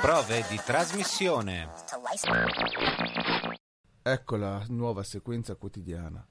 Prove 0.00 0.44
di 0.48 0.60
trasmissione. 0.64 1.68
Ecco 4.00 4.36
la 4.36 4.64
nuova 4.68 5.02
sequenza 5.02 5.56
quotidiana. 5.56 6.24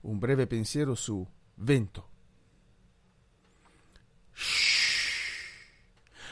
Un 0.00 0.18
breve 0.18 0.48
pensiero 0.48 0.96
su 0.96 1.24
vento. 1.54 2.08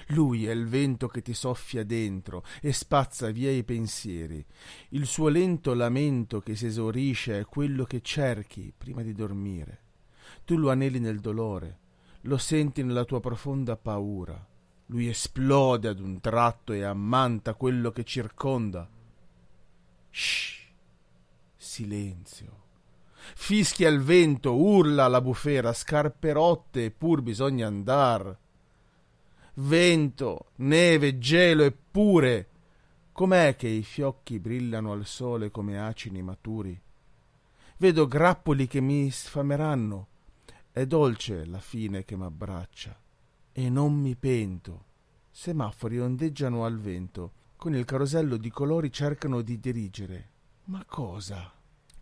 Lui 0.09 0.47
è 0.47 0.51
il 0.51 0.67
vento 0.67 1.07
che 1.07 1.23
ti 1.23 1.35
soffia 1.35 1.85
dentro 1.85 2.45
e 2.61 2.73
spazza 2.73 3.31
via 3.31 3.51
i 3.53 3.63
pensieri. 3.63 4.45
Il 4.91 5.07
suo 5.07 5.29
lento 5.29 5.73
lamento 5.73 6.41
che 6.41 6.57
si 6.57 6.67
esaurisce 6.67 7.39
è 7.39 7.45
quello 7.45 7.85
che 7.85 8.01
cerchi 8.03 8.73
prima 8.77 9.03
di 9.03 9.13
dormire. 9.13 9.83
Tu 10.45 10.57
lo 10.57 10.71
aneli 10.71 10.99
nel 10.99 11.21
dolore, 11.21 11.79
lo 12.23 12.39
senti 12.39 12.83
nella 12.83 13.05
tua 13.05 13.21
profonda 13.21 13.77
paura. 13.77 14.55
Lui 14.87 15.09
esplode 15.09 15.89
ad 15.89 16.01
un 16.01 16.21
tratto 16.21 16.73
e 16.73 16.83
ammanta 16.83 17.55
quello 17.55 17.91
che 17.91 18.05
circonda. 18.05 18.89
Shh. 20.11 20.65
Silenzio. 21.57 22.65
Fischia 23.35 23.89
il 23.89 24.01
vento, 24.01 24.55
urla 24.55 25.09
la 25.09 25.21
bufera, 25.21 25.73
scarpe 25.73 26.33
rotte, 26.33 26.91
pur 26.91 27.23
bisogna 27.23 27.67
andar 27.67 28.39
vento, 29.57 30.51
neve, 30.57 31.19
gelo 31.19 31.63
eppure. 31.65 32.49
Com'è 33.13 33.57
che 33.57 33.69
i 33.69 33.83
fiocchi 33.83 34.39
brillano 34.39 34.93
al 34.93 35.07
sole 35.07 35.51
come 35.51 35.81
acini 35.81 36.23
maturi? 36.23 36.79
Vedo 37.79 38.07
grappoli 38.07 38.67
che 38.67 38.81
mi 38.81 39.11
sfameranno. 39.11 40.09
È 40.71 40.85
dolce 40.87 41.47
la 41.47 41.61
fine 41.61 42.05
che 42.05 42.17
m'abbraccia. 42.17 42.99
E 43.59 43.71
non 43.71 43.95
mi 43.95 44.15
pento. 44.17 44.85
Semafori 45.31 45.99
ondeggiano 45.99 46.67
al 46.67 46.79
vento. 46.79 47.33
Con 47.57 47.75
il 47.75 47.87
carosello 47.87 48.37
di 48.37 48.51
colori 48.51 48.93
cercano 48.93 49.41
di 49.41 49.59
dirigere. 49.59 50.29
Ma 50.65 50.85
cosa? 50.87 51.51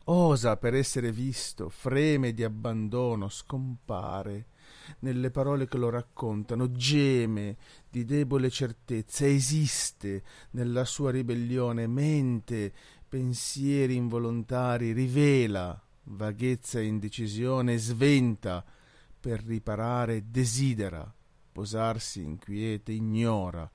Osa 0.06 0.56
per 0.56 0.74
essere 0.74 1.12
visto, 1.12 1.68
freme 1.68 2.34
di 2.34 2.42
abbandono, 2.42 3.28
scompare 3.28 4.46
nelle 5.00 5.30
parole 5.30 5.68
che 5.68 5.78
lo 5.78 5.90
raccontano, 5.90 6.72
geme 6.72 7.56
di 7.88 8.04
debole 8.04 8.50
certezza, 8.50 9.24
esiste 9.24 10.24
nella 10.50 10.84
sua 10.84 11.12
ribellione, 11.12 11.86
mente, 11.86 12.72
pensieri 13.08 13.94
involontari, 13.94 14.90
rivela 14.90 15.80
vaghezza 16.02 16.80
e 16.80 16.86
indecisione, 16.86 17.78
sventa 17.78 18.64
per 19.20 19.44
riparare, 19.44 20.24
desidera 20.32 21.13
posarsi 21.54 22.20
in 22.20 22.36
quiete, 22.36 22.90
ignora 22.90 23.70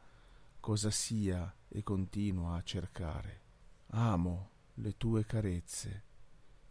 cosa 0.60 0.92
sia 0.92 1.56
e 1.70 1.82
continua 1.82 2.58
a 2.58 2.62
cercare. 2.62 3.42
Amo 3.92 4.50
le 4.76 4.98
tue 4.98 5.26
carezze, 5.26 6.04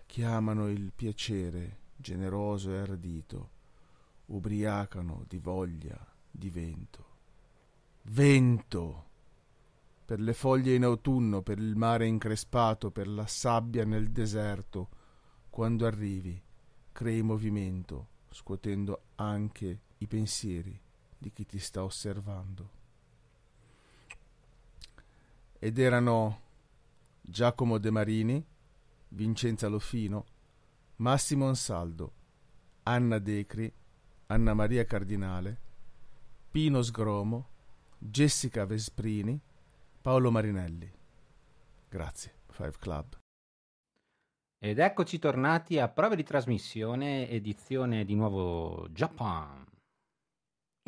chiamano 0.04 0.68
il 0.68 0.92
piacere 0.94 1.78
generoso 1.96 2.74
e 2.74 2.76
ardito 2.76 3.50
ubriacano 4.26 5.24
di 5.26 5.38
voglia 5.38 5.98
di 6.30 6.50
vento. 6.50 7.06
Vento! 8.02 9.06
Per 10.04 10.20
le 10.20 10.34
foglie 10.34 10.74
in 10.74 10.84
autunno, 10.84 11.40
per 11.40 11.58
il 11.58 11.74
mare 11.74 12.06
increspato, 12.06 12.90
per 12.90 13.08
la 13.08 13.26
sabbia 13.26 13.86
nel 13.86 14.10
deserto, 14.10 14.88
quando 15.48 15.86
arrivi, 15.86 16.38
crei 16.92 17.22
movimento, 17.22 18.08
scuotendo 18.28 19.04
anche 19.14 19.80
i 19.96 20.06
pensieri 20.06 20.78
di 21.18 21.30
chi 21.32 21.44
ti 21.44 21.58
sta 21.58 21.84
osservando. 21.84 22.70
Ed 25.58 25.78
erano 25.78 26.40
Giacomo 27.20 27.78
De 27.78 27.90
Marini, 27.90 28.46
Vincenza 29.08 29.68
Lofino, 29.68 30.24
Massimo 30.96 31.48
Ansaldo, 31.48 32.12
Anna 32.84 33.18
Decri 33.18 33.72
Anna 34.30 34.52
Maria 34.52 34.84
Cardinale, 34.84 35.58
Pino 36.50 36.82
Sgromo, 36.82 37.48
Jessica 37.96 38.66
Vesprini, 38.66 39.40
Paolo 40.02 40.30
Marinelli. 40.30 40.92
Grazie, 41.88 42.34
Five 42.48 42.74
Club. 42.78 43.18
Ed 44.58 44.78
eccoci 44.78 45.18
tornati 45.18 45.78
a 45.78 45.88
prove 45.88 46.14
di 46.14 46.24
trasmissione, 46.24 47.26
edizione 47.30 48.04
di 48.04 48.14
nuovo 48.14 48.86
Japan. 48.90 49.67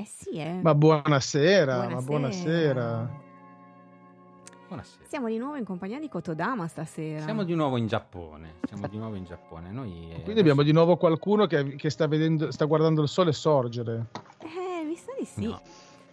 Eh 0.01 0.07
sì, 0.07 0.31
eh. 0.39 0.61
Ma 0.63 0.75
buonasera, 0.75 1.75
buonasera. 1.75 1.95
ma 1.95 2.01
buonasera. 2.01 3.21
Buonasera. 4.67 5.05
Siamo 5.07 5.29
di 5.29 5.37
nuovo 5.37 5.57
in 5.57 5.65
compagnia 5.65 5.99
di 5.99 6.09
Kotodama 6.09 6.67
stasera. 6.69 7.21
Siamo 7.21 7.43
di 7.43 7.55
nuovo 7.55 7.77
in 7.77 7.87
Giappone. 7.87 8.55
Siamo 8.67 8.87
di 8.87 8.97
nuovo 8.97 9.17
in 9.17 9.25
Giappone. 9.25 9.71
Noi, 9.71 9.91
eh, 9.91 9.95
Quindi 9.95 10.21
adesso... 10.23 10.41
abbiamo 10.41 10.63
di 10.63 10.73
nuovo 10.73 10.97
qualcuno 10.97 11.47
che, 11.47 11.77
che 11.77 11.91
sta, 11.91 12.07
vedendo, 12.07 12.51
sta, 12.51 12.65
guardando 12.65 13.03
il 13.03 13.09
sole 13.09 13.33
sorgere. 13.33 14.07
Eh, 14.39 14.85
mi 14.85 14.97
sa 14.97 15.13
di 15.19 15.27
sì. 15.27 15.45
No. 15.45 15.61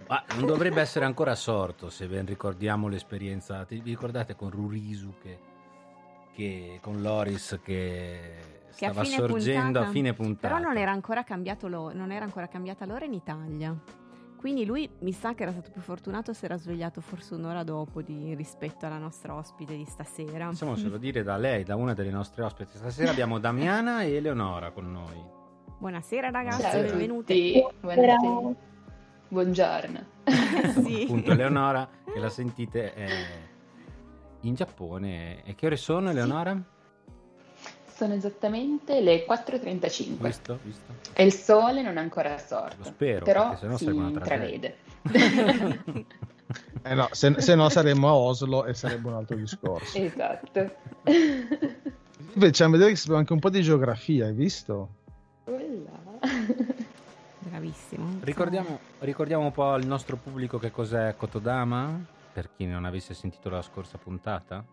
Ma 0.09 0.21
non 0.35 0.47
dovrebbe 0.47 0.81
essere 0.81 1.05
ancora 1.05 1.35
sorto 1.35 1.89
se 1.89 2.07
ben 2.07 2.25
ricordiamo 2.25 2.89
l'esperienza. 2.89 3.65
Vi 3.69 3.81
ricordate 3.85 4.35
con 4.35 4.49
Rurisu 4.49 5.13
che, 5.21 5.39
che 6.37 6.77
con 6.83 7.01
Loris 7.01 7.59
che, 7.63 8.19
che 8.67 8.71
stava 8.75 9.01
a 9.01 9.05
sorgendo 9.05 9.63
puntata, 9.63 9.87
a 9.87 9.89
fine 9.89 10.13
puntata. 10.13 10.53
Però 10.53 10.67
non 10.67 10.77
era 10.77 10.91
ancora, 10.91 11.25
lo, 11.61 11.91
non 11.95 12.11
era 12.11 12.25
ancora 12.25 12.47
cambiata 12.47 12.85
l'ora 12.85 13.05
in 13.05 13.13
Italia. 13.13 13.75
Quindi 14.35 14.63
lui 14.63 14.87
mi 14.99 15.13
sa 15.13 15.33
che 15.33 15.41
era 15.41 15.51
stato 15.51 15.71
più 15.71 15.81
fortunato 15.81 16.33
se 16.33 16.45
era 16.45 16.55
svegliato 16.55 17.01
forse 17.01 17.33
un'ora 17.33 17.63
dopo 17.63 18.03
di, 18.03 18.35
rispetto 18.35 18.85
alla 18.85 18.99
nostra 18.99 19.33
ospite 19.33 19.75
di 19.75 19.85
stasera. 19.85 20.45
Possiamo 20.49 20.75
solo 20.75 20.97
dire 20.97 21.23
da 21.23 21.37
lei, 21.37 21.63
da 21.63 21.75
una 21.75 21.95
delle 21.95 22.11
nostre 22.11 22.43
ospiti. 22.43 22.77
Stasera 22.77 23.09
abbiamo 23.09 23.39
Damiana 23.39 24.03
e 24.03 24.13
Eleonora 24.13 24.69
con 24.69 24.91
noi. 24.91 25.19
Buonasera 25.79 26.29
ragazzi, 26.29 26.61
Ciao 26.61 26.81
benvenute. 26.81 27.67
Buonasera. 27.81 28.15
Buongiorno. 29.29 30.05
sì. 30.85 31.01
Appunto 31.01 31.31
Eleonora, 31.31 31.89
che 32.13 32.19
la 32.19 32.29
sentite, 32.29 32.93
è 32.93 33.07
in 34.41 34.55
Giappone. 34.55 35.43
E 35.43 35.55
che 35.55 35.65
ore 35.65 35.77
sono 35.77 36.09
Eleonora? 36.09 36.53
Sì. 36.53 36.75
Sono 37.93 38.13
esattamente 38.13 39.01
le 39.01 39.25
4.35. 39.25 40.23
Visto, 40.23 40.59
visto. 40.61 40.93
E 41.13 41.23
il 41.23 41.33
sole 41.33 41.81
non 41.81 41.97
è 41.97 41.99
ancora 41.99 42.37
sorto. 42.37 42.75
Lo 42.77 42.83
spero, 42.83 43.25
però 43.25 43.57
si 43.75 43.85
intravede. 43.85 44.77
eh 46.83 46.93
no, 46.93 47.07
se, 47.11 47.41
se, 47.41 47.55
no 47.55 47.69
saremmo 47.69 48.07
a 48.07 48.13
Oslo 48.13 48.65
e 48.65 48.73
sarebbe 48.75 49.07
un 49.07 49.15
altro 49.15 49.35
discorso. 49.35 49.97
Esatto. 49.99 50.75
Invece 52.33 52.63
a 52.63 52.69
vedere 52.69 52.91
che 52.91 52.97
sapeva 52.97 53.17
anche 53.17 53.33
un 53.33 53.39
po' 53.39 53.49
di 53.49 53.61
geografia, 53.63 54.27
hai 54.27 54.33
visto? 54.33 54.89
Quella. 55.43 55.89
Bravissimo. 57.39 58.19
Ricordiamo, 58.21 58.79
ricordiamo 58.99 59.45
un 59.45 59.51
po' 59.51 59.71
al 59.71 59.85
nostro 59.85 60.17
pubblico 60.17 60.59
che 60.59 60.69
cos'è 60.69 61.15
Kotodama, 61.15 61.99
per 62.37 62.51
chi 62.55 62.67
non 62.67 62.85
avesse 62.85 63.15
sentito 63.15 63.49
la 63.49 63.63
scorsa 63.63 63.97
puntata 63.97 64.63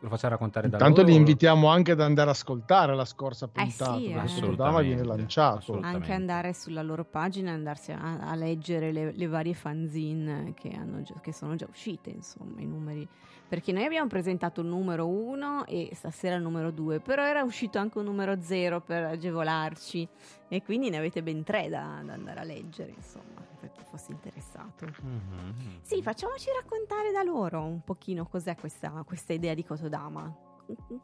lo 0.00 0.08
faccia 0.10 0.28
raccontare 0.28 0.68
da 0.68 0.76
Intanto 0.76 1.00
loro. 1.00 1.12
li 1.12 1.18
invitiamo 1.18 1.66
anche 1.68 1.92
ad 1.92 2.02
andare 2.02 2.28
ad 2.28 2.36
ascoltare 2.36 2.94
la 2.94 3.06
scorsa 3.06 3.48
puntata, 3.48 3.96
eh 3.96 3.98
sì, 3.98 4.12
perché 4.12 4.52
eh. 4.52 4.56
Dama 4.56 4.82
viene 4.82 5.02
lanciato. 5.02 5.80
Anche 5.80 6.12
andare 6.12 6.52
sulla 6.52 6.82
loro 6.82 7.06
pagina 7.06 7.50
e 7.50 7.54
andarsi 7.54 7.92
a, 7.92 8.18
a 8.18 8.34
leggere 8.34 8.92
le, 8.92 9.12
le, 9.12 9.26
varie 9.26 9.54
fanzine 9.54 10.52
che, 10.54 10.78
già, 11.02 11.14
che, 11.22 11.32
sono 11.32 11.54
già 11.54 11.66
uscite, 11.66 12.10
insomma, 12.10 12.60
i 12.60 12.66
numeri. 12.66 13.08
Perché 13.48 13.72
noi 13.72 13.84
abbiamo 13.84 14.08
presentato 14.08 14.60
il 14.60 14.66
numero 14.66 15.08
1 15.08 15.66
e 15.66 15.90
stasera 15.94 16.34
il 16.34 16.42
numero 16.42 16.70
2, 16.70 17.00
però 17.00 17.24
era 17.24 17.42
uscito 17.42 17.78
anche 17.78 17.98
un 17.98 18.04
numero 18.04 18.40
0 18.40 18.82
per 18.82 19.04
agevolarci 19.04 20.06
e 20.48 20.62
quindi 20.62 20.90
ne 20.90 20.98
avete 20.98 21.22
ben 21.22 21.42
tre 21.44 21.70
da, 21.70 22.02
da 22.04 22.12
andare 22.12 22.40
a 22.40 22.44
leggere, 22.44 22.92
insomma 22.94 23.46
per 23.58 23.72
chi 23.72 23.82
fosse 23.88 24.12
interessato. 24.12 24.86
Mm-hmm. 24.86 25.80
Sì, 25.82 26.02
facciamoci 26.02 26.48
raccontare 26.54 27.10
da 27.10 27.22
loro 27.22 27.64
un 27.64 27.82
pochino 27.82 28.26
cos'è 28.26 28.54
questa, 28.54 29.02
questa 29.04 29.32
idea 29.32 29.54
di 29.54 29.64
Kotodama. 29.64 30.46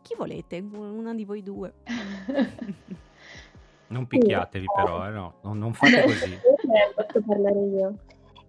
Chi 0.02 0.14
volete? 0.16 0.58
Una 0.58 1.14
di 1.14 1.24
voi 1.24 1.42
due. 1.42 1.72
non 3.88 4.06
picchiatevi 4.06 4.66
però, 4.74 5.06
eh, 5.06 5.10
no, 5.10 5.34
non, 5.42 5.58
non 5.58 5.72
fate 5.72 6.02
così. 6.04 6.38
Posso 6.94 7.22
parlare 7.26 7.58
io. 7.58 7.98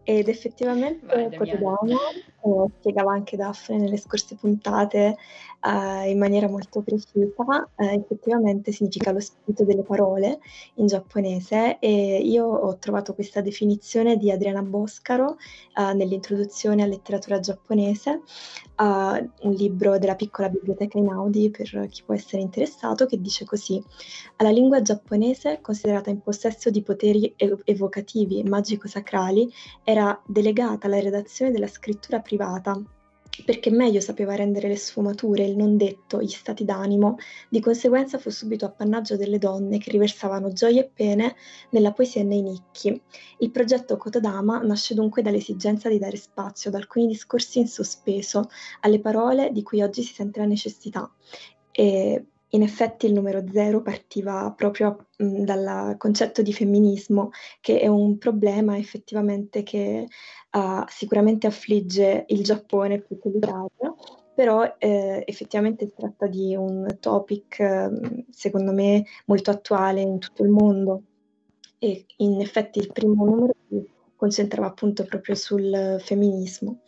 Ed 0.03 0.27
effettivamente 0.27 1.05
Vai, 1.05 1.35
Kotodama 1.35 1.97
come 2.45 2.69
spiegava 2.77 3.11
anche 3.11 3.35
Daphne 3.35 3.77
nelle 3.77 3.97
scorse 3.97 4.35
puntate 4.35 5.17
eh, 5.61 6.09
in 6.11 6.19
maniera 6.19 6.47
molto 6.47 6.81
precisa, 6.81 7.69
eh, 7.75 7.93
effettivamente 7.95 8.71
significa 8.71 9.11
lo 9.11 9.19
spirito 9.19 9.63
delle 9.63 9.81
parole 9.81 10.39
in 10.75 10.85
giapponese 10.85 11.79
e 11.79 12.19
io 12.19 12.45
ho 12.45 12.77
trovato 12.77 13.15
questa 13.15 13.41
definizione 13.41 14.17
di 14.17 14.29
Adriana 14.29 14.61
Boscaro 14.61 15.37
eh, 15.75 15.93
nell'introduzione 15.93 16.83
a 16.83 16.85
letteratura 16.85 17.39
giapponese, 17.39 18.21
un 18.77 19.51
libro 19.51 19.97
della 19.97 20.15
piccola 20.15 20.49
biblioteca 20.49 20.97
Inaudi 20.97 21.49
per 21.49 21.87
chi 21.89 22.03
può 22.03 22.13
essere 22.13 22.41
interessato, 22.41 23.05
che 23.05 23.19
dice 23.21 23.45
così: 23.45 23.81
alla 24.35 24.51
lingua 24.51 24.81
giapponese, 24.81 25.59
considerata 25.61 26.09
in 26.09 26.21
possesso 26.21 26.69
di 26.69 26.81
poteri 26.81 27.33
evocativi 27.37 28.43
magico-sacrali, 28.43 29.49
era 29.83 30.21
delegata 30.25 30.89
la 30.89 30.99
redazione 30.99 31.51
della 31.51 31.67
scrittura 31.67 32.19
privata 32.19 32.34
perché 33.43 33.69
meglio 33.69 33.99
sapeva 33.99 34.35
rendere 34.35 34.67
le 34.67 34.77
sfumature, 34.77 35.43
il 35.43 35.57
non 35.57 35.75
detto, 35.75 36.21
gli 36.21 36.29
stati 36.29 36.63
d'animo, 36.63 37.17
di 37.49 37.59
conseguenza 37.59 38.17
fu 38.17 38.29
subito 38.29 38.65
appannaggio 38.65 39.17
delle 39.17 39.39
donne 39.39 39.77
che 39.77 39.91
riversavano 39.91 40.53
gioie 40.53 40.81
e 40.81 40.91
pene 40.93 41.35
nella 41.71 41.91
poesia 41.91 42.21
e 42.21 42.23
nei 42.23 42.41
nicchi. 42.41 43.01
Il 43.39 43.51
progetto 43.51 43.97
Kotodama 43.97 44.59
nasce 44.59 44.93
dunque 44.93 45.21
dall'esigenza 45.21 45.89
di 45.89 45.99
dare 45.99 46.15
spazio 46.15 46.69
ad 46.69 46.75
alcuni 46.75 47.07
discorsi 47.07 47.59
in 47.59 47.67
sospeso, 47.67 48.49
alle 48.81 48.99
parole 48.99 49.51
di 49.51 49.63
cui 49.63 49.81
oggi 49.81 50.01
si 50.01 50.13
sente 50.13 50.39
la 50.39 50.45
necessità. 50.45 51.11
E 51.71 52.25
in 52.55 52.63
effetti 52.63 53.05
il 53.05 53.13
numero 53.13 53.43
zero 53.51 53.81
partiva 53.81 54.51
proprio 54.55 55.07
mh, 55.17 55.43
dal 55.43 55.95
concetto 55.97 56.41
di 56.41 56.53
femminismo, 56.53 57.29
che 57.61 57.79
è 57.79 57.87
un 57.87 58.17
problema 58.17 58.77
effettivamente 58.77 59.61
che 59.63 60.07
uh, 60.51 60.83
sicuramente 60.87 61.47
affligge 61.47 62.25
il 62.27 62.43
Giappone 62.43 63.01
più 63.01 63.19
che 63.19 63.29
l'Italia, 63.29 63.93
però 64.33 64.75
eh, 64.77 65.23
effettivamente 65.25 65.85
si 65.85 65.93
tratta 65.95 66.27
di 66.27 66.55
un 66.55 66.97
topic, 66.99 67.59
eh, 67.59 68.25
secondo 68.31 68.71
me, 68.73 69.05
molto 69.25 69.51
attuale 69.51 70.01
in 70.01 70.19
tutto 70.19 70.43
il 70.43 70.49
mondo. 70.49 71.03
E 71.77 72.05
in 72.17 72.41
effetti 72.41 72.79
il 72.79 72.91
primo 72.91 73.25
numero 73.25 73.53
si 73.69 73.89
concentrava 74.15 74.67
appunto 74.67 75.03
proprio 75.03 75.35
sul 75.35 75.97
femminismo. 75.99 76.79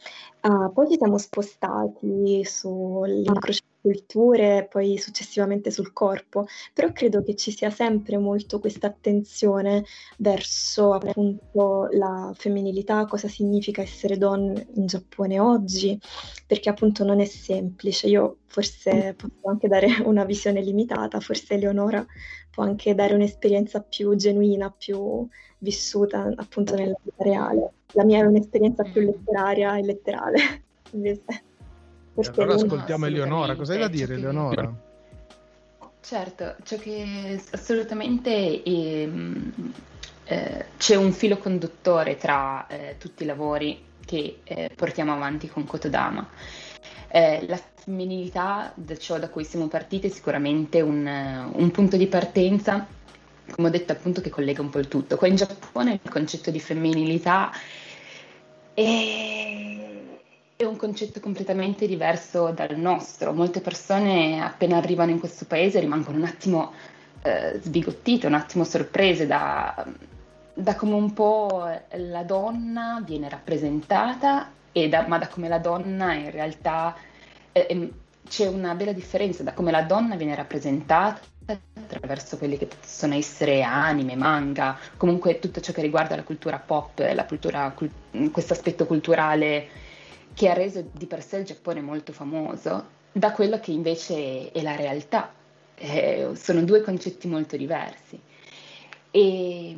Uh, 0.42 0.72
poi 0.74 0.90
ci 0.90 0.98
siamo 0.98 1.18
spostati 1.18 2.44
sull'incrocio 2.44 3.64
culture, 3.82 4.68
poi 4.70 4.98
successivamente 4.98 5.72
sul 5.72 5.94
corpo, 5.94 6.46
però 6.74 6.92
credo 6.92 7.24
che 7.24 7.36
ci 7.36 7.52
sia 7.52 7.70
sempre 7.70 8.18
molto 8.18 8.60
questa 8.60 8.88
attenzione 8.88 9.86
verso 10.18 10.94
appunto 10.94 11.88
la 11.92 12.32
femminilità, 12.36 13.06
cosa 13.06 13.28
significa 13.28 13.82
essere 13.82 14.18
donne 14.18 14.68
in 14.76 14.86
Giappone 14.86 15.40
oggi, 15.40 16.00
perché 16.46 16.70
appunto 16.70 17.04
non 17.04 17.20
è 17.20 17.26
semplice. 17.26 18.08
Io 18.08 18.38
forse 18.48 19.16
posso 19.16 19.48
anche 19.50 19.68
dare 19.68 19.88
una 20.06 20.26
visione 20.26 20.62
limitata, 20.62 21.20
forse 21.20 21.54
Eleonora 21.54 22.06
può 22.52 22.64
anche 22.64 22.96
dare 22.96 23.14
un'esperienza 23.14 23.82
più 23.82 24.16
genuina, 24.16 24.72
più 24.72 25.28
vissuta 25.60 26.32
appunto 26.36 26.76
nella 26.76 26.98
vita 27.04 27.24
reale. 27.24 27.72
La 27.94 28.04
mia 28.04 28.20
è 28.20 28.26
un'esperienza 28.26 28.84
più 28.84 29.02
mm. 29.02 29.06
letteraria 29.06 29.78
e 29.78 29.84
letterale, 29.84 30.40
invece. 30.92 31.44
Perché 32.22 32.42
allora 32.42 32.56
ascoltiamo 32.56 33.06
Eleonora, 33.06 33.56
cosa 33.56 33.74
hai 33.74 33.80
da 33.80 33.88
dire 33.88 34.16
Eleonora? 34.16 34.74
Certo, 36.02 36.56
ciò 36.64 36.78
che 36.78 37.40
assolutamente 37.52 38.64
è, 38.64 38.70
ehm, 38.70 39.74
eh, 40.24 40.66
c'è 40.78 40.96
un 40.96 41.12
filo 41.12 41.38
conduttore 41.38 42.18
tra 42.18 42.66
eh, 42.68 42.96
tutti 42.98 43.22
i 43.22 43.26
lavori 43.28 43.84
che 44.04 44.40
eh, 44.44 44.72
portiamo 44.76 45.14
avanti 45.14 45.48
con 45.48 45.66
Kotodama. 45.66 46.28
Eh, 47.10 47.46
la 47.48 47.62
femminilità, 47.76 48.72
da 48.74 48.98
ciò 48.98 49.20
da 49.20 49.30
cui 49.30 49.44
siamo 49.44 49.68
partiti, 49.68 50.08
è 50.08 50.10
sicuramente 50.10 50.82
un, 50.82 51.06
un 51.54 51.72
punto 51.72 51.98
di 51.98 52.08
partenza, 52.08 52.88
come 53.52 53.68
ho 53.68 53.72
detto 53.72 53.92
appunto, 53.92 54.22
che 54.22 54.30
collega 54.30 54.62
un 54.62 54.70
po' 54.70 54.80
il 54.80 54.88
tutto. 54.88 55.18
Qua 55.18 55.28
in 55.28 55.36
Giappone 55.36 56.00
il 56.02 56.10
concetto 56.10 56.50
di 56.50 56.60
femminilità 56.60 57.52
è 58.74 59.67
è 60.58 60.66
un 60.66 60.76
concetto 60.76 61.20
completamente 61.20 61.86
diverso 61.86 62.50
dal 62.50 62.76
nostro. 62.78 63.32
Molte 63.32 63.62
persone 63.62 64.42
appena 64.42 64.78
arrivano 64.78 65.12
in 65.12 65.20
questo 65.20 65.46
paese 65.46 65.80
rimangono 65.80 66.18
un 66.18 66.24
attimo 66.24 66.74
eh, 67.22 67.60
sbigottite, 67.62 68.26
un 68.26 68.34
attimo 68.34 68.64
sorprese 68.64 69.28
da, 69.28 69.86
da, 70.56 70.76
come 70.76 70.96
un 70.96 71.14
po' 71.14 71.70
la 71.92 72.24
donna 72.24 73.04
viene 73.06 73.30
rappresentata, 73.30 74.52
da, 74.72 75.06
ma 75.08 75.20
da 75.20 75.28
come 75.28 75.48
la 75.48 75.60
donna 75.60 76.14
in 76.14 76.32
realtà 76.32 76.96
eh, 77.52 77.94
c'è 78.28 78.48
una 78.48 78.74
bella 78.74 78.94
differenza 78.94 79.42
da 79.42 79.54
come 79.54 79.72
la 79.72 79.82
donna 79.84 80.16
viene 80.16 80.36
rappresentata 80.36 81.20
attraverso 81.74 82.38
quelli 82.38 82.58
che 82.58 82.68
possono 82.68 83.14
essere 83.14 83.62
anime, 83.62 84.16
manga, 84.16 84.78
comunque 84.98 85.38
tutto 85.38 85.62
ciò 85.62 85.72
che 85.72 85.82
riguarda 85.82 86.16
la 86.16 86.24
cultura 86.24 86.58
pop, 86.58 86.98
la 87.00 87.26
cultura, 87.26 87.74
questo 88.32 88.54
aspetto 88.54 88.86
culturale 88.88 89.86
che 90.38 90.50
ha 90.50 90.54
reso 90.54 90.86
di 90.92 91.08
per 91.08 91.24
sé 91.24 91.38
il 91.38 91.46
Giappone 91.46 91.82
molto 91.82 92.14
famoso, 92.14 92.86
da 93.12 93.32
quello 93.32 93.60
che 93.60 93.72
invece 93.72 94.52
è 94.52 94.62
la 94.62 94.76
realtà. 94.76 95.34
Eh, 95.74 96.30
sono 96.36 96.64
due 96.64 96.82
concetti 96.82 97.28
molto 97.28 97.58
diversi. 97.58 98.20
E, 99.10 99.76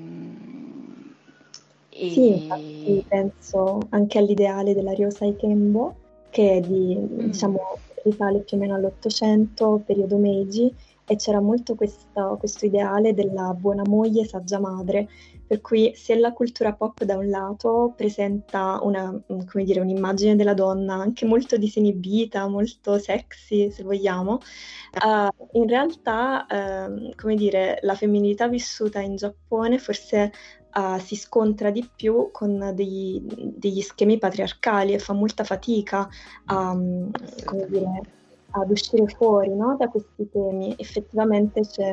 e... 1.90 2.10
Sì, 2.10 2.44
infatti 2.44 3.06
penso 3.08 3.80
anche 3.92 4.18
all'ideale 4.18 4.74
della 4.74 4.92
Ryosai 4.92 5.38
Kenbo, 5.38 5.96
che 6.30 6.62
di, 6.68 6.94
mm. 6.94 7.20
diciamo, 7.20 7.78
risale 8.04 8.40
più 8.40 8.58
o 8.58 8.60
meno 8.60 8.76
all'Ottocento, 8.76 9.82
periodo 9.86 10.18
Meiji, 10.18 10.76
e 11.06 11.16
c'era 11.16 11.40
molto 11.40 11.76
questo, 11.76 12.36
questo 12.38 12.66
ideale 12.66 13.14
della 13.14 13.56
buona 13.58 13.84
moglie, 13.88 14.26
saggia 14.26 14.60
madre, 14.60 15.08
per 15.50 15.62
cui 15.62 15.96
se 15.96 16.14
la 16.14 16.32
cultura 16.32 16.74
pop 16.74 17.04
da 17.04 17.18
un 17.18 17.28
lato 17.28 17.92
presenta 17.98 18.80
una, 18.84 19.20
dire, 19.64 19.80
un'immagine 19.80 20.36
della 20.36 20.54
donna 20.54 20.94
anche 20.94 21.26
molto 21.26 21.58
disinibita, 21.58 22.48
molto 22.48 23.00
sexy 23.00 23.72
se 23.72 23.82
vogliamo, 23.82 24.34
uh, 25.04 25.48
in 25.54 25.68
realtà 25.68 26.46
uh, 26.48 27.34
dire, 27.34 27.80
la 27.82 27.96
femminilità 27.96 28.48
vissuta 28.48 29.00
in 29.00 29.16
Giappone 29.16 29.80
forse 29.80 30.32
uh, 30.76 31.00
si 31.00 31.16
scontra 31.16 31.72
di 31.72 31.90
più 31.96 32.30
con 32.32 32.72
degli, 32.76 33.20
degli, 33.20 33.82
schemi 33.82 34.20
patriarcali 34.20 34.94
e 34.94 35.00
fa 35.00 35.14
molta 35.14 35.44
fatica 35.44 36.08
a, 36.46 36.78
dire, 37.68 38.02
ad 38.52 38.70
uscire 38.70 39.08
fuori 39.08 39.56
no, 39.56 39.76
da 39.80 39.88
questi 39.88 40.30
temi. 40.30 40.76
Effettivamente 40.78 41.62
c'è 41.62 41.92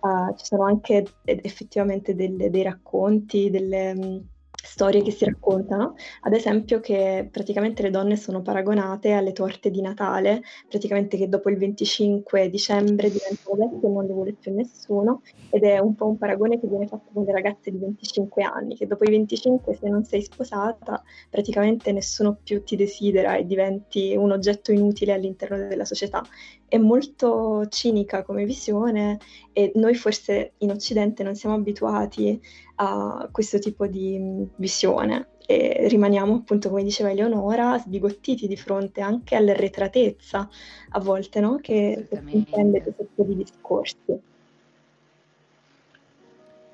Uh, 0.00 0.34
ci 0.36 0.44
sono 0.44 0.64
anche 0.64 1.04
effettivamente 1.24 2.14
delle, 2.14 2.50
dei 2.50 2.62
racconti, 2.62 3.50
delle 3.50 3.92
um, 3.96 4.24
storie 4.62 5.02
che 5.02 5.10
si 5.10 5.24
raccontano, 5.24 5.94
ad 6.22 6.32
esempio 6.34 6.80
che 6.80 7.28
praticamente 7.30 7.82
le 7.82 7.90
donne 7.90 8.16
sono 8.16 8.42
paragonate 8.42 9.12
alle 9.12 9.32
torte 9.32 9.70
di 9.70 9.80
Natale, 9.80 10.42
praticamente 10.68 11.16
che 11.16 11.28
dopo 11.28 11.48
il 11.48 11.56
25 11.56 12.50
dicembre 12.50 13.10
diventano 13.10 13.56
vecchie 13.56 13.88
e 13.88 13.92
non 13.92 14.04
le 14.04 14.12
vuole 14.12 14.32
più 14.34 14.52
nessuno, 14.54 15.22
ed 15.50 15.62
è 15.64 15.78
un 15.78 15.94
po' 15.94 16.06
un 16.06 16.18
paragone 16.18 16.60
che 16.60 16.66
viene 16.66 16.86
fatto 16.86 17.10
con 17.12 17.24
le 17.24 17.32
ragazze 17.32 17.70
di 17.70 17.78
25 17.78 18.42
anni, 18.42 18.76
che 18.76 18.86
dopo 18.86 19.04
i 19.04 19.10
25 19.10 19.74
se 19.74 19.88
non 19.88 20.04
sei 20.04 20.22
sposata 20.22 21.02
praticamente 21.30 21.92
nessuno 21.92 22.38
più 22.42 22.62
ti 22.62 22.76
desidera 22.76 23.36
e 23.36 23.46
diventi 23.46 24.14
un 24.16 24.32
oggetto 24.32 24.72
inutile 24.72 25.12
all'interno 25.12 25.56
della 25.56 25.84
società. 25.84 26.22
È 26.68 26.76
molto 26.76 27.66
cinica 27.68 28.22
come 28.22 28.44
visione 28.44 29.18
e 29.52 29.72
noi 29.74 29.94
forse 29.94 30.52
in 30.58 30.70
Occidente 30.70 31.22
non 31.22 31.34
siamo 31.34 31.54
abituati 31.54 32.40
a 32.76 33.28
questo 33.32 33.58
tipo 33.58 33.86
di 33.86 34.18
mm, 34.18 34.42
visione 34.56 35.28
e 35.50 35.88
rimaniamo 35.88 36.34
appunto, 36.34 36.68
come 36.68 36.82
diceva 36.82 37.10
Eleonora, 37.10 37.78
sbigottiti 37.78 38.46
di 38.46 38.56
fronte 38.58 39.00
anche 39.00 39.34
all'arretratezza 39.34 40.46
a 40.90 41.00
volte, 41.00 41.40
no? 41.40 41.56
che 41.56 42.06
intende 42.26 42.82
questo 42.82 43.06
tipo 43.06 43.22
di 43.22 43.36
discorsi. 43.36 43.96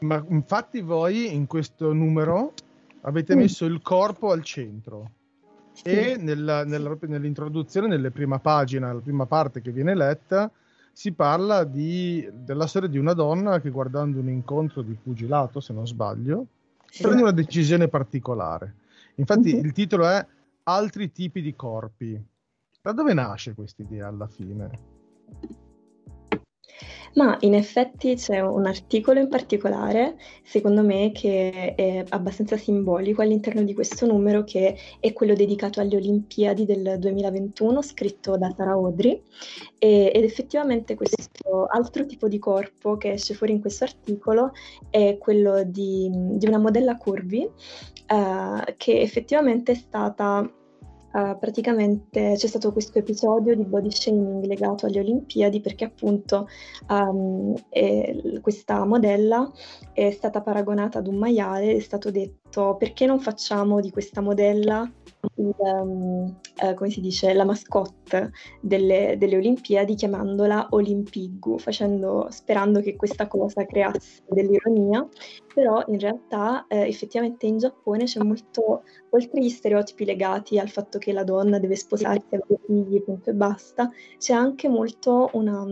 Ma 0.00 0.24
infatti 0.28 0.80
voi 0.80 1.32
in 1.32 1.46
questo 1.46 1.92
numero 1.92 2.52
avete 3.02 3.36
mm. 3.36 3.38
messo 3.38 3.64
il 3.64 3.80
corpo 3.80 4.32
al 4.32 4.42
centro. 4.42 5.10
E 5.82 6.16
nella, 6.18 6.64
nella, 6.64 6.96
nell'introduzione, 7.00 7.88
nella 7.88 8.10
prima 8.10 8.38
pagina, 8.38 8.92
la 8.92 9.00
prima 9.00 9.26
parte 9.26 9.60
che 9.60 9.72
viene 9.72 9.94
letta, 9.94 10.50
si 10.92 11.12
parla 11.12 11.64
di, 11.64 12.28
della 12.32 12.66
storia 12.66 12.88
di 12.88 12.98
una 12.98 13.14
donna 13.14 13.60
che 13.60 13.70
guardando 13.70 14.20
un 14.20 14.28
incontro 14.28 14.82
di 14.82 14.96
pugilato, 15.00 15.60
se 15.60 15.72
non 15.72 15.86
sbaglio, 15.86 16.46
sì. 16.88 17.02
prende 17.02 17.22
una 17.22 17.32
decisione 17.32 17.88
particolare. 17.88 18.74
Infatti 19.16 19.52
mm-hmm. 19.52 19.64
il 19.64 19.72
titolo 19.72 20.06
è 20.06 20.24
Altri 20.66 21.12
tipi 21.12 21.42
di 21.42 21.54
corpi. 21.54 22.18
Da 22.80 22.92
dove 22.92 23.12
nasce 23.12 23.54
questa 23.54 23.82
idea 23.82 24.08
alla 24.08 24.26
fine? 24.26 24.70
Ma 27.14 27.36
in 27.40 27.54
effetti 27.54 28.16
c'è 28.16 28.40
un 28.40 28.66
articolo 28.66 29.20
in 29.20 29.28
particolare, 29.28 30.16
secondo 30.42 30.82
me, 30.82 31.12
che 31.12 31.74
è 31.76 32.04
abbastanza 32.08 32.56
simbolico 32.56 33.22
all'interno 33.22 33.62
di 33.62 33.72
questo 33.72 34.06
numero, 34.06 34.42
che 34.42 34.76
è 34.98 35.12
quello 35.12 35.34
dedicato 35.34 35.80
alle 35.80 35.96
Olimpiadi 35.96 36.64
del 36.64 36.96
2021, 36.98 37.82
scritto 37.82 38.36
da 38.36 38.52
Sara 38.56 38.72
Audrey. 38.72 39.22
E, 39.78 40.10
ed 40.12 40.24
effettivamente 40.24 40.96
questo 40.96 41.66
altro 41.66 42.04
tipo 42.04 42.26
di 42.26 42.38
corpo 42.38 42.96
che 42.96 43.12
esce 43.12 43.34
fuori 43.34 43.52
in 43.52 43.60
questo 43.60 43.84
articolo 43.84 44.52
è 44.90 45.16
quello 45.18 45.62
di, 45.62 46.10
di 46.10 46.46
una 46.46 46.58
modella 46.58 46.96
curvy, 46.96 47.48
eh, 48.06 48.74
che 48.76 49.00
effettivamente 49.00 49.72
è 49.72 49.76
stata 49.76 50.50
Uh, 51.14 51.38
praticamente 51.38 52.34
c'è 52.34 52.46
stato 52.48 52.72
questo 52.72 52.98
episodio 52.98 53.54
di 53.54 53.62
body 53.62 53.88
shaming 53.88 54.46
legato 54.46 54.86
alle 54.86 54.98
Olimpiadi 54.98 55.60
perché 55.60 55.84
appunto 55.84 56.48
um, 56.88 57.54
eh, 57.68 58.40
questa 58.40 58.84
modella 58.84 59.48
è 59.92 60.10
stata 60.10 60.40
paragonata 60.40 60.98
ad 60.98 61.06
un 61.06 61.14
maiale, 61.14 61.76
è 61.76 61.78
stato 61.78 62.10
detto 62.10 62.74
perché 62.76 63.06
non 63.06 63.20
facciamo 63.20 63.80
di 63.80 63.92
questa 63.92 64.20
modella 64.22 64.90
il, 65.36 65.54
um, 65.56 66.36
eh, 66.56 66.74
come 66.74 66.90
si 66.90 67.00
dice, 67.00 67.32
la 67.32 67.44
mascotte 67.44 68.32
delle, 68.60 69.16
delle, 69.18 69.36
Olimpiadi 69.36 69.94
chiamandola 69.94 70.68
Olimpigu, 70.70 71.58
facendo, 71.58 72.26
sperando 72.30 72.80
che 72.80 72.96
questa 72.96 73.26
cosa 73.26 73.64
creasse 73.64 74.22
dell'ironia, 74.28 75.06
però 75.54 75.82
in 75.86 76.00
realtà 76.00 76.66
eh, 76.66 76.88
effettivamente 76.88 77.46
in 77.46 77.58
Giappone 77.58 78.04
c'è 78.04 78.20
molto, 78.22 78.82
oltre 79.10 79.38
agli 79.40 79.48
stereotipi 79.48 80.04
legati 80.04 80.58
al 80.58 80.68
fatto 80.68 80.98
che 80.98 81.12
la 81.12 81.24
donna 81.24 81.58
deve 81.58 81.76
sposarsi, 81.76 82.26
avere 82.34 82.60
figli, 82.66 83.02
punto 83.02 83.30
e 83.30 83.34
basta, 83.34 83.90
c'è 84.18 84.34
anche 84.34 84.68
molto 84.68 85.30
una 85.32 85.64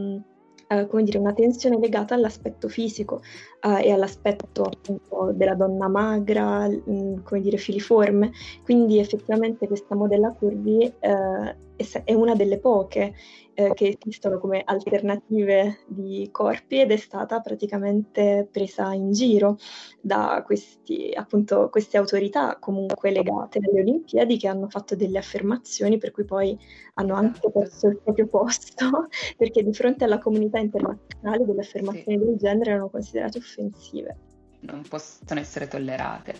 eh, 0.73 0.87
come 0.87 1.03
dire, 1.03 1.19
una 1.19 1.35
tensione 1.35 1.79
legata 1.79 2.15
all'aspetto 2.15 2.69
fisico 2.69 3.21
eh, 3.61 3.87
e 3.87 3.91
all'aspetto 3.91 4.63
appunto 4.63 5.33
della 5.35 5.55
donna 5.55 5.89
magra, 5.89 6.67
mh, 6.67 6.83
mm, 6.91 7.15
come 7.25 7.41
dire, 7.41 7.59
filiforme. 7.59 8.33
Quindi 8.65 8.99
effettivamente 8.99 9.67
questa 9.67 9.95
modella 9.95 10.31
curvy 10.33 10.91
eh, 10.99 11.57
è 12.05 12.13
una 12.15 12.35
delle 12.35 12.59
poche 12.59 13.15
eh, 13.55 13.73
che 13.75 13.99
esistono 14.01 14.39
come 14.39 14.63
alternative 14.65 15.81
di 15.87 16.29
corpi 16.31 16.81
ed 16.81 16.91
è 16.91 16.97
stata 16.97 17.41
praticamente 17.41 18.49
presa 18.51 18.93
in 18.93 19.13
giro 19.13 19.59
da 20.01 20.43
questi, 20.45 21.11
appunto, 21.15 21.69
queste 21.69 21.99
autorità 21.99 22.57
comunque 22.59 23.11
legate 23.11 23.59
alle 23.59 23.81
Olimpiadi 23.81 24.39
che 24.39 24.49
hanno 24.49 24.69
fatto 24.69 24.97
delle 24.97 25.19
affermazioni 25.19 25.99
per 25.99 26.11
cui 26.11 26.25
poi 26.25 26.59
hanno 26.95 27.15
anche 27.15 27.51
perso 27.51 27.89
il 27.89 28.01
proprio 28.03 28.27
posto 28.27 29.09
perché 29.37 29.63
di 29.63 29.73
fronte 29.73 30.05
alla 30.05 30.19
comunità 30.19 30.59
internazionale 30.59 31.45
delle 31.45 31.61
affermazioni 31.61 32.19
sì. 32.19 32.25
del 32.25 32.37
genere 32.37 32.71
erano 32.71 32.89
considerate 32.89 33.39
offensive 33.39 34.17
non 34.63 34.83
possono 34.89 35.41
essere 35.41 35.69
tollerate. 35.69 36.35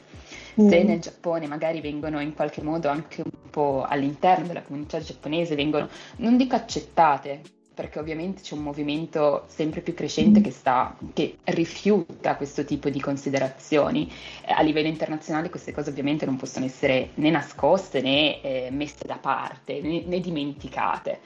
Mm. 0.61 0.69
Se 0.69 0.83
nel 0.83 1.01
Giappone 1.01 1.47
magari 1.47 1.81
vengono 1.81 2.21
in 2.21 2.35
qualche 2.35 2.63
modo 2.63 2.89
anche 2.89 3.23
un 3.23 3.51
po' 3.51 3.85
all'interno 3.87 4.47
della 4.47 4.63
comunità 4.63 5.01
giapponese, 5.01 5.55
vengono, 5.55 5.89
non 6.17 6.37
dico 6.37 6.57
accettate, 6.57 7.41
perché 7.75 7.99
ovviamente 7.99 8.43
c'è 8.43 8.55
un 8.55 8.63
movimento 8.63 9.45
sempre 9.47 9.81
più 9.81 9.95
crescente 9.95 10.41
mm. 10.41 10.43
che, 10.43 10.51
sta, 10.51 10.97
che 11.15 11.39
rifiuta 11.45 12.37
questo 12.37 12.65
tipo 12.65 12.91
di 12.91 13.01
considerazioni. 13.01 14.11
A 14.47 14.63
livello 14.63 14.89
internazionale 14.89 15.49
queste 15.51 15.73
cose 15.73 15.91
ovviamente 15.91 16.27
non 16.27 16.37
possono 16.37 16.67
essere 16.67 17.11
né 17.15 17.31
nascoste 17.31 18.01
né 18.03 18.41
eh, 18.43 18.69
messe 18.71 19.05
da 19.07 19.17
parte 19.17 19.81
né, 19.81 20.03
né 20.05 20.21
dimenticate. 20.21 21.21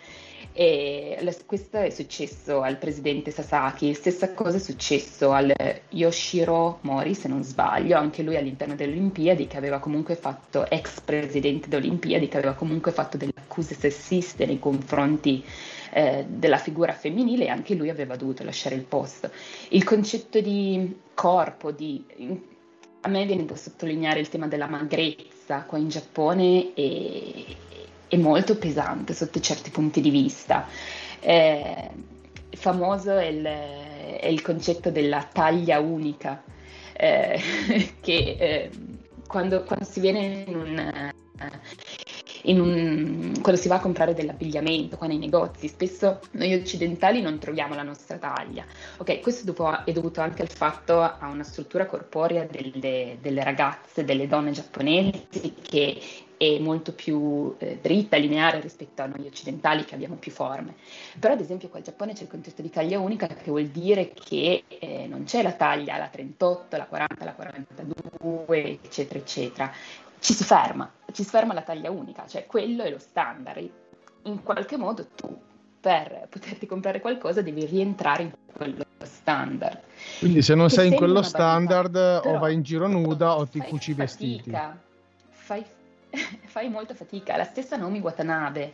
E 0.59 1.19
questo 1.45 1.77
è 1.77 1.91
successo 1.91 2.63
al 2.63 2.79
presidente 2.79 3.31
Sasaki, 3.31 3.93
stessa 3.93 4.33
cosa 4.33 4.57
è 4.57 4.59
successo 4.59 5.33
al 5.33 5.53
Yoshiro 5.91 6.79
Mori, 6.81 7.15
se 7.15 7.29
non 7.29 7.43
sbaglio, 7.43 7.99
anche 7.99 8.23
lui 8.23 8.39
all'interno 8.39 8.75
delle 8.75 8.93
Olimpiadi, 8.93 9.49
che 9.49 9.59
aveva 9.59 9.81
comunque 9.81 10.17
fatto, 10.17 10.67
ex 10.71 11.03
presidente 11.03 11.69
delle 11.69 11.85
Olimpiadi, 11.85 12.29
che 12.29 12.39
aveva 12.39 12.55
comunque 12.55 12.91
fatto 12.91 13.19
delle 13.19 13.33
accuse 13.35 13.75
sessiste 13.75 14.47
nei 14.47 14.59
confronti 14.59 15.45
eh, 15.93 16.25
della 16.27 16.57
figura 16.57 16.95
femminile 16.95 17.45
e 17.45 17.49
anche 17.49 17.75
lui 17.75 17.91
aveva 17.91 18.17
dovuto 18.17 18.43
lasciare 18.43 18.77
il 18.77 18.85
posto. 18.85 19.31
Il 19.69 19.85
concetto 19.85 20.41
di 20.41 21.01
corpo, 21.13 21.71
di 21.71 22.03
a 23.03 23.09
me 23.09 23.27
viene 23.27 23.45
da 23.45 23.57
sottolineare 23.57 24.21
il 24.21 24.31
tema 24.31 24.49
della 24.49 24.69
magrezza 24.69 25.65
qua 25.65 25.77
in 25.77 25.89
Giappone 25.89 26.73
e, 26.73 27.45
è 28.09 28.17
molto 28.17 28.57
pesante 28.57 29.15
sotto 29.15 29.41
certi 29.41 29.71
punti 29.71 30.01
di 30.01 30.11
vista. 30.11 30.67
Eh, 31.21 31.91
famoso 32.51 33.17
è 33.17 33.27
il, 33.27 33.45
è 33.45 34.27
il, 34.27 34.43
concetto 34.43 34.91
della 34.91 35.27
taglia 35.31 35.81
unica, 35.81 36.43
eh, 36.93 37.41
che 38.01 38.37
eh, 38.39 38.71
quando, 39.27 39.63
quando, 39.65 39.85
si 39.85 40.01
viene 40.01 40.45
in 40.47 40.57
un, 40.57 41.13
in 42.43 42.61
un, 42.61 43.33
quando 43.43 43.61
si 43.61 43.69
va 43.69 43.77
a 43.77 43.81
comprare 43.81 44.15
dell'abbigliamento 44.15 44.97
qua 44.97 45.07
nei 45.07 45.19
negozi, 45.19 45.69
spesso 45.69 46.21
noi 46.33 46.55
occidentali 46.55 47.21
non 47.21 47.39
troviamo 47.39 47.75
la 47.75 47.83
nostra 47.83 48.19
taglia. 48.19 48.65
Ok, 48.99 49.21
questo 49.21 49.53
è 49.85 49.93
dovuto 49.93 50.21
anche 50.21 50.43
al 50.43 50.51
fatto 50.51 51.01
a 51.01 51.27
una 51.31 51.45
struttura 51.45 51.87
corporea 51.87 52.45
delle, 52.45 53.19
delle 53.21 53.45
ragazze, 53.45 54.05
delle 54.05 54.27
donne 54.27 54.53
giapponesi 54.53 55.55
che 55.61 56.01
è 56.37 56.59
molto 56.59 56.93
più 56.93 57.55
eh, 57.59 57.79
dritta, 57.81 58.17
lineare 58.17 58.61
rispetto 58.61 59.03
a 59.03 59.07
noi 59.07 59.27
occidentali 59.27 59.85
che 59.85 59.95
abbiamo 59.95 60.17
più 60.17 60.31
forme. 60.31 60.75
Però 61.19 61.33
ad 61.33 61.41
esempio 61.41 61.69
qua 61.69 61.79
in 61.79 61.85
Giappone 61.85 62.13
c'è 62.13 62.23
il 62.23 62.29
concetto 62.29 62.63
di 62.63 62.71
taglia 62.71 62.99
unica 62.99 63.27
che 63.27 63.51
vuol 63.51 63.67
dire 63.67 64.13
che 64.13 64.65
eh, 64.69 65.07
non 65.07 65.25
c'è 65.25 65.43
la 65.43 65.53
taglia, 65.53 65.97
la 65.97 66.09
38, 66.09 66.77
la 66.77 66.87
40, 66.87 67.25
la 67.25 67.33
42, 67.33 68.79
eccetera, 68.83 69.19
eccetera. 69.19 69.73
Ci 70.19 70.35
si 70.35 70.45
ferma, 70.45 70.91
ci 71.13 71.23
si 71.23 71.29
ferma 71.29 71.55
la 71.55 71.63
taglia 71.63 71.91
unica, 71.91 72.27
cioè 72.27 72.47
quello 72.47 72.83
è 72.83 72.91
lo 72.91 72.99
standard. 72.99 73.71
In 74.23 74.43
qualche 74.43 74.77
modo 74.77 75.07
tu 75.15 75.39
per 75.81 76.27
poterti 76.29 76.67
comprare 76.67 77.01
qualcosa 77.01 77.43
devi 77.43 77.65
rientrare 77.65 78.23
in 78.25 78.33
quello 78.53 78.85
standard. 79.05 79.81
Quindi 80.19 80.43
se 80.43 80.55
non 80.55 80.69
sei 80.69 80.89
in 80.89 80.95
quello 80.95 81.23
standard 81.23 81.95
o 82.25 82.39
vai 82.39 82.55
in 82.55 82.63
giro 82.63 82.89
nuda 82.89 83.37
o 83.37 83.47
ti 83.47 83.61
cuci 83.61 83.93
i 83.93 83.95
vestiti. 83.95 84.53
Fai 85.29 85.65
fai 86.47 86.69
molta 86.69 86.95
fatica. 86.95 87.37
La 87.37 87.45
stessa 87.45 87.77
Naomi 87.77 88.01
Watanabe, 88.01 88.73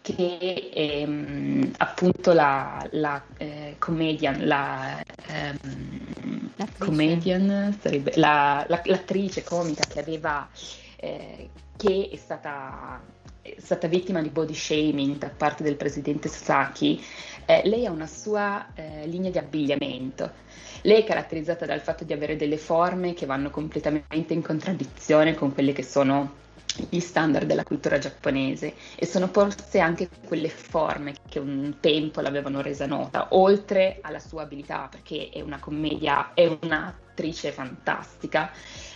che 0.00 0.70
è 0.72 1.04
um, 1.04 1.70
appunto 1.78 2.32
la, 2.32 2.86
la 2.92 3.22
eh, 3.36 3.76
comedian, 3.78 4.46
la, 4.46 5.02
um, 5.28 6.50
comedian 6.78 7.76
sarebbe 7.80 8.12
la, 8.16 8.64
la, 8.68 8.80
l'attrice 8.84 9.42
comica 9.42 9.84
che 9.88 10.00
aveva, 10.00 10.48
eh, 10.96 11.48
che 11.76 12.08
è 12.12 12.16
stata, 12.16 13.00
è 13.40 13.54
stata, 13.58 13.86
vittima 13.86 14.20
di 14.20 14.28
body 14.28 14.54
shaming 14.54 15.18
da 15.18 15.30
parte 15.30 15.62
del 15.62 15.76
presidente 15.76 16.28
Sasaki, 16.28 17.02
eh, 17.46 17.62
lei 17.64 17.86
ha 17.86 17.90
una 17.90 18.06
sua 18.06 18.66
eh, 18.74 19.06
linea 19.06 19.30
di 19.30 19.38
abbigliamento. 19.38 20.40
Lei 20.84 21.02
è 21.02 21.04
caratterizzata 21.04 21.64
dal 21.64 21.80
fatto 21.80 22.02
di 22.02 22.12
avere 22.12 22.34
delle 22.34 22.56
forme 22.56 23.14
che 23.14 23.24
vanno 23.24 23.50
completamente 23.50 24.32
in 24.32 24.42
contraddizione 24.42 25.34
con 25.34 25.52
quelle 25.52 25.72
che 25.72 25.84
sono 25.84 26.40
gli 26.88 27.00
standard 27.00 27.46
della 27.46 27.64
cultura 27.64 27.98
giapponese 27.98 28.74
e 28.96 29.06
sono 29.06 29.28
forse 29.28 29.78
anche 29.80 30.08
quelle 30.26 30.48
forme 30.48 31.14
che 31.28 31.38
un 31.38 31.76
tempo 31.80 32.20
l'avevano 32.20 32.60
resa 32.62 32.86
nota, 32.86 33.28
oltre 33.30 33.98
alla 34.00 34.18
sua 34.18 34.42
abilità, 34.42 34.88
perché 34.90 35.28
è 35.30 35.40
una 35.40 35.58
commedia, 35.58 36.32
è 36.34 36.46
un'attrice 36.60 37.52
fantastica. 37.52 38.50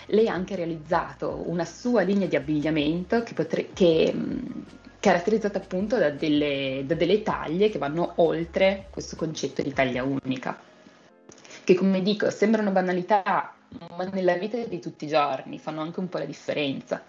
Lei 0.06 0.28
ha 0.28 0.35
anche 0.35 0.54
realizzato 0.54 1.42
una 1.47 1.64
sua 1.64 2.02
linea 2.02 2.28
di 2.28 2.37
abbigliamento 2.37 3.23
che, 3.23 3.35
potre- 3.35 3.71
che 3.73 4.12
mh, 4.12 4.64
caratterizzata 5.00 5.59
appunto 5.59 5.99
da 5.99 6.11
delle, 6.11 6.85
da 6.87 6.95
delle 6.95 7.23
taglie 7.23 7.68
che 7.68 7.78
vanno 7.78 8.12
oltre 8.16 8.87
questo 8.90 9.16
concetto 9.16 9.62
di 9.62 9.73
taglia 9.73 10.04
unica, 10.04 10.59
che 11.64 11.75
come 11.75 12.02
dico 12.02 12.30
sembrano 12.30 12.71
banalità, 12.71 13.52
ma 13.97 14.04
nella 14.04 14.35
vita 14.35 14.56
di 14.59 14.78
tutti 14.78 15.04
i 15.04 15.09
giorni 15.09 15.59
fanno 15.59 15.80
anche 15.80 16.00
un 16.00 16.09
po' 16.09 16.18
la 16.18 16.25
differenza. 16.25 17.02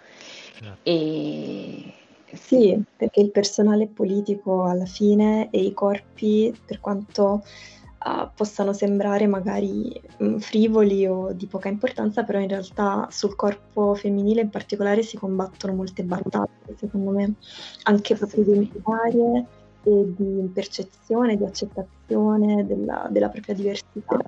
E... 0.82 1.92
Sì, 2.32 2.78
perché 2.96 3.20
il 3.20 3.30
personale 3.30 3.86
politico 3.86 4.64
alla 4.64 4.84
fine 4.84 5.48
e 5.50 5.62
i 5.62 5.72
corpi, 5.72 6.54
per 6.66 6.78
quanto 6.78 7.42
uh, 8.04 8.28
possano 8.34 8.74
sembrare 8.74 9.26
magari 9.26 9.98
mh, 10.18 10.36
frivoli 10.36 11.06
o 11.06 11.32
di 11.32 11.46
poca 11.46 11.68
importanza, 11.68 12.24
però 12.24 12.38
in 12.38 12.48
realtà 12.48 13.08
sul 13.10 13.34
corpo 13.34 13.94
femminile 13.94 14.42
in 14.42 14.50
particolare 14.50 15.02
si 15.02 15.16
combattono 15.16 15.72
molte 15.72 16.02
battaglie, 16.02 16.76
secondo 16.76 17.10
me, 17.12 17.34
anche 17.84 18.14
proprio 18.14 18.42
identitarie 18.42 19.46
e 19.84 20.14
di 20.14 20.50
percezione, 20.52 21.36
di 21.36 21.44
accettazione 21.44 22.66
della, 22.66 23.06
della 23.10 23.30
propria 23.30 23.54
diversità. 23.54 24.18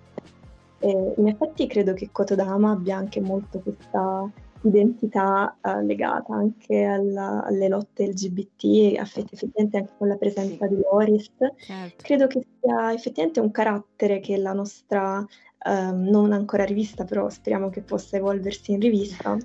E 0.79 1.15
in 1.19 1.29
effetti 1.29 1.67
credo 1.67 1.93
che 1.93 2.09
Kotodama 2.11 2.71
abbia 2.71 2.97
anche 2.97 3.21
molto 3.21 3.59
questa 3.59 4.27
identità 4.63 5.57
uh, 5.61 5.85
legata 5.85 6.35
anche 6.35 6.85
alla, 6.85 7.43
alle 7.45 7.69
lotte 7.69 8.07
LGBT, 8.07 8.99
effettivamente 8.99 9.79
anche 9.79 9.93
con 9.97 10.09
la 10.09 10.17
presenza 10.17 10.67
di 10.67 10.77
Loris. 10.77 11.31
Certo. 11.57 12.03
Credo 12.03 12.27
che 12.27 12.47
sia 12.61 12.93
effettivamente 12.93 13.41
un 13.41 13.51
carattere 13.51 14.21
che 14.21 14.37
la 14.37 14.53
nostra, 14.53 15.19
uh, 15.19 15.95
non 15.95 16.33
ancora 16.33 16.65
rivista, 16.65 17.05
però 17.05 17.29
speriamo 17.29 17.71
che 17.71 17.81
possa 17.81 18.17
evolversi 18.17 18.73
in 18.73 18.81
rivista. 18.81 19.37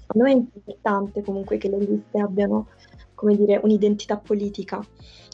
Secondo 0.00 0.26
me 0.26 0.32
è 0.32 0.36
importante 0.36 1.22
comunque 1.22 1.56
che 1.56 1.68
le 1.68 1.78
riviste 1.78 2.18
abbiano, 2.18 2.68
come 3.14 3.36
dire, 3.36 3.60
un'identità 3.62 4.18
politica, 4.18 4.84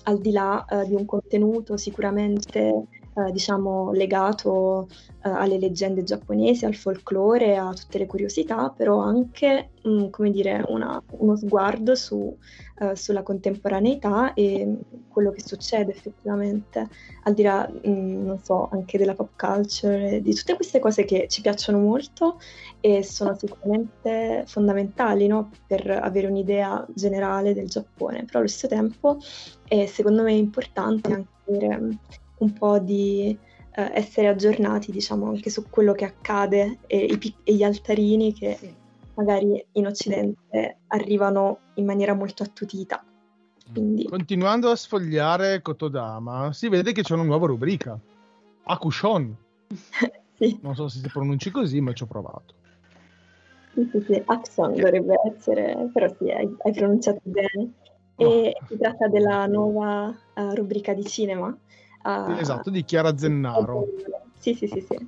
al 0.05 0.21
di 0.21 0.31
là 0.31 0.65
uh, 0.69 0.87
di 0.87 0.95
un 0.95 1.05
contenuto 1.05 1.77
sicuramente 1.77 2.87
eh, 3.17 3.33
diciamo, 3.33 3.93
legato 3.93 4.89
eh, 5.23 5.31
alle 5.31 5.59
leggende 5.59 6.03
giapponesi, 6.03 6.67
al 6.67 6.75
folklore, 6.75 7.57
a 7.57 7.73
tutte 7.73 7.97
le 7.97 8.05
curiosità, 8.05 8.69
però 8.69 8.99
anche, 8.99 9.71
mh, 9.83 9.89
mm, 9.91 10.11
come 10.11 10.31
dire, 10.31 10.63
una, 10.69 11.03
uno 11.13 11.35
sguardo 11.35 11.95
su, 11.95 12.37
eh, 12.79 12.95
sulla 12.95 13.23
contemporaneità 13.23 14.35
e 14.35 14.81
quello 15.09 15.31
che 15.31 15.41
succede 15.41 15.93
effettivamente, 15.93 16.89
al 17.23 17.33
di 17.33 17.43
là, 17.43 17.67
mh, 17.67 17.89
mm, 17.89 18.27
non 18.27 18.39
so, 18.43 18.69
anche 18.71 18.99
della 18.99 19.15
pop 19.15 19.31
culture, 19.35 20.21
di 20.21 20.35
tutte 20.35 20.55
queste 20.55 20.79
cose 20.79 21.07
che 21.07 21.27
ci 21.29 21.41
piacciono 21.41 21.79
molto 21.79 22.39
e 22.81 23.03
sono 23.03 23.35
sicuramente 23.35 24.45
fondamentali 24.47 25.27
no? 25.27 25.51
per 25.67 25.89
avere 25.89 26.27
un'idea 26.27 26.85
generale 26.93 27.55
del 27.55 27.69
Giappone, 27.69 28.25
però 28.27 28.41
allo 28.41 28.49
stesso 28.49 28.69
tempo 28.69 29.19
è 29.67 29.87
secondo 29.87 30.23
me 30.23 30.33
importante 30.35 31.13
anche 31.13 31.29
avere 31.49 31.99
un 32.39 32.53
po' 32.53 32.79
di 32.79 33.37
eh, 33.71 33.91
essere 33.93 34.29
aggiornati, 34.29 34.91
diciamo, 34.91 35.29
anche 35.29 35.51
su 35.51 35.69
quello 35.69 35.93
che 35.93 36.05
accade 36.05 36.79
e, 36.87 37.05
i, 37.05 37.35
e 37.45 37.55
gli 37.55 37.63
altarini 37.63 38.33
che 38.33 38.57
sì. 38.59 38.75
magari 39.15 39.65
in 39.73 39.87
Occidente 39.87 40.79
arrivano 40.89 41.59
in 41.75 41.85
maniera 41.85 42.15
molto 42.15 42.43
attutita. 42.43 43.05
Quindi... 43.73 44.05
Continuando 44.05 44.71
a 44.71 44.77
sfogliare 44.77 45.61
Kotodama, 45.61 46.53
si 46.53 46.69
vede 46.69 46.93
che 46.93 47.03
c'è 47.03 47.15
una 47.15 47.25
nuova 47.25 47.47
rubrica, 47.47 47.99
Akushon. 48.65 49.37
sì. 50.39 50.59
Non 50.63 50.75
so 50.75 50.89
se 50.89 51.01
si 51.01 51.09
pronunci 51.09 51.51
così, 51.51 51.81
ma 51.81 51.93
ci 51.93 52.05
ho 52.05 52.07
provato. 52.07 52.55
Sì, 53.75 53.89
sì, 53.93 54.05
sì, 54.07 54.23
Axon 54.25 54.75
dovrebbe 54.75 55.21
essere, 55.27 55.91
però 55.93 56.09
sì, 56.19 56.31
hai, 56.31 56.51
hai 56.63 56.73
pronunciato 56.73 57.21
bene. 57.25 57.73
E 58.17 58.57
oh. 58.59 58.67
si 58.67 58.79
tratta 58.79 59.09
della 59.09 59.45
nuova 59.47 60.09
uh, 60.09 60.55
rubrica 60.55 60.95
di 60.95 61.05
cinema 61.05 61.55
Uh, 62.07 62.31
esatto, 62.39 62.71
di 62.71 62.85
Chiara 62.85 63.17
Zennaro. 63.19 63.89
Sì, 64.39 64.55
sì, 64.55 64.69
sì, 64.69 64.81
sì. 64.81 65.07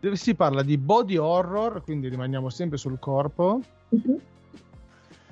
Dove 0.00 0.16
si 0.16 0.34
parla 0.34 0.64
di 0.64 0.76
body 0.76 1.16
horror, 1.16 1.84
quindi 1.84 2.08
rimaniamo 2.08 2.50
sempre 2.50 2.76
sul 2.76 2.98
corpo. 2.98 3.60
Uh-huh. 3.90 4.20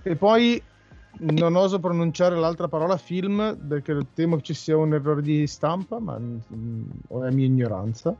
E 0.02 0.14
poi 0.14 0.62
non 1.20 1.56
oso 1.56 1.80
pronunciare 1.80 2.36
l'altra 2.36 2.68
parola 2.68 2.96
film 2.96 3.56
perché 3.66 3.98
temo 4.14 4.36
che 4.36 4.42
ci 4.42 4.54
sia 4.54 4.76
un 4.76 4.94
errore 4.94 5.22
di 5.22 5.44
stampa, 5.48 5.98
ma 5.98 6.16
mm, 6.16 6.82
o 7.08 7.24
è 7.24 7.32
mia 7.32 7.46
ignoranza. 7.46 8.14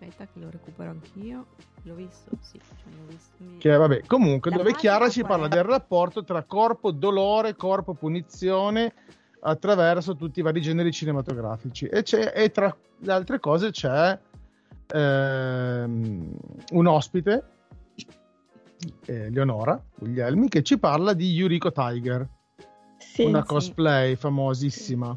Aspetta 0.00 0.26
che 0.32 0.40
lo 0.40 0.50
recupero 0.50 0.90
anch'io. 0.90 1.46
L'ho 1.82 1.94
visto, 1.94 2.30
sì. 2.40 2.58
Cioè 2.58 2.92
l'ho 2.92 3.06
visto. 3.06 3.44
Che 3.58 3.76
vabbè, 3.76 4.02
comunque, 4.06 4.50
La 4.50 4.56
dove 4.56 4.74
Chiara 4.74 5.08
ci 5.08 5.22
parla 5.22 5.46
del 5.46 5.62
rapporto 5.62 6.24
tra 6.24 6.42
corpo 6.42 6.90
dolore, 6.90 7.54
corpo 7.54 7.94
punizione 7.94 8.92
attraverso 9.40 10.16
tutti 10.16 10.40
i 10.40 10.42
vari 10.42 10.60
generi 10.60 10.92
cinematografici. 10.92 11.86
E, 11.86 12.04
e 12.34 12.50
tra 12.50 12.74
le 12.98 13.12
altre 13.12 13.38
cose 13.38 13.70
c'è 13.70 14.18
ehm, 14.92 16.36
un 16.72 16.86
ospite, 16.86 17.44
eh, 19.06 19.30
Leonora 19.30 19.80
Guglielmi, 19.96 20.48
che 20.48 20.62
ci 20.62 20.78
parla 20.78 21.12
di 21.12 21.32
Yuriko 21.32 21.72
Tiger, 21.72 22.26
sì, 22.98 23.24
una 23.24 23.42
sì. 23.42 23.46
cosplay 23.46 24.16
famosissima. 24.16 25.16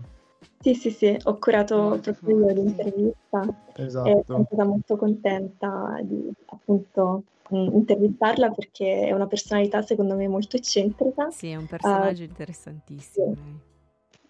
Sì, 0.59 0.75
sì, 0.75 0.91
sì, 0.91 1.17
ho 1.23 1.37
curato 1.39 1.99
proprio 2.01 2.39
io 2.39 2.53
l'intervista 2.53 3.47
esatto. 3.75 4.09
e 4.09 4.23
sono 4.27 4.45
stata 4.45 4.63
molto 4.63 4.95
contenta 4.95 5.99
di 6.03 6.31
appunto 6.45 7.23
intervistarla 7.49 8.49
perché 8.51 9.07
è 9.07 9.11
una 9.11 9.27
personalità 9.27 9.81
secondo 9.81 10.15
me 10.15 10.27
molto 10.27 10.57
eccentrica. 10.57 11.31
Sì, 11.31 11.49
è 11.49 11.55
un 11.55 11.65
personaggio 11.65 12.21
uh, 12.21 12.25
interessantissimo. 12.25 13.33
Sì. 13.33 13.69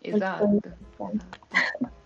Esatto. 0.01 0.59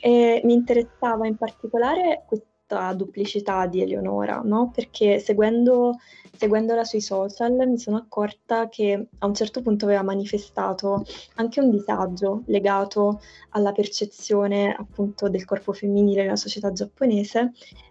e 0.00 0.40
mi 0.44 0.52
interessava 0.52 1.26
in 1.26 1.36
particolare 1.36 2.24
questa 2.26 2.92
duplicità 2.92 3.66
di 3.66 3.80
Eleonora, 3.80 4.40
no? 4.44 4.70
perché 4.74 5.18
seguendo, 5.18 5.98
seguendola 6.36 6.84
sui 6.84 7.00
social 7.00 7.52
mi 7.52 7.78
sono 7.78 7.96
accorta 7.96 8.68
che 8.68 9.08
a 9.18 9.26
un 9.26 9.34
certo 9.34 9.62
punto 9.62 9.86
aveva 9.86 10.02
manifestato 10.02 11.04
anche 11.36 11.60
un 11.60 11.70
disagio 11.70 12.42
legato 12.46 13.20
alla 13.50 13.72
percezione 13.72 14.74
appunto 14.74 15.28
del 15.28 15.44
corpo 15.44 15.72
femminile 15.72 16.22
nella 16.22 16.36
società 16.36 16.72
giapponese, 16.72 17.40
eh, 17.40 17.50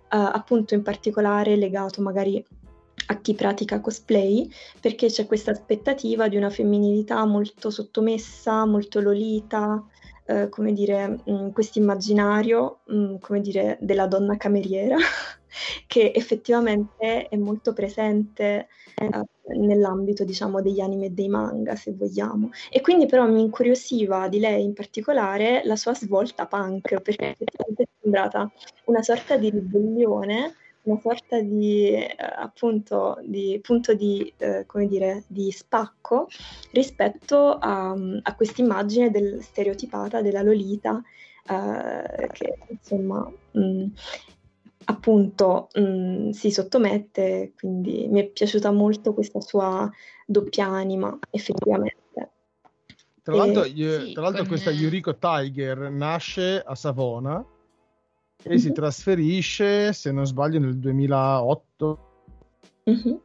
appunto 0.10 0.76
in 0.76 0.84
particolare 0.84 1.56
legato 1.56 2.02
magari 2.02 2.46
a 3.08 3.20
chi 3.20 3.34
pratica 3.34 3.80
cosplay, 3.82 4.50
perché 4.80 5.08
c'è 5.08 5.26
questa 5.26 5.52
aspettativa 5.52 6.28
di 6.28 6.38
una 6.38 6.50
femminilità 6.50 7.24
molto 7.26 7.70
sottomessa, 7.70 8.66
molto 8.66 9.00
lolita, 9.00 9.84
eh, 10.28 10.50
come 10.50 10.74
dire, 10.74 11.20
mm, 11.30 11.50
questo 11.50 11.80
immaginario, 11.80 12.80
mm, 12.92 13.18
come 13.20 13.42
dire, 13.42 13.78
della 13.80 14.08
donna 14.08 14.38
cameriera, 14.38 14.96
che 15.88 16.12
effettivamente 16.16 17.28
è 17.28 17.36
molto 17.38 17.74
presente 17.74 18.68
eh, 18.96 19.10
nell'ambito, 19.58 20.24
diciamo, 20.24 20.62
degli 20.62 20.80
anime 20.80 21.08
e 21.08 21.10
dei 21.12 21.28
manga, 21.30 21.76
se 21.76 21.94
vogliamo. 21.94 22.50
E 22.72 22.82
quindi 22.82 23.06
però 23.06 23.28
mi 23.28 23.42
incuriosiva 23.42 24.28
di 24.28 24.40
lei 24.40 24.64
in 24.64 24.74
particolare 24.74 25.62
la 25.64 25.76
sua 25.76 25.94
svolta 25.94 26.48
punk, 26.48 27.02
perché 27.02 27.30
effettivamente 27.30 27.84
è 27.84 27.88
sembrata 28.02 28.52
una 28.86 29.04
sorta 29.04 29.38
di 29.38 29.50
ribellione 29.52 30.56
una 30.86 31.00
sorta 31.00 31.40
di 31.42 31.94
eh, 31.94 32.16
appunto 32.18 33.18
di 33.24 33.60
punto 33.62 33.94
di, 33.94 34.32
eh, 34.38 34.66
come 34.66 34.88
dire, 34.88 35.24
di 35.28 35.52
spacco 35.52 36.28
rispetto 36.72 37.58
a, 37.60 37.96
a 38.22 38.36
questa 38.36 38.62
immagine 38.62 39.12
del, 39.12 39.42
stereotipata 39.42 40.22
della 40.22 40.42
Lolita 40.42 41.02
eh, 41.48 42.28
che 42.32 42.58
insomma 42.70 43.32
mh, 43.52 43.60
mm, 43.60 43.86
appunto 44.86 45.70
mh, 45.74 45.82
mm, 45.82 46.30
si 46.30 46.52
sottomette. 46.52 47.54
Quindi 47.58 48.08
mi 48.10 48.22
è 48.22 48.26
piaciuta 48.28 48.72
molto 48.72 49.14
questa 49.14 49.42
sua 49.42 49.90
doppia 50.26 50.68
anima 50.68 51.18
effettivamente. 51.32 52.04
Tra 53.22 53.36
l'altro, 53.36 53.64
e, 53.64 53.70
io, 53.70 54.12
tra 54.12 54.22
l'altro 54.22 54.46
questa 54.46 54.70
Yuriko 54.70 55.18
Tiger 55.18 55.90
nasce 55.90 56.62
a 56.64 56.76
Savona 56.76 57.44
e 58.44 58.58
si 58.60 58.68
mhm. 58.68 58.74
trasferisce, 58.74 59.94
se 59.94 60.12
non 60.12 60.26
sbaglio, 60.26 60.60
nel 60.60 60.78
2008. 60.78 62.00
Mm-hmm. 62.90 63.16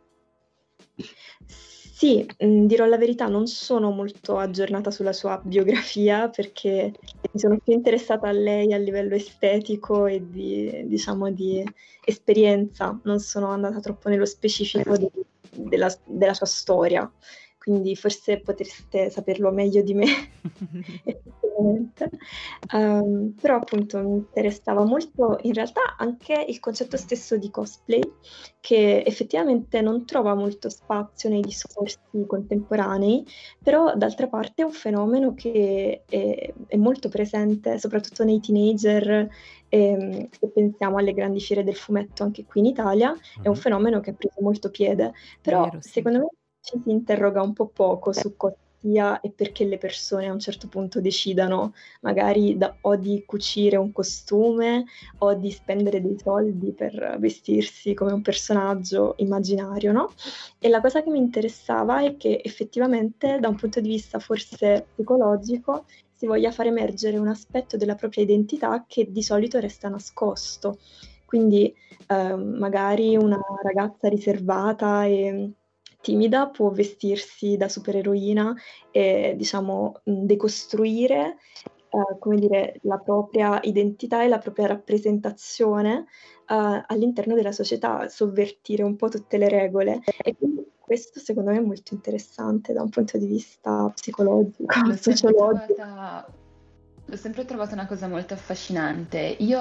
Sì, 2.00 2.26
mh, 2.38 2.46
mm, 2.46 2.66
dirò 2.66 2.86
la 2.86 2.96
verità, 2.96 3.26
non 3.26 3.46
sono 3.46 3.90
molto 3.90 4.38
aggiornata 4.38 4.90
sulla 4.90 5.12
sua 5.12 5.38
biografia 5.44 6.30
perché 6.30 6.92
mi 7.32 7.38
sono 7.38 7.58
più 7.58 7.74
interessata 7.74 8.28
a 8.28 8.32
lei 8.32 8.72
a 8.72 8.78
livello 8.78 9.14
estetico 9.14 10.06
e 10.06 10.22
di, 10.26 10.86
diciamo, 10.86 11.30
di 11.30 11.62
esperienza, 12.02 12.98
non 13.04 13.20
sono 13.20 13.48
andata 13.48 13.80
troppo 13.80 14.08
nello 14.08 14.24
specifico 14.24 14.96
di, 14.96 15.10
della, 15.50 15.94
della 16.06 16.34
sua 16.34 16.46
storia 16.46 17.10
quindi 17.60 17.94
forse 17.94 18.40
potreste 18.40 19.10
saperlo 19.10 19.50
meglio 19.52 19.82
di 19.82 19.92
me, 19.92 20.06
um, 22.72 23.34
però 23.40 23.56
appunto 23.56 23.98
mi 23.98 24.16
interessava 24.16 24.84
molto 24.84 25.38
in 25.42 25.52
realtà 25.52 25.96
anche 25.96 26.44
il 26.48 26.60
concetto 26.60 26.96
stesso 26.96 27.36
di 27.36 27.50
cosplay, 27.50 28.00
che 28.60 29.02
effettivamente 29.04 29.80
non 29.80 30.04
trova 30.04 30.34
molto 30.34 30.68
spazio 30.68 31.28
nei 31.28 31.40
discorsi 31.40 31.98
contemporanei, 32.26 33.24
però 33.62 33.94
d'altra 33.94 34.28
parte 34.28 34.62
è 34.62 34.64
un 34.64 34.72
fenomeno 34.72 35.34
che 35.34 36.02
è, 36.08 36.52
è 36.66 36.76
molto 36.76 37.08
presente 37.08 37.78
soprattutto 37.78 38.24
nei 38.24 38.40
teenager 38.40 39.28
ehm, 39.68 40.28
se 40.30 40.48
pensiamo 40.48 40.98
alle 40.98 41.14
grandi 41.14 41.40
fiere 41.40 41.64
del 41.64 41.76
fumetto 41.76 42.22
anche 42.22 42.44
qui 42.44 42.60
in 42.60 42.66
Italia, 42.66 43.14
è 43.40 43.48
un 43.48 43.56
fenomeno 43.56 44.00
che 44.00 44.10
ha 44.10 44.14
preso 44.14 44.40
molto 44.40 44.70
piede, 44.70 45.12
però 45.40 45.64
Vero, 45.64 45.80
sì. 45.80 45.90
secondo 45.90 46.18
me 46.18 46.28
ci 46.60 46.78
si 46.82 46.90
interroga 46.90 47.40
un 47.40 47.54
po' 47.54 47.68
poco 47.68 48.12
su 48.12 48.36
cosa 48.36 48.56
sia 48.80 49.20
e 49.20 49.30
perché 49.30 49.64
le 49.64 49.78
persone 49.78 50.26
a 50.28 50.32
un 50.32 50.38
certo 50.40 50.68
punto 50.68 51.00
decidano 51.00 51.74
magari 52.00 52.56
da, 52.56 52.76
o 52.82 52.96
di 52.96 53.22
cucire 53.26 53.76
un 53.76 53.92
costume 53.92 54.84
o 55.18 55.34
di 55.34 55.50
spendere 55.50 56.00
dei 56.00 56.18
soldi 56.18 56.72
per 56.72 57.16
vestirsi 57.18 57.94
come 57.94 58.12
un 58.12 58.22
personaggio 58.22 59.14
immaginario, 59.18 59.92
no? 59.92 60.12
E 60.58 60.68
la 60.68 60.80
cosa 60.80 61.02
che 61.02 61.10
mi 61.10 61.18
interessava 61.18 62.02
è 62.02 62.16
che 62.16 62.40
effettivamente 62.42 63.38
da 63.38 63.48
un 63.48 63.56
punto 63.56 63.80
di 63.80 63.88
vista 63.88 64.18
forse 64.18 64.86
psicologico 64.94 65.84
si 66.14 66.26
voglia 66.26 66.50
far 66.52 66.66
emergere 66.66 67.16
un 67.16 67.28
aspetto 67.28 67.76
della 67.76 67.94
propria 67.94 68.22
identità 68.24 68.84
che 68.86 69.10
di 69.10 69.22
solito 69.22 69.58
resta 69.58 69.88
nascosto 69.88 70.78
Quindi 71.24 71.74
eh, 72.08 72.34
magari 72.34 73.16
una 73.16 73.40
ragazza 73.62 74.08
riservata 74.08 75.04
e 75.06 75.52
timida 76.00 76.48
può 76.48 76.70
vestirsi 76.70 77.56
da 77.56 77.68
supereroina 77.68 78.54
e 78.90 79.34
diciamo 79.36 80.00
decostruire 80.02 81.36
eh, 81.90 82.18
come 82.18 82.36
dire, 82.36 82.78
la 82.82 82.98
propria 82.98 83.58
identità 83.62 84.22
e 84.22 84.28
la 84.28 84.38
propria 84.38 84.68
rappresentazione 84.68 86.06
eh, 86.48 86.84
all'interno 86.86 87.34
della 87.34 87.52
società, 87.52 88.08
sovvertire 88.08 88.84
un 88.84 88.94
po' 88.96 89.08
tutte 89.08 89.38
le 89.38 89.48
regole. 89.48 90.00
E 90.22 90.36
quindi 90.36 90.64
questo 90.78 91.18
secondo 91.18 91.50
me 91.50 91.58
è 91.58 91.60
molto 91.60 91.94
interessante 91.94 92.72
da 92.72 92.82
un 92.82 92.90
punto 92.90 93.18
di 93.18 93.26
vista 93.26 93.90
psicologico, 93.92 94.80
L'ho 94.84 94.96
sociologico. 94.96 95.74
Trovata, 95.74 96.26
l'ho 97.04 97.16
sempre 97.16 97.44
trovata 97.44 97.74
una 97.74 97.86
cosa 97.86 98.06
molto 98.06 98.34
affascinante. 98.34 99.18
Io 99.40 99.58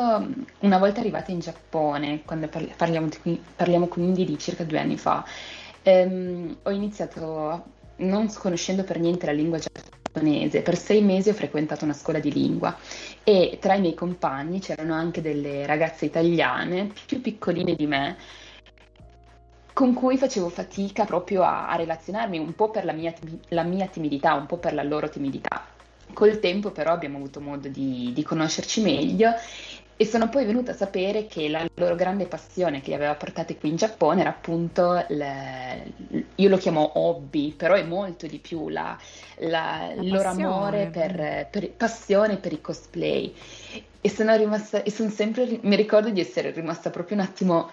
una 0.60 0.78
volta 0.78 1.00
arrivata 1.00 1.32
in 1.32 1.40
Giappone, 1.40 2.24
quando 2.26 2.48
parliamo, 2.48 3.10
di, 3.24 3.42
parliamo 3.56 3.88
quindi 3.88 4.24
di 4.24 4.38
circa 4.38 4.64
due 4.64 4.80
anni 4.80 4.98
fa, 4.98 5.26
ehm, 5.90 6.58
ho 6.64 6.72
iniziato, 6.72 7.64
non 7.98 8.32
conoscendo 8.34 8.84
per 8.84 9.00
niente 9.00 9.26
la 9.26 9.32
lingua 9.32 9.60
giapponese, 9.60 10.62
per 10.62 10.78
sei 10.78 11.02
mesi 11.02 11.30
ho 11.30 11.34
frequentato 11.34 11.86
una 11.86 11.94
scuola 11.94 12.20
di 12.20 12.32
lingua 12.32 12.78
e 13.24 13.58
tra 13.60 13.76
i 13.76 13.82
miei 13.82 13.94
compagni 13.94 14.60
c'erano 14.60 14.94
anche 14.94 15.22
delle 15.22 15.66
ragazze 15.66 16.06
italiane 16.06 16.92
più 17.06 17.22
piccoline 17.22 17.76
di 17.76 17.88
me 17.88 18.18
con 19.74 19.94
cui 19.94 20.18
facevo 20.18 20.50
fatica 20.50 21.06
proprio 21.06 21.42
a, 21.42 21.70
a 21.70 21.76
relazionarmi, 21.78 22.38
un 22.38 22.54
po' 22.54 22.70
per 22.70 22.84
la 22.84 22.92
mia, 22.92 23.14
la 23.50 23.64
mia, 23.64 23.88
timidità, 23.88 24.34
un 24.34 24.46
po' 24.46 24.58
per 24.58 24.74
la 24.74 24.84
loro 24.84 25.08
timidità. 25.08 25.68
Col 26.12 26.40
tempo 26.40 26.72
però 26.72 26.92
abbiamo 26.92 27.16
avuto 27.16 27.40
modo 27.40 27.70
di, 27.70 28.12
di 28.14 28.24
conoscerci 28.24 28.82
meglio 28.82 29.32
e 30.02 30.06
sono 30.06 30.30
poi 30.30 30.46
venuta 30.46 30.72
a 30.72 30.76
sapere 30.76 31.28
che 31.28 31.50
la 31.50 31.68
loro 31.74 31.94
grande 31.96 32.26
passione 32.26 32.80
che 32.80 32.88
li 32.88 32.96
aveva 32.96 33.16
portate 33.16 33.58
qui 33.58 33.68
in 33.68 33.76
Giappone 33.76 34.22
era 34.22 34.30
appunto, 34.30 35.04
le, 35.10 35.92
io 36.36 36.48
lo 36.48 36.56
chiamo 36.56 36.92
hobby, 36.98 37.52
però 37.52 37.74
è 37.74 37.84
molto 37.84 38.26
di 38.26 38.38
più 38.38 38.70
la, 38.70 38.98
la, 39.40 39.92
il 40.00 40.08
loro 40.08 40.30
amore 40.30 40.88
per, 40.88 41.50
per, 41.52 41.70
passione 41.72 42.38
per 42.38 42.54
i 42.54 42.62
cosplay. 42.62 43.36
E 44.00 44.10
sono 44.10 44.34
rimasta, 44.38 44.84
e 44.84 44.90
sono 44.90 45.10
sempre, 45.10 45.60
mi 45.64 45.76
ricordo 45.76 46.10
di 46.10 46.22
essere 46.22 46.52
rimasta 46.52 46.92
proprio 46.92 47.18
un 47.18 47.24
attimo 47.24 47.70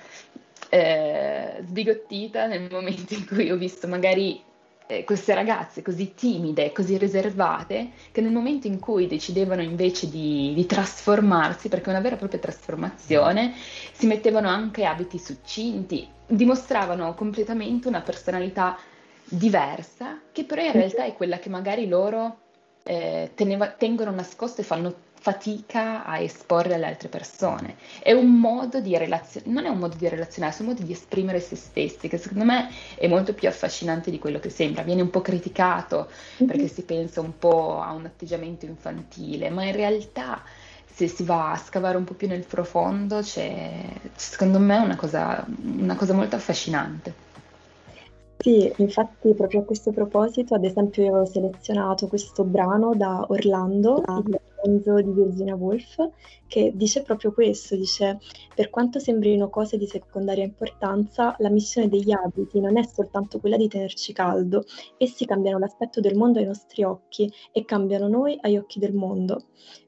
eh, 0.69 1.63
sbigottita 1.65 2.49
nel 2.49 2.67
momento 2.69 3.15
in 3.15 3.25
cui 3.25 3.53
ho 3.53 3.57
visto 3.57 3.87
magari 3.87 4.43
eh, 4.87 5.05
queste 5.05 5.35
ragazze 5.35 5.83
così 5.83 6.15
timide, 6.15 6.73
così 6.73 6.97
riservate, 6.97 7.91
che 8.13 8.21
nel 8.21 8.33
momento 8.33 8.67
in 8.67 8.79
cui 8.79 9.07
decidevano 9.07 9.63
invece 9.63 10.09
di, 10.09 10.53
di 10.55 10.67
trasformarsi, 10.67 11.69
perché 11.69 11.87
è 11.87 11.91
una 11.91 12.01
vera 12.01 12.15
e 12.15 12.19
propria 12.19 12.41
trasformazione, 12.41 13.55
si 13.93 14.07
mettevano 14.07 14.49
anche 14.49 14.85
abiti 14.85 15.19
succinti, 15.19 16.09
dimostravano 16.27 17.15
completamente 17.15 17.89
una 17.89 18.01
personalità 18.01 18.79
diversa, 19.25 20.21
che 20.31 20.45
però 20.45 20.63
in 20.63 20.73
realtà 20.73 21.05
è 21.05 21.15
quella 21.15 21.39
che 21.39 21.49
magari 21.49 21.89
loro 21.89 22.39
eh, 22.85 23.33
teneva, 23.35 23.69
tengono 23.69 24.13
nascosto 24.13 24.61
e 24.61 24.65
fanno 24.65 24.95
fatica 25.27 26.05
a 26.05 26.21
esporre 26.21 26.75
alle 26.75 26.87
altre 26.87 27.09
persone. 27.09 27.75
È 28.01 28.13
un 28.13 28.39
modo 28.39 28.79
di 28.79 28.97
relazionare, 28.97 29.53
non 29.53 29.65
è 29.65 29.69
un 29.69 29.79
modo 29.79 29.97
di 29.97 30.09
relazionarsi, 30.09 30.61
è 30.61 30.65
un 30.65 30.71
modo 30.71 30.85
di 30.85 30.93
esprimere 30.93 31.41
se 31.41 31.57
stessi, 31.57 32.07
che 32.07 32.17
secondo 32.17 32.45
me 32.45 32.69
è 32.95 33.09
molto 33.09 33.35
più 33.35 33.49
affascinante 33.49 34.13
di 34.13 34.21
quello 34.21 34.39
che 34.39 34.51
sembra. 34.51 34.85
Viene 34.85 35.03
un 35.03 35.11
po' 35.11 35.23
criticato 35.23 36.09
perché 36.37 36.63
mhm. 36.63 36.69
si 36.69 36.83
pensa 36.83 37.21
un 37.21 37.37
po' 37.39 37.81
a 37.81 37.91
un 37.91 38.05
atteggiamento 38.05 38.67
infantile, 38.67 39.51
ma 39.51 39.65
in 39.65 39.75
realtà 39.75 40.45
se 40.87 41.09
si 41.09 41.25
va 41.25 41.51
a 41.51 41.57
scavare 41.57 41.97
un 41.97 42.05
po' 42.05 42.15
più 42.15 42.29
nel 42.29 42.45
profondo, 42.47 43.19
c'è, 43.19 43.83
secondo 44.15 44.61
me 44.61 44.79
una 44.79 44.95
cosa, 44.95 45.45
una 45.61 45.97
cosa 45.97 46.15
molto 46.15 46.37
affascinante. 46.37 47.25
Sì, 48.39 48.73
infatti 48.77 49.35
proprio 49.35 49.63
a 49.63 49.65
questo 49.65 49.91
proposito, 49.91 50.55
ad 50.55 50.65
esempio, 50.65 51.03
io 51.03 51.11
avevo 51.11 51.27
selezionato 51.27 52.07
questo 52.07 52.45
brano 52.45 52.95
da 52.95 53.25
Orlando, 53.29 54.05
il 54.25 54.41
romanzo 54.63 55.01
di 55.01 55.11
Virginia 55.11 55.55
Woolf, 55.55 56.11
che 56.47 56.73
dice 56.75 57.03
proprio 57.03 57.33
questo, 57.33 57.77
dice 57.77 58.19
per 58.55 58.71
quanto 58.71 58.99
sembrino 58.99 59.49
cose 59.49 59.77
di 59.77 59.87
secondaria 59.87 60.45
importanza, 60.45 61.35
la 61.39 61.51
missione 61.51 61.89
degli 61.89 62.13
abiti 62.13 62.61
non 62.61 62.77
è 62.77 62.85
soltanto 62.85 63.39
quella 63.39 63.57
di 63.57 63.69
tenerci 63.69 64.13
caldo, 64.13 64.65
essi 64.97 65.25
cambiano 65.25 65.59
l'aspetto 65.59 66.01
del 66.01 66.17
mondo 66.17 66.39
ai 66.39 66.47
nostri 66.47 66.83
occhi 66.83 67.33
e 67.53 67.65
cambiano 67.65 68.09
noi 68.09 68.39
agli 68.41 68.57
occhi 68.57 68.79
del 68.79 68.95
mondo. 68.95 69.47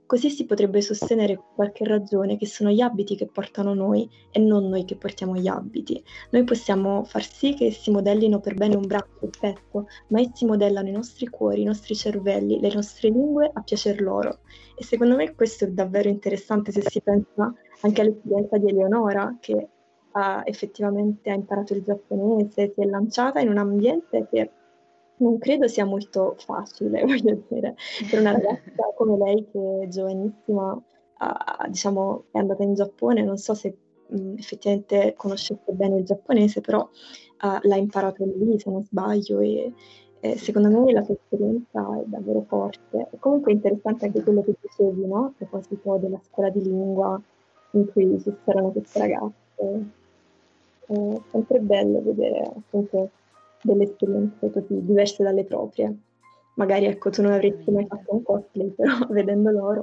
Così 0.09 0.31
si 0.31 0.47
potrebbe 0.47 0.81
sostenere 0.81 1.37
con 1.37 1.45
qualche 1.55 1.85
ragione 1.85 2.39
che 2.39 2.47
sono 2.47 2.71
gli 2.71 2.81
abiti 2.81 3.15
che 3.15 3.27
portano 3.27 3.75
noi 3.75 4.09
e 4.31 4.41
non 4.41 4.67
noi 4.67 4.87
che 4.87 4.97
portiamo 4.97 5.37
gli 5.37 5.49
abiti. 5.49 6.03
Noi 6.31 6.45
possiamo 6.45 7.05
far 7.05 7.23
sì 7.23 7.53
che 7.53 7.67
essi 7.67 7.91
modellino 7.91 8.41
per 8.41 8.55
bene 8.55 8.75
un 8.75 8.87
braccio, 8.87 9.27
il 9.27 9.37
petto, 9.39 9.87
ma 10.07 10.19
essi 10.19 10.47
modellano 10.47 10.89
i 10.89 10.93
nostri 10.93 11.27
cuori, 11.27 11.61
i 11.61 11.65
nostri 11.67 11.95
cervelli, 11.95 12.59
le 12.59 12.73
nostre 12.73 13.11
lingue 13.11 13.51
a 13.53 13.61
piacer 13.61 14.01
loro. 14.01 14.39
E 14.75 14.83
secondo 14.83 15.15
me 15.15 15.35
questo 15.35 15.67
è 15.67 15.69
davvero 15.69 16.09
interessante 16.09 16.73
se 16.73 16.81
si 16.89 17.03
pensa 17.03 17.53
anche 17.83 18.01
all'esperienza 18.01 18.57
di 18.57 18.71
Eleonora, 18.71 19.37
che 19.39 19.69
ha 20.13 20.41
effettivamente 20.47 21.29
ha 21.29 21.35
imparato 21.35 21.75
il 21.75 21.83
giapponese, 21.83 22.73
si 22.75 22.81
è 22.81 22.85
lanciata 22.87 23.41
in 23.41 23.51
un 23.51 23.59
ambiente 23.59 24.27
che 24.31 24.53
non 25.19 25.39
credo 25.39 25.69
sia 25.69 25.85
molto 25.85 26.35
facile, 26.39 27.03
voglio 27.05 27.43
dire, 27.49 27.77
per 28.11 28.21
una 28.21 28.33
ragazza 28.33 28.93
come 28.97 29.17
lei 29.17 29.47
che 29.51 29.81
è 29.83 29.89
giovanissima, 29.89 30.81
ha, 31.19 31.67
diciamo, 31.69 32.25
è 32.31 32.39
andata 32.39 32.63
in 32.63 32.75
Giappone, 32.75 33.23
non 33.23 33.37
so 33.37 33.55
se 33.55 33.77
mh, 34.09 34.35
effettivamente 34.39 35.15
conoscesse 35.17 35.73
bene 35.73 35.99
il 35.99 36.05
giapponese, 36.05 36.61
però 36.61 36.81
uh, 36.81 37.59
l'ha 37.63 37.77
imparato 37.77 38.25
lì, 38.25 38.59
se 38.59 38.71
non 38.71 38.83
sbaglio, 38.83 39.41
e, 39.41 39.73
e 40.21 40.37
secondo 40.37 40.69
me 40.69 40.93
la 40.93 41.03
sua 41.03 41.15
esperienza 41.15 42.01
è 42.01 42.05
davvero 42.07 42.45
forte. 42.47 43.09
E 43.13 43.19
comunque 43.19 43.53
è 43.53 43.55
interessante 43.55 44.07
anche 44.07 44.23
quello 44.23 44.43
che 44.43 44.55
dicevi, 44.61 45.07
no? 45.07 45.25
A 45.27 45.33
proposito 45.37 45.97
della 45.97 46.21
scuola 46.25 46.51
di 46.51 46.63
lingua 46.63 47.21
in 47.73 47.91
cui 47.93 48.21
ci 48.21 48.33
c'erano 48.45 48.71
queste 48.71 48.99
ragazze. 48.99 49.97
È 50.87 51.21
sempre 51.31 51.61
bello 51.61 52.01
vedere 52.03 52.41
appunto 52.41 53.11
delle 53.63 53.85
esperienze 53.85 54.51
così 54.51 54.85
diverse 54.85 55.23
dalle 55.23 55.45
proprie. 55.45 55.95
Magari 56.55 56.87
ecco, 56.87 57.11
tu 57.11 57.23
non 57.23 57.33
avresti 57.33 57.71
mai 57.71 57.87
fatto 57.87 58.15
un 58.15 58.23
cosplay, 58.23 58.71
però 58.71 58.99
vedendo 59.11 59.51
loro 59.51 59.81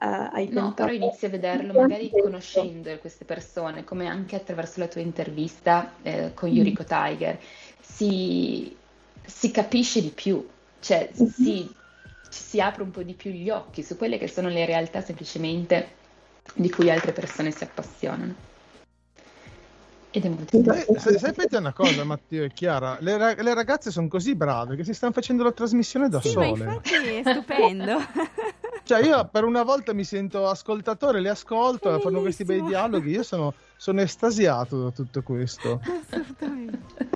uh, 0.00 0.28
hai 0.32 0.48
No, 0.50 0.74
però 0.74 0.92
inizi 0.92 1.26
a 1.26 1.28
vederlo 1.28 1.72
magari 1.72 2.10
conoscendo 2.10 2.96
queste 2.98 3.24
persone, 3.24 3.84
come 3.84 4.06
anche 4.06 4.36
attraverso 4.36 4.80
la 4.80 4.88
tua 4.88 5.00
intervista 5.00 5.92
eh, 6.02 6.32
con 6.34 6.48
Yuriko 6.48 6.82
mm. 6.82 6.86
Tiger, 6.86 7.38
si, 7.80 8.76
si, 9.24 9.50
capisce 9.50 10.00
di 10.02 10.10
più, 10.10 10.46
cioè 10.80 11.10
mm-hmm. 11.10 11.28
si, 11.30 11.74
si 12.28 12.60
apre 12.60 12.82
un 12.82 12.90
po' 12.90 13.02
di 13.02 13.14
più 13.14 13.30
gli 13.30 13.50
occhi 13.50 13.82
su 13.82 13.96
quelle 13.96 14.18
che 14.18 14.28
sono 14.28 14.48
le 14.48 14.66
realtà 14.66 15.00
semplicemente 15.00 16.04
di 16.54 16.70
cui 16.70 16.90
altre 16.90 17.12
persone 17.12 17.50
si 17.50 17.64
appassionano. 17.64 18.54
Ed 20.16 20.24
è 20.24 20.28
molto 20.30 20.56
interessante. 20.56 21.18
Sapete 21.18 21.58
una 21.58 21.74
cosa, 21.74 22.02
Matteo 22.02 22.44
e 22.44 22.50
Chiara? 22.50 22.96
Le, 23.00 23.18
ra- 23.18 23.34
le 23.34 23.52
ragazze 23.52 23.90
sono 23.90 24.08
così 24.08 24.34
brave 24.34 24.74
che 24.74 24.82
si 24.82 24.94
stanno 24.94 25.12
facendo 25.12 25.42
la 25.42 25.52
trasmissione 25.52 26.08
da 26.08 26.22
sì, 26.22 26.30
sole. 26.30 26.64
Ma 26.64 26.72
infatti 26.72 26.90
è 26.94 27.22
stupendo. 27.22 27.98
cioè, 28.82 29.04
io 29.04 29.28
per 29.30 29.44
una 29.44 29.62
volta 29.62 29.92
mi 29.92 30.04
sento 30.04 30.48
ascoltatore, 30.48 31.20
le 31.20 31.28
ascolto, 31.28 31.90
Bellissimo. 31.90 32.10
fanno 32.10 32.22
questi 32.22 32.44
bei 32.44 32.64
dialoghi. 32.64 33.10
Io 33.10 33.22
sono, 33.22 33.52
sono 33.76 34.00
estasiato 34.00 34.84
da 34.84 34.90
tutto 34.90 35.22
questo. 35.22 35.82
Assolutamente. 35.82 37.08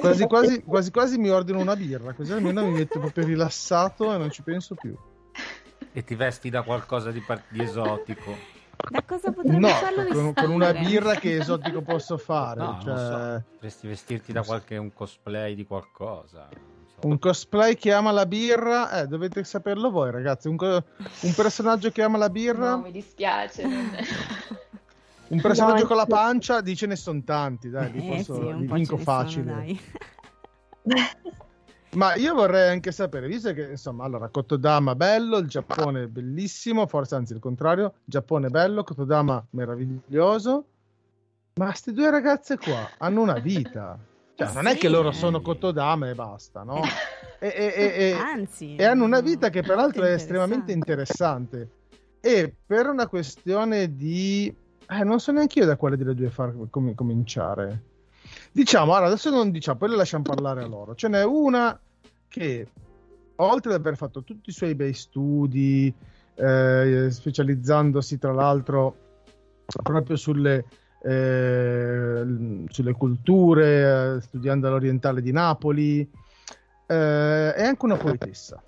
Quasi 0.00 0.26
quasi, 0.26 0.62
quasi 0.64 0.90
quasi 0.90 1.18
mi 1.18 1.30
ordino 1.30 1.60
una 1.60 1.76
birra, 1.76 2.14
così 2.14 2.32
almeno 2.32 2.64
mi 2.64 2.72
metto 2.72 2.98
proprio 2.98 3.26
rilassato 3.26 4.12
e 4.12 4.18
non 4.18 4.30
ci 4.32 4.42
penso 4.42 4.74
più. 4.74 4.92
E 5.92 6.02
ti 6.02 6.16
vesti 6.16 6.50
da 6.50 6.62
qualcosa 6.62 7.12
di, 7.12 7.20
par- 7.20 7.44
di 7.48 7.62
esotico. 7.62 8.58
Da 8.88 9.02
cosa 9.02 9.32
potrebbe 9.32 9.58
no, 9.58 9.68
farlo 9.68 10.06
con, 10.06 10.32
con, 10.32 10.50
una 10.50 10.72
birra 10.72 11.14
che 11.14 11.36
esotico 11.36 11.82
posso 11.82 12.16
fare? 12.16 12.60
No, 12.60 12.78
cioè... 12.82 12.96
so. 12.96 13.42
Potresti 13.52 13.86
vestirti 13.86 14.32
da 14.32 14.42
qualche 14.42 14.76
un 14.76 14.92
cosplay 14.92 15.54
di 15.54 15.66
qualcosa. 15.66 16.48
So. 17.00 17.06
Un 17.06 17.18
cosplay 17.18 17.76
che 17.76 17.92
ama 17.92 18.10
la 18.10 18.26
birra, 18.26 19.00
eh, 19.00 19.06
dovete 19.06 19.42
saperlo 19.44 19.90
voi, 19.90 20.10
ragazzi. 20.10 20.48
Un, 20.48 20.56
co- 20.56 20.84
un 21.20 21.34
personaggio 21.34 21.90
che 21.90 22.02
ama 22.02 22.18
la 22.18 22.30
birra. 22.30 22.70
No, 22.70 22.80
mi 22.80 22.92
dispiace. 22.92 23.62
un 25.28 25.40
personaggio 25.40 25.82
no, 25.82 25.88
con 25.88 25.96
la 25.96 26.06
pancia, 26.06 26.60
dice 26.60 26.86
ne 26.86 26.96
sono 26.96 27.22
tanti, 27.24 27.70
dai, 27.70 27.92
li, 27.92 28.06
posso, 28.06 28.40
eh 28.40 28.52
sì, 28.52 28.58
li 28.58 28.66
vinco 28.72 28.96
facile. 28.96 29.78
Ma 31.92 32.14
io 32.14 32.34
vorrei 32.34 32.70
anche 32.70 32.92
sapere, 32.92 33.26
visto 33.26 33.52
che 33.52 33.70
insomma, 33.70 34.04
allora, 34.04 34.28
Kotodama 34.28 34.94
bello, 34.94 35.38
il 35.38 35.48
Giappone 35.48 36.06
bellissimo, 36.06 36.86
forse 36.86 37.16
anzi 37.16 37.32
il 37.32 37.40
contrario, 37.40 37.94
Giappone 38.04 38.48
bello, 38.48 38.84
Kotodama 38.84 39.44
meraviglioso, 39.50 40.64
ma 41.54 41.66
queste 41.66 41.92
due 41.92 42.10
ragazze 42.10 42.58
qua 42.58 42.88
hanno 42.98 43.22
una 43.22 43.38
vita. 43.38 43.98
Cioè, 44.36 44.48
eh 44.48 44.52
non 44.52 44.66
sì, 44.66 44.70
è 44.70 44.76
che 44.76 44.88
loro 44.88 45.10
sono 45.10 45.40
Kotodama 45.40 46.08
e 46.08 46.14
basta, 46.14 46.62
no? 46.62 46.80
E, 47.40 47.48
e, 47.48 47.74
e, 47.74 48.12
Anzi, 48.22 48.76
e 48.76 48.84
hanno 48.84 49.04
una 49.04 49.20
vita 49.20 49.50
che 49.50 49.62
peraltro 49.62 50.04
è 50.04 50.12
estremamente 50.12 50.70
interessante. 50.70 51.68
E 52.20 52.54
per 52.66 52.86
una 52.86 53.08
questione 53.08 53.96
di 53.96 54.54
Eh, 54.92 55.04
non 55.04 55.20
so 55.20 55.30
neanche 55.32 55.60
io 55.60 55.66
da 55.66 55.76
quale 55.76 55.96
delle 55.96 56.14
due 56.14 56.30
far 56.30 56.52
com- 56.68 56.94
cominciare. 56.94 57.82
Diciamo, 58.52 58.92
allora, 58.92 59.06
adesso 59.06 59.30
non 59.30 59.50
diciamo, 59.50 59.78
poi 59.78 59.90
le 59.90 59.96
lasciamo 59.96 60.24
parlare 60.24 60.62
a 60.62 60.66
loro. 60.66 60.94
Ce 60.94 61.08
n'è 61.08 61.24
una 61.24 61.78
che, 62.28 62.66
oltre 63.36 63.72
ad 63.72 63.80
aver 63.80 63.96
fatto 63.96 64.22
tutti 64.22 64.50
i 64.50 64.52
suoi 64.52 64.74
bei 64.74 64.92
studi, 64.92 65.92
eh, 66.34 67.08
specializzandosi 67.10 68.18
tra 68.18 68.32
l'altro 68.32 68.96
proprio 69.82 70.16
sulle, 70.16 70.64
eh, 71.02 72.64
sulle 72.68 72.92
culture, 72.92 74.16
eh, 74.16 74.20
studiando 74.20 74.68
l'orientale 74.68 75.22
di 75.22 75.32
Napoli, 75.32 76.00
eh, 76.86 77.54
è 77.54 77.62
anche 77.62 77.84
una 77.84 77.96
poetessa 77.96 78.62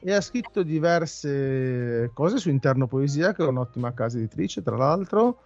e 0.00 0.12
ha 0.12 0.20
scritto 0.20 0.62
diverse 0.62 2.10
cose 2.14 2.38
su 2.38 2.48
Interno 2.48 2.86
Poesia, 2.86 3.34
che 3.34 3.42
è 3.42 3.46
un'ottima 3.46 3.92
casa 3.92 4.18
editrice, 4.18 4.62
tra 4.62 4.76
l'altro, 4.76 5.40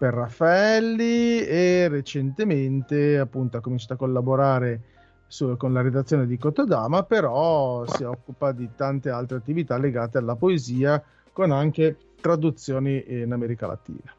per 0.00 0.14
Raffaelli 0.14 1.44
e 1.44 1.86
recentemente 1.88 3.18
appunto 3.18 3.58
ha 3.58 3.60
cominciato 3.60 3.92
a 3.92 3.96
collaborare 3.96 4.80
su, 5.26 5.58
con 5.58 5.74
la 5.74 5.82
redazione 5.82 6.26
di 6.26 6.38
Cotodama, 6.38 7.02
però 7.02 7.86
si 7.86 8.02
occupa 8.04 8.52
di 8.52 8.70
tante 8.74 9.10
altre 9.10 9.36
attività 9.36 9.76
legate 9.76 10.16
alla 10.16 10.36
poesia, 10.36 11.04
con 11.34 11.50
anche 11.50 11.98
traduzioni 12.18 13.04
in 13.08 13.30
America 13.30 13.66
Latina. 13.66 14.10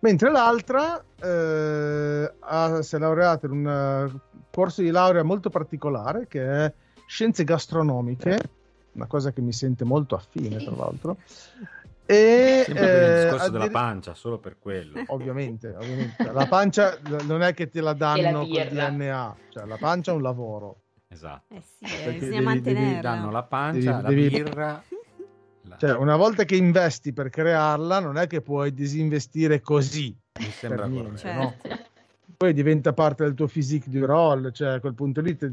Mentre 0.00 0.32
l'altra 0.32 1.00
eh, 1.22 2.32
ha, 2.40 2.82
si 2.82 2.96
è 2.96 2.98
laureata 2.98 3.46
in 3.46 3.52
un 3.52 4.20
corso 4.50 4.82
di 4.82 4.90
laurea 4.90 5.22
molto 5.22 5.48
particolare 5.48 6.26
che 6.26 6.42
è 6.44 6.72
scienze 7.06 7.44
gastronomiche, 7.44 8.36
una 8.94 9.06
cosa 9.06 9.32
che 9.32 9.42
mi 9.42 9.52
sente 9.52 9.84
molto 9.84 10.16
affine 10.16 10.56
tra 10.56 10.74
l'altro. 10.74 11.18
E, 12.06 12.62
Sempre 12.64 12.84
per 12.84 13.02
il 13.02 13.14
discorso 13.14 13.46
addir- 13.46 13.52
della 13.52 13.70
pancia, 13.70 14.14
solo 14.14 14.38
per 14.38 14.58
quello. 14.58 15.02
Ovviamente, 15.08 15.74
ovviamente. 15.74 16.32
La 16.32 16.46
pancia 16.46 16.98
non 17.24 17.42
è 17.42 17.52
che 17.52 17.68
te 17.68 17.80
la 17.80 17.94
danno 17.94 18.46
con 18.46 18.68
DNA, 18.70 19.36
cioè 19.50 19.66
la 19.66 19.76
pancia 19.76 20.12
è 20.12 20.14
un 20.14 20.22
lavoro. 20.22 20.82
Esatto. 21.08 21.54
Eh 21.54 21.62
sì, 21.62 21.84
eh, 21.84 22.12
bisogna 22.12 22.54
devi, 22.54 22.60
devi, 22.60 23.00
danno 23.00 23.30
la 23.30 23.42
pancia, 23.42 24.00
devi, 24.00 24.30
la 24.30 24.38
birra. 24.38 24.84
Cioè, 25.78 25.96
una 25.96 26.16
volta 26.16 26.44
che 26.44 26.54
investi 26.56 27.12
per 27.12 27.28
crearla, 27.28 27.98
non 27.98 28.16
è 28.16 28.28
che 28.28 28.40
puoi 28.40 28.72
disinvestire 28.72 29.60
così. 29.60 30.16
Mi 30.38 30.50
sembra 30.50 30.86
niente, 30.86 31.18
certo. 31.18 31.40
no? 31.40 31.56
Poi 32.36 32.52
diventa 32.54 32.92
parte 32.92 33.24
del 33.24 33.34
tuo 33.34 33.48
physique 33.48 33.90
du 33.90 34.06
role, 34.06 34.52
cioè 34.52 34.74
a 34.74 34.80
quel 34.80 34.94
punto 34.94 35.20
lì 35.20 35.36
te, 35.36 35.52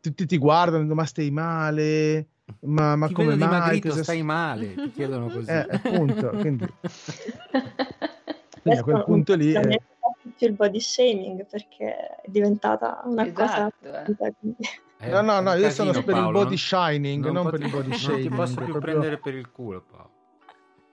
tutti 0.00 0.26
ti 0.26 0.38
guardano, 0.38 0.94
ma 0.94 1.04
stai 1.04 1.30
male? 1.30 2.26
Ma, 2.60 2.96
ma 2.96 3.10
come 3.10 3.34
mai? 3.34 3.36
Dimagrito, 3.36 3.88
cosa... 3.88 4.02
stai 4.02 4.22
male, 4.22 4.74
ti 4.74 4.90
chiedono 4.90 5.28
così. 5.32 5.50
Eh, 5.50 5.66
appunto, 5.70 6.28
quindi... 6.30 6.66
quindi 8.62 8.80
a 8.80 8.82
quel 8.82 9.04
punto 9.04 9.34
lì... 9.34 9.52
È... 9.52 9.80
più 10.36 10.46
il 10.46 10.54
body 10.54 10.80
shaming 10.80 11.46
perché 11.46 11.96
è 12.22 12.22
diventata 12.26 13.02
una 13.04 13.26
esatto, 13.26 13.72
cosa... 13.80 14.34
Eh. 14.40 14.54
Eh, 15.00 15.10
no, 15.10 15.20
no, 15.20 15.40
no, 15.40 15.54
io 15.54 15.70
sono 15.70 15.92
per 15.92 16.04
Paolo, 16.04 16.40
il 16.40 16.44
body 16.44 16.56
shining, 16.56 17.24
non, 17.24 17.34
non 17.34 17.50
per 17.50 17.60
il 17.60 17.70
body 17.70 17.96
shaming. 17.96 18.28
Non 18.28 18.30
ti 18.30 18.36
posso 18.36 18.54
più 18.56 18.72
proprio... 18.72 18.80
prendere 18.80 19.18
per 19.18 19.34
il 19.34 19.50
culo, 19.50 19.84
Paolo. 19.88 20.10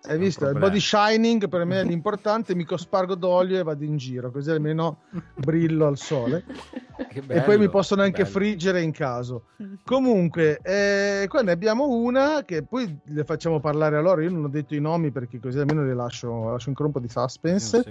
Hai 0.07 0.17
visto? 0.17 0.47
Il 0.47 0.57
body 0.57 0.79
shining 0.79 1.47
per 1.47 1.65
me 1.65 1.81
è 1.81 1.83
l'importante, 1.85 2.55
mi 2.55 2.63
cospargo 2.63 3.15
d'olio 3.15 3.59
e 3.59 3.63
vado 3.63 3.83
in 3.83 3.97
giro, 3.97 4.31
così 4.31 4.51
almeno 4.51 4.99
brillo 5.35 5.87
al 5.87 5.97
sole. 5.97 6.43
Bello, 6.95 7.41
e 7.41 7.43
poi 7.43 7.57
mi 7.57 7.69
possono 7.69 8.03
anche 8.03 8.23
bello. 8.23 8.35
friggere 8.35 8.81
in 8.81 8.91
caso. 8.91 9.47
Comunque, 9.83 10.59
eh, 10.61 11.25
qua 11.27 11.41
ne 11.41 11.51
abbiamo 11.51 11.87
una 11.87 12.43
che 12.43 12.63
poi 12.63 12.99
le 13.03 13.23
facciamo 13.23 13.59
parlare 13.59 13.97
a 13.97 14.01
loro. 14.01 14.21
Io 14.21 14.31
non 14.31 14.45
ho 14.45 14.49
detto 14.49 14.75
i 14.75 14.79
nomi 14.79 15.11
perché 15.11 15.39
così 15.39 15.59
almeno 15.59 15.83
le 15.83 15.93
lascio, 15.93 16.51
lascio 16.51 16.69
ancora 16.69 16.87
un 16.87 16.93
po' 16.93 16.99
di 16.99 17.09
suspense. 17.09 17.83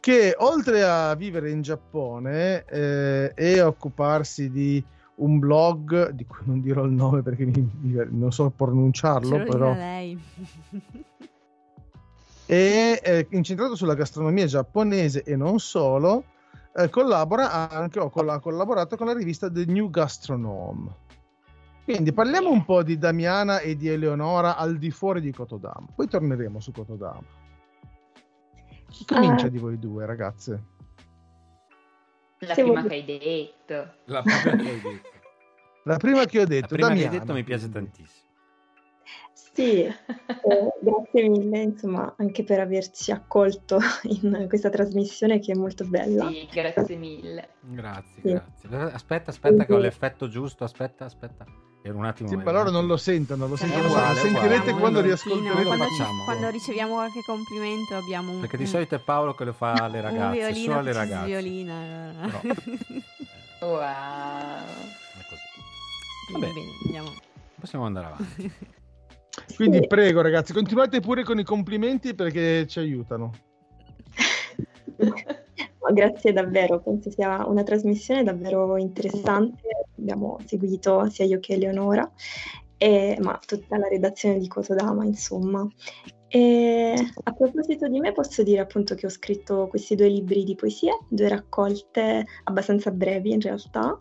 Che 0.00 0.34
oltre 0.38 0.82
a 0.82 1.14
vivere 1.14 1.50
in 1.50 1.62
Giappone 1.62 2.64
eh, 2.64 3.32
e 3.34 3.60
occuparsi 3.60 4.50
di 4.50 4.84
un 5.16 5.38
blog 5.38 6.10
di 6.10 6.26
cui 6.26 6.40
non 6.44 6.60
dirò 6.60 6.84
il 6.84 6.92
nome 6.92 7.22
perché 7.22 7.44
mi, 7.44 7.70
non 8.10 8.32
so 8.32 8.50
pronunciarlo, 8.54 9.44
però 9.44 9.72
lei. 9.72 10.18
E 12.46 13.00
eh, 13.02 13.26
incentrato 13.30 13.74
sulla 13.74 13.94
gastronomia 13.94 14.46
giapponese 14.46 15.24
e 15.24 15.36
non 15.36 15.58
solo, 15.58 16.24
eh, 16.74 16.88
collabora 16.88 17.68
anche, 17.68 17.98
ho 17.98 18.08
collaborato 18.08 18.96
con 18.96 19.06
la 19.06 19.12
rivista 19.12 19.50
The 19.50 19.64
New 19.66 19.90
Gastronome. 19.90 21.04
Quindi 21.84 22.12
parliamo 22.12 22.50
un 22.50 22.64
po' 22.64 22.82
di 22.82 22.98
Damiana 22.98 23.60
e 23.60 23.76
di 23.76 23.88
Eleonora 23.88 24.56
al 24.56 24.76
di 24.76 24.90
fuori 24.90 25.20
di 25.20 25.32
Kotodama, 25.32 25.86
poi 25.94 26.08
torneremo 26.08 26.60
su 26.60 26.72
Kotodama. 26.72 27.44
Chi 28.88 29.04
comincia 29.04 29.46
uh, 29.46 29.50
di 29.50 29.58
voi 29.58 29.78
due, 29.78 30.06
ragazze? 30.06 30.62
La 32.38 32.54
prima 32.54 32.82
che 32.82 32.94
hai 32.94 33.04
detto. 33.04 33.92
La 34.04 34.22
prima 34.22 34.56
che 34.56 34.68
hai 34.68 34.80
detto. 34.80 35.08
La 35.84 35.96
prima 35.96 36.24
che 36.24 36.40
ho 36.40 36.44
detto. 36.44 36.60
La 36.60 36.66
prima 36.66 36.88
Damiana. 36.88 37.10
che 37.10 37.14
hai 37.14 37.20
detto 37.20 37.32
mi 37.32 37.44
piace 37.44 37.68
tantissimo. 37.70 38.25
Sì, 39.56 39.80
eh, 39.84 39.94
grazie 40.82 41.28
mille, 41.30 41.62
insomma, 41.62 42.14
anche 42.18 42.44
per 42.44 42.60
averci 42.60 43.10
accolto 43.10 43.78
in 44.04 44.44
questa 44.48 44.68
trasmissione 44.68 45.40
che 45.40 45.52
è 45.52 45.54
molto 45.54 45.86
bella. 45.86 46.28
Sì, 46.28 46.46
grazie 46.52 46.96
mille. 46.96 47.48
Grazie, 47.60 48.20
sì. 48.20 48.28
grazie. 48.68 48.92
Aspetta, 48.92 49.30
aspetta, 49.30 49.64
che 49.64 49.72
ho 49.72 49.78
l'effetto 49.78 50.28
giusto. 50.28 50.64
Aspetta, 50.64 51.06
aspetta. 51.06 51.46
Era 51.80 51.96
un 51.96 52.04
attimo. 52.04 52.28
Sì, 52.28 52.36
ma 52.36 52.50
loro 52.50 52.68
non 52.68 52.86
lo 52.86 52.98
sentono, 52.98 53.46
lo 53.46 53.56
sentono 53.56 53.86
uguale, 53.86 54.08
lo 54.08 54.20
sentirete 54.20 54.56
uguale. 54.56 54.78
quando 54.78 55.00
riascolterete. 55.00 55.62
Quando, 55.62 55.84
facciamo, 55.84 56.24
quando 56.24 56.50
riceviamo 56.50 56.94
qualche 56.94 57.20
complimento 57.24 57.94
abbiamo 57.94 58.32
un. 58.32 58.40
Perché 58.40 58.58
di 58.58 58.66
solito 58.66 58.94
è 58.96 58.98
Paolo 58.98 59.34
che 59.34 59.44
lo 59.44 59.54
fa 59.54 59.72
alle 59.84 60.02
ragazze. 60.02 60.24
Un 60.26 60.32
violino 60.32 60.64
solo 60.64 60.78
alle 60.80 60.92
ragazze. 60.92 61.26
Violina. 61.26 62.10
No. 62.12 62.40
wow. 63.68 63.80
È 63.80 65.24
così. 65.30 66.32
Vabbè, 66.32 66.46
bene, 66.46 66.70
andiamo. 66.84 67.14
Possiamo 67.58 67.86
andare 67.86 68.06
avanti. 68.06 68.74
Quindi 69.54 69.78
sì. 69.78 69.86
prego 69.86 70.20
ragazzi, 70.20 70.52
continuate 70.52 71.00
pure 71.00 71.22
con 71.22 71.38
i 71.38 71.44
complimenti 71.44 72.14
perché 72.14 72.66
ci 72.66 72.78
aiutano. 72.78 73.32
Grazie 75.92 76.32
davvero, 76.32 76.80
penso 76.80 77.10
sia 77.10 77.46
una 77.46 77.62
trasmissione 77.62 78.24
davvero 78.24 78.76
interessante, 78.76 79.86
abbiamo 79.96 80.38
seguito 80.44 81.08
sia 81.08 81.24
io 81.24 81.38
che 81.38 81.52
Eleonora, 81.52 82.10
e, 82.76 83.16
ma 83.20 83.38
tutta 83.46 83.78
la 83.78 83.86
redazione 83.86 84.38
di 84.38 84.48
Kotodama 84.48 85.04
insomma. 85.04 85.66
E 86.28 86.92
a 87.22 87.32
proposito 87.32 87.86
di 87.86 88.00
me 88.00 88.10
posso 88.10 88.42
dire 88.42 88.60
appunto 88.60 88.96
che 88.96 89.06
ho 89.06 89.10
scritto 89.10 89.68
questi 89.68 89.94
due 89.94 90.08
libri 90.08 90.42
di 90.42 90.56
poesie, 90.56 90.98
due 91.08 91.28
raccolte 91.28 92.26
abbastanza 92.44 92.90
brevi 92.90 93.30
in 93.30 93.40
realtà, 93.40 93.98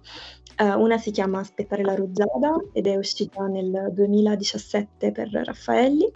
Uh, 0.57 0.79
una 0.79 0.97
si 0.97 1.11
chiama 1.11 1.39
Aspettare 1.39 1.83
la 1.83 1.95
rugiada 1.95 2.55
ed 2.71 2.87
è 2.87 2.95
uscita 2.95 3.45
nel 3.47 3.89
2017 3.91 5.11
per 5.11 5.29
Raffaelli 5.29 6.09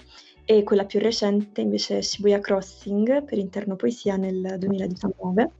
e 0.45 0.63
quella 0.63 0.85
più 0.85 0.99
recente 0.99 1.61
invece 1.61 1.97
è 1.97 2.01
Shibuya 2.01 2.39
Crossing 2.39 3.23
per 3.23 3.37
Interno 3.37 3.75
Poesia 3.75 4.15
nel 4.15 4.55
2019. 4.57 5.51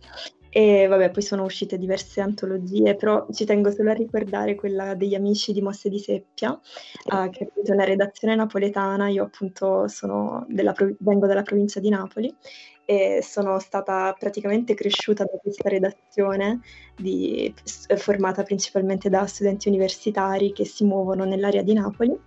E 0.49 0.87
vabbè, 0.87 1.11
poi 1.11 1.21
sono 1.21 1.43
uscite 1.43 1.77
diverse 1.77 2.21
antologie, 2.21 2.95
però 2.95 3.27
ci 3.31 3.45
tengo 3.45 3.69
solo 3.69 3.91
a 3.91 3.93
ricordare 3.93 4.55
quella 4.55 4.95
degli 4.95 5.13
amici 5.13 5.53
di 5.53 5.61
Mosse 5.61 5.89
di 5.89 5.99
Seppia, 5.99 6.51
uh, 6.51 7.29
che 7.29 7.51
è 7.53 7.71
una 7.71 7.83
redazione 7.83 8.33
napoletana. 8.33 9.09
Io 9.09 9.25
appunto 9.25 9.85
della, 10.47 10.73
vengo 10.99 11.27
dalla 11.27 11.43
provincia 11.43 11.79
di 11.79 11.89
Napoli 11.89 12.35
e 12.89 13.21
sono 13.21 13.59
stata 13.59 14.15
praticamente 14.17 14.73
cresciuta 14.73 15.23
da 15.23 15.37
questa 15.37 15.69
redazione 15.69 16.61
di, 16.97 17.53
formata 17.97 18.41
principalmente 18.41 19.09
da 19.09 19.27
studenti 19.27 19.67
universitari 19.67 20.51
che 20.53 20.65
si 20.65 20.85
muovono 20.85 21.23
nell'area 21.23 21.61
di 21.61 21.73
Napoli 21.73 22.17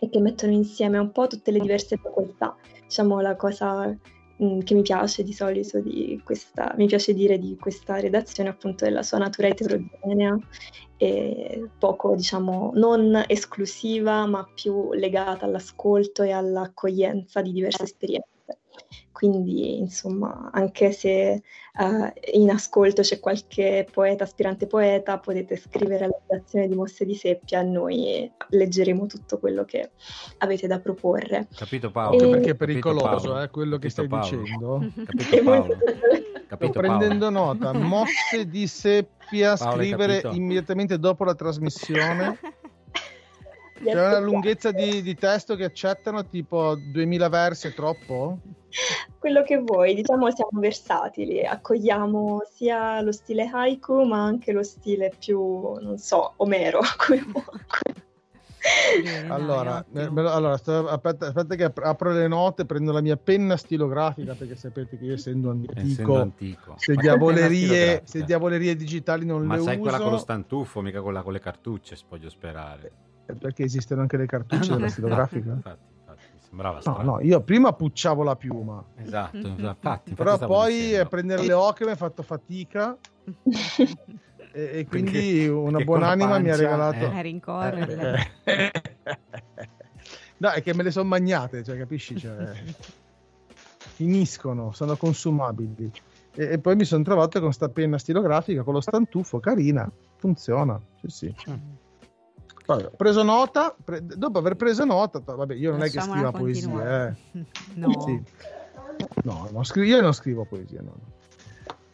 e 0.00 0.08
che 0.08 0.18
mettono 0.18 0.52
insieme 0.52 0.96
un 0.96 1.12
po' 1.12 1.26
tutte 1.26 1.50
le 1.50 1.58
diverse 1.58 1.98
facoltà. 1.98 2.56
Diciamo 2.84 3.20
la 3.20 3.36
cosa 3.36 3.86
mh, 3.86 3.98
mm, 4.42 4.60
che 4.60 4.72
mi 4.72 4.80
piace 4.80 5.22
di 5.22 5.34
solito 5.34 5.78
di 5.78 6.18
questa, 6.24 6.72
mi 6.78 6.86
piace 6.86 7.12
dire 7.12 7.38
di 7.38 7.58
questa 7.60 8.00
redazione 8.00 8.48
appunto 8.48 8.86
della 8.86 9.02
sua 9.02 9.18
natura 9.18 9.48
eterogenea 9.48 10.38
e 10.96 11.68
poco 11.78 12.14
diciamo 12.14 12.70
non 12.76 13.24
esclusiva 13.26 14.24
ma 14.24 14.48
più 14.54 14.90
legata 14.94 15.44
all'ascolto 15.44 16.22
e 16.22 16.30
all'accoglienza 16.30 17.42
di 17.42 17.52
diverse 17.52 17.82
esperienze. 17.82 18.36
Quindi, 19.18 19.80
insomma, 19.80 20.48
anche 20.52 20.92
se 20.92 21.42
uh, 21.74 22.12
in 22.34 22.50
ascolto 22.50 23.02
c'è 23.02 23.18
qualche 23.18 23.84
poeta, 23.90 24.22
aspirante 24.22 24.68
poeta, 24.68 25.18
potete 25.18 25.56
scrivere 25.56 26.04
alla 26.04 26.20
redazione 26.24 26.68
di 26.68 26.76
Mosse 26.76 27.04
di 27.04 27.16
Seppia 27.16 27.62
noi 27.62 28.30
leggeremo 28.50 29.06
tutto 29.06 29.40
quello 29.40 29.64
che 29.64 29.90
avete 30.36 30.68
da 30.68 30.78
proporre. 30.78 31.48
Capito 31.52 31.90
Paolo? 31.90 32.28
E... 32.28 32.30
Perché 32.30 32.50
è 32.50 32.54
pericoloso 32.54 33.42
eh, 33.42 33.50
quello 33.50 33.76
che 33.78 33.88
stai 33.88 34.06
Paolo. 34.06 34.22
dicendo. 34.24 34.86
Capito 35.04 35.42
Paolo? 35.42 35.76
Capito, 36.46 36.70
Sto 36.70 36.78
prendendo 36.78 37.30
nota. 37.30 37.72
Mosse 37.72 38.48
di 38.48 38.68
Seppia, 38.68 39.56
Paolo, 39.56 39.82
scrivere 39.82 40.22
immediatamente 40.30 40.96
dopo 40.96 41.24
la 41.24 41.34
trasmissione. 41.34 42.38
C'è 43.82 43.92
una 43.92 44.18
lunghezza 44.18 44.72
di, 44.72 45.02
di, 45.02 45.14
testo 45.14 45.54
che 45.54 45.64
accettano 45.64 46.26
tipo 46.26 46.74
2000 46.76 47.28
versi, 47.28 47.68
è 47.68 47.74
troppo? 47.74 48.38
Quello 49.18 49.42
che 49.42 49.58
vuoi, 49.58 49.94
diciamo 49.94 50.30
siamo 50.30 50.60
versatili, 50.60 51.44
accogliamo 51.44 52.42
sia 52.52 53.00
lo 53.00 53.12
stile 53.12 53.48
haiku 53.50 54.02
ma 54.02 54.22
anche 54.22 54.52
lo 54.52 54.62
stile 54.62 55.12
più, 55.18 55.74
non 55.80 55.96
so, 55.98 56.34
Omero, 56.36 56.80
allora, 59.28 59.84
eh, 59.94 60.02
allora 60.02 60.56
sto, 60.56 60.86
aspetta, 60.88 61.28
aspetta, 61.28 61.54
che 61.54 61.72
apro 61.82 62.12
le 62.12 62.28
note, 62.28 62.66
prendo 62.66 62.92
la 62.92 63.00
mia 63.00 63.16
penna 63.16 63.56
stilografica 63.56 64.34
perché 64.34 64.56
sapete 64.56 64.98
che 64.98 65.04
io 65.04 65.14
essendo 65.14 65.50
antico, 65.50 65.80
essendo 65.80 66.20
antico. 66.20 66.74
Se, 66.76 66.94
diavolerie, 66.94 68.02
se, 68.04 68.24
diavolerie, 68.24 68.76
digitali 68.76 69.24
non 69.24 69.46
Ma 69.46 69.54
le 69.54 69.60
uso... 69.60 69.68
Ma 69.68 69.74
sai 69.74 69.80
quella 69.80 69.98
con 69.98 70.10
lo 70.10 70.18
stantuffo, 70.18 70.82
mica 70.82 71.00
quella 71.00 71.22
con 71.22 71.32
le 71.32 71.40
cartucce, 71.40 71.96
voglio 72.08 72.28
sperare. 72.28 72.92
Eh, 73.28 73.34
perché 73.34 73.64
esistono 73.64 74.00
anche 74.00 74.16
le 74.16 74.26
cartucce 74.26 74.72
della 74.72 74.88
stilografica? 74.88 75.50
infatti, 75.50 75.84
infatti, 75.98 76.22
mi 76.32 76.40
sembrava 76.40 76.80
strano. 76.80 77.02
No, 77.02 77.10
no, 77.12 77.20
io 77.20 77.42
prima 77.42 77.72
pucciavo 77.72 78.22
la 78.22 78.36
piuma. 78.36 78.82
Esatto, 78.96 79.36
infatti. 79.46 79.66
infatti 79.66 80.14
Però 80.14 80.38
poi 80.38 80.74
dicendo. 80.74 81.08
prendere 81.08 81.42
le 81.44 81.52
ocche 81.52 81.84
mi 81.84 81.90
ha 81.90 81.96
fatto 81.96 82.22
fatica. 82.22 82.96
e, 84.52 84.78
e 84.78 84.86
quindi 84.86 85.10
perché, 85.12 85.48
una 85.48 85.84
buonanima 85.84 86.38
mi 86.38 86.50
ha 86.50 86.56
regalato 86.56 86.96
eh, 86.96 87.22
rincorrere 87.22 88.32
eh. 88.44 88.70
no 90.38 90.48
è 90.48 90.62
che 90.62 90.74
me 90.74 90.82
le 90.82 90.90
sono 90.90 91.08
magnate 91.08 91.62
cioè 91.62 91.76
capisci 91.76 92.16
cioè, 92.16 92.54
finiscono 93.92 94.72
sono 94.72 94.96
consumabili 94.96 95.92
e, 96.34 96.52
e 96.52 96.58
poi 96.58 96.76
mi 96.76 96.84
sono 96.84 97.04
trovato 97.04 97.38
con 97.38 97.52
sta 97.52 97.68
penna 97.68 97.98
stilografica 97.98 98.62
con 98.62 98.72
lo 98.72 98.80
stantuffo 98.80 99.40
carina 99.40 99.86
funziona 100.16 100.80
sì 101.02 101.08
sì 101.08 101.34
Vabbè, 102.68 102.84
ho 102.84 102.90
preso 102.90 103.22
nota, 103.22 103.74
pre- 103.82 104.04
dopo 104.04 104.38
aver 104.38 104.54
preso 104.54 104.84
nota, 104.84 105.22
vabbè, 105.24 105.54
io 105.54 105.70
non 105.70 105.78
Lasciamo 105.78 106.12
è 106.12 106.16
che 106.16 106.20
scriva 106.20 106.30
poesia, 106.32 107.08
eh. 107.08 107.14
no. 107.76 108.00
Sì. 108.02 108.22
no, 109.22 109.48
non 109.50 109.64
scri- 109.64 109.88
io 109.88 110.02
non 110.02 110.12
scrivo 110.12 110.44
poesia, 110.44 110.82
no. 110.82 110.92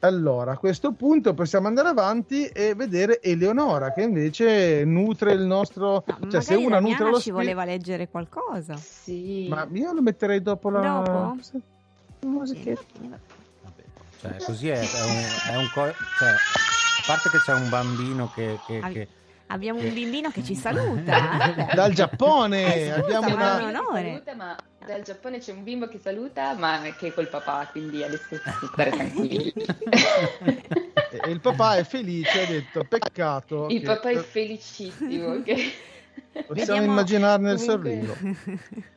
Allora, 0.00 0.50
a 0.50 0.58
questo 0.58 0.90
punto 0.90 1.32
possiamo 1.32 1.68
andare 1.68 1.90
avanti 1.90 2.46
e 2.46 2.74
vedere 2.74 3.22
Eleonora 3.22 3.92
che 3.92 4.02
invece 4.02 4.84
nutre 4.84 5.32
il 5.32 5.42
nostro... 5.42 6.04
No, 6.06 6.28
cioè, 6.28 6.40
se 6.40 6.56
una 6.56 6.80
nutre 6.80 7.08
lo 7.08 7.20
ci 7.20 7.30
voleva 7.30 7.64
leggere 7.64 8.08
qualcosa. 8.08 8.74
Sì. 8.74 9.46
Ma 9.48 9.66
io 9.72 9.92
lo 9.92 10.02
metterei 10.02 10.42
dopo 10.42 10.70
la... 10.70 10.80
Dopo? 10.80 11.38
Musichetta. 12.26 12.82
Cioè, 14.18 14.36
così 14.44 14.68
è, 14.68 14.78
è 14.78 15.02
un... 15.04 15.52
È 15.52 15.56
un 15.56 15.70
co- 15.72 15.94
cioè, 16.18 16.30
a 16.30 17.06
parte 17.06 17.30
che 17.30 17.38
c'è 17.38 17.54
un 17.54 17.68
bambino 17.68 18.30
che... 18.34 18.58
che, 18.66 18.80
che 18.92 19.08
Abbiamo 19.48 19.80
un 19.80 19.92
bimbino 19.92 20.30
che 20.30 20.42
ci 20.42 20.54
saluta. 20.56 21.70
Dal 21.74 21.92
Giappone. 21.92 22.74
Eh, 22.74 22.92
scusa, 22.92 23.00
abbiamo 23.00 23.34
una... 23.34 23.54
un 23.56 23.76
onore. 23.76 24.22
Saluta, 24.24 24.34
ma 24.34 24.56
dal 24.86 25.02
Giappone 25.02 25.38
c'è 25.38 25.52
un 25.52 25.62
bimbo 25.62 25.86
che 25.88 25.98
saluta, 25.98 26.54
ma 26.54 26.80
che 26.98 27.08
è 27.08 27.12
col 27.12 27.28
papà, 27.28 27.68
quindi 27.70 28.02
adesso 28.02 28.36
stare 28.72 28.90
tranquilli. 28.90 29.52
e 31.10 31.30
il 31.30 31.40
papà 31.40 31.76
è 31.76 31.84
felice, 31.84 32.42
ha 32.42 32.46
detto 32.46 32.84
peccato. 32.88 33.66
Il 33.68 33.80
che... 33.80 33.86
papà 33.86 34.10
è 34.10 34.18
felicissimo. 34.18 35.42
Che... 36.24 36.42
Possiamo 36.46 36.54
Vediamo... 36.54 36.84
immaginarne 36.84 37.52
il 37.52 37.58
sorriso. 37.58 38.16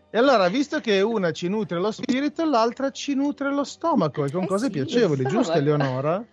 E 0.09 0.17
allora, 0.17 0.47
visto 0.47 0.79
che 0.79 1.01
una 1.01 1.31
ci 1.31 1.47
nutre 1.47 1.79
lo 1.79 1.91
spirito, 1.91 2.45
l'altra 2.45 2.91
ci 2.91 3.13
nutre 3.13 3.51
lo 3.51 3.63
stomaco 3.63 4.23
e 4.23 4.31
con 4.31 4.43
eh 4.43 4.47
cose 4.47 4.65
sì, 4.65 4.71
piacevoli, 4.71 5.25
giusto 5.25 5.53
Eleonora? 5.53 6.23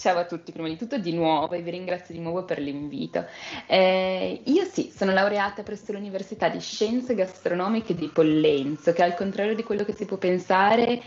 Ciao 0.00 0.16
a 0.16 0.24
tutti, 0.24 0.50
prima 0.50 0.66
di 0.66 0.78
tutto 0.78 0.96
di 0.96 1.12
nuovo 1.12 1.52
e 1.52 1.60
vi 1.60 1.72
ringrazio 1.72 2.14
di 2.14 2.22
nuovo 2.22 2.46
per 2.46 2.58
l'invito. 2.58 3.26
Eh, 3.66 4.40
io 4.46 4.64
sì, 4.64 4.90
sono 4.96 5.12
laureata 5.12 5.62
presso 5.62 5.92
l'Università 5.92 6.48
di 6.48 6.58
Scienze 6.58 7.14
Gastronomiche 7.14 7.94
di 7.94 8.08
Pollenzo, 8.08 8.94
che 8.94 9.02
al 9.02 9.14
contrario 9.14 9.54
di 9.54 9.62
quello 9.62 9.84
che 9.84 9.92
si 9.92 10.06
può 10.06 10.16
pensare 10.16 11.02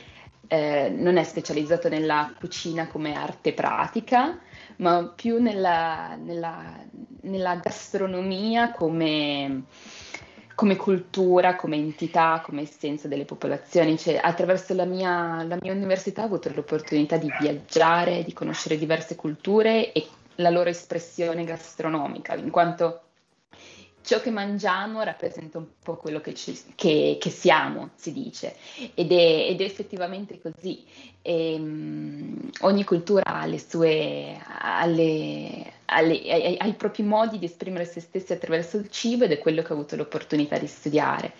eh, 0.45 0.93
non 0.95 1.17
è 1.17 1.23
specializzato 1.23 1.89
nella 1.89 2.35
cucina 2.39 2.85
come 2.85 3.15
arte 3.15 3.53
pratica, 3.53 4.39
ma 4.75 5.11
più 5.15 5.41
nella, 5.41 6.15
nella, 6.15 6.79
nella 7.21 7.55
gastronomia 7.55 8.73
come 8.73 9.63
come 10.55 10.75
cultura, 10.75 11.55
come 11.55 11.75
entità, 11.75 12.41
come 12.43 12.61
essenza 12.61 13.07
delle 13.07 13.25
popolazioni. 13.25 13.97
Cioè, 13.97 14.19
attraverso 14.21 14.73
la 14.73 14.85
mia, 14.85 15.43
la 15.43 15.57
mia 15.59 15.71
università 15.71 16.21
ho 16.21 16.25
avuto 16.25 16.51
l'opportunità 16.53 17.17
di 17.17 17.31
viaggiare, 17.39 18.23
di 18.23 18.33
conoscere 18.33 18.77
diverse 18.77 19.15
culture 19.15 19.91
e 19.91 20.07
la 20.35 20.49
loro 20.49 20.69
espressione 20.69 21.43
gastronomica, 21.43 22.33
in 22.35 22.49
quanto 22.49 23.02
ciò 24.03 24.19
che 24.19 24.31
mangiamo 24.31 25.01
rappresenta 25.01 25.57
un 25.57 25.65
po' 25.81 25.95
quello 25.95 26.19
che, 26.19 26.33
ci, 26.33 26.57
che, 26.75 27.17
che 27.19 27.29
siamo, 27.29 27.91
si 27.95 28.11
dice, 28.11 28.55
ed 28.93 29.11
è, 29.11 29.47
ed 29.49 29.61
è 29.61 29.63
effettivamente 29.63 30.39
così. 30.41 30.83
E, 31.21 31.55
um, 31.55 32.49
ogni 32.61 32.83
cultura 32.83 33.23
ha 33.23 33.45
le 33.45 33.59
sue, 33.59 34.37
alle, 34.59 35.73
alle, 35.85 36.21
ai, 36.29 36.57
ai, 36.59 36.73
propri 36.73 37.03
modi 37.03 37.39
di 37.39 37.45
esprimere 37.45 37.85
se 37.85 38.01
stessi 38.01 38.33
attraverso 38.33 38.77
il 38.77 38.89
cibo 38.89 39.23
ed 39.23 39.31
è 39.31 39.39
quello 39.39 39.61
che 39.61 39.71
ho 39.71 39.75
avuto 39.75 39.95
l'opportunità 39.95 40.57
di 40.57 40.67
studiare. 40.67 41.31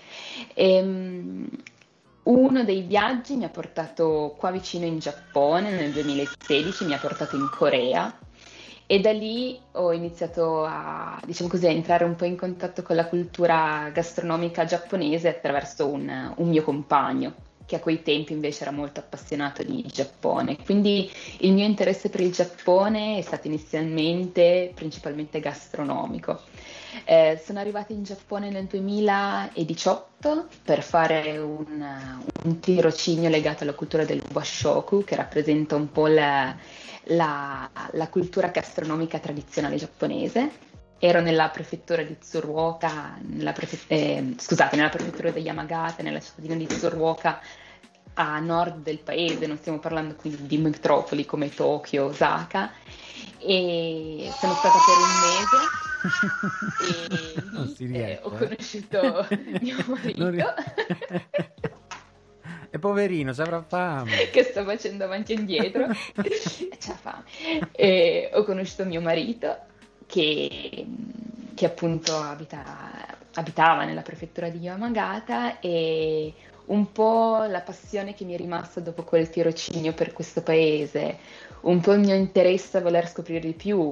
E, 0.54 0.82
um, 0.82 1.48
uno 2.24 2.64
dei 2.64 2.84
viaggi 2.84 3.36
mi 3.36 3.44
ha 3.44 3.50
portato 3.50 4.36
qua 4.38 4.50
vicino 4.52 4.86
in 4.86 5.00
Giappone 5.00 5.72
nel 5.72 5.92
2016, 5.92 6.86
mi 6.86 6.94
ha 6.94 6.98
portato 6.98 7.36
in 7.36 7.50
Corea 7.52 8.18
e 8.86 9.00
da 9.00 9.12
lì 9.12 9.60
ho 9.74 9.92
iniziato 9.94 10.64
a, 10.66 11.20
diciamo 11.26 11.50
così, 11.50 11.68
a 11.68 11.72
entrare 11.72 12.04
un 12.04 12.16
po' 12.16 12.26
in 12.26 12.38
contatto 12.38 12.82
con 12.84 12.96
la 12.96 13.08
cultura 13.08 13.90
gastronomica 13.94 14.66
giapponese 14.66 15.30
attraverso 15.30 15.88
un, 15.88 16.34
un 16.38 16.50
mio 16.50 16.64
compagno 16.64 17.34
che 17.66 17.76
a 17.76 17.80
quei 17.80 18.02
tempi 18.02 18.34
invece 18.34 18.64
era 18.64 18.72
molto 18.72 19.00
appassionato 19.00 19.64
di 19.64 19.84
Giappone. 19.86 20.58
Quindi 20.64 21.10
il 21.40 21.54
mio 21.54 21.66
interesse 21.66 22.10
per 22.10 22.22
il 22.22 22.32
Giappone 22.32 23.18
è 23.18 23.22
stato 23.22 23.48
inizialmente 23.48 24.72
principalmente 24.76 25.40
gastronomico. 25.40 26.42
Eh, 27.06 27.42
sono 27.44 27.60
arrivata 27.60 27.94
in 27.94 28.04
Giappone 28.04 28.50
nel 28.50 28.66
2018 28.66 30.48
per 30.64 30.84
fare 30.84 31.38
un, 31.38 32.22
un 32.44 32.60
tirocinio 32.60 33.30
legato 33.30 33.64
alla 33.64 33.74
cultura 33.74 34.06
del 34.06 34.22
washoku, 34.32 35.04
che 35.04 35.16
rappresenta 35.16 35.76
un 35.76 35.92
po' 35.92 36.08
la, 36.08 36.56
la, 37.06 37.70
la 37.92 38.08
cultura 38.10 38.50
gastronomica 38.50 39.20
tradizionale 39.20 39.78
giapponese 39.78 40.72
ero 41.06 41.20
nella 41.20 41.50
prefettura 41.50 42.02
di 42.02 42.18
Tsuruoka, 42.18 43.18
nella 43.20 43.52
prefe- 43.52 43.84
eh, 43.88 44.36
scusate, 44.38 44.78
nella 44.78 44.88
prefettura 44.88 45.32
di 45.32 45.42
Yamagata, 45.42 46.02
nella 46.02 46.22
cittadina 46.22 46.56
di 46.56 46.66
Tsuruoka, 46.66 47.42
a 48.14 48.40
nord 48.40 48.84
del 48.84 49.00
paese, 49.00 49.46
non 49.46 49.58
stiamo 49.58 49.80
parlando 49.80 50.16
quindi 50.16 50.48
di 50.48 50.58
metropoli 50.60 51.26
come 51.26 51.54
Tokyo, 51.54 52.06
Osaka, 52.06 52.72
e 53.38 54.32
sono 54.40 54.54
stata 54.54 54.78
per 54.86 54.96
un 54.98 55.12
mese 55.28 55.82
e 57.94 58.00
eh, 58.00 58.20
ho 58.22 58.30
conosciuto 58.30 59.28
mio 59.60 59.76
marito. 59.86 60.54
E 62.70 62.80
poverino, 62.80 63.32
avrà 63.32 63.62
fame. 63.62 64.30
che 64.32 64.44
sta 64.44 64.64
facendo 64.64 65.04
avanti 65.04 65.34
e 65.34 65.36
indietro. 65.36 65.88
C'ha 66.80 66.96
fame. 66.96 67.24
E 67.74 68.30
ho 68.34 68.46
conosciuto 68.46 68.86
mio 68.86 69.02
marito 69.02 69.72
che, 70.14 70.86
che 71.56 71.66
appunto 71.66 72.16
abita, 72.16 72.64
abitava 73.34 73.84
nella 73.84 74.04
prefettura 74.04 74.48
di 74.50 74.60
Yamagata 74.60 75.60
e 75.60 76.32
un 76.66 76.92
po' 76.92 77.44
la 77.50 77.62
passione 77.62 78.14
che 78.14 78.24
mi 78.24 78.36
è 78.36 78.38
rimasta 78.38 78.80
dopo 78.80 79.02
quel 79.04 79.32
tirocinio 79.32 79.94
per 79.94 80.14
questo 80.14 80.44
paese, 80.44 81.18
un 81.62 81.80
po' 81.80 81.94
il 81.94 82.02
mio 82.02 82.14
interesse 82.14 82.78
a 82.78 82.82
voler 82.82 83.10
scoprire 83.10 83.40
di 83.40 83.54
più 83.54 83.92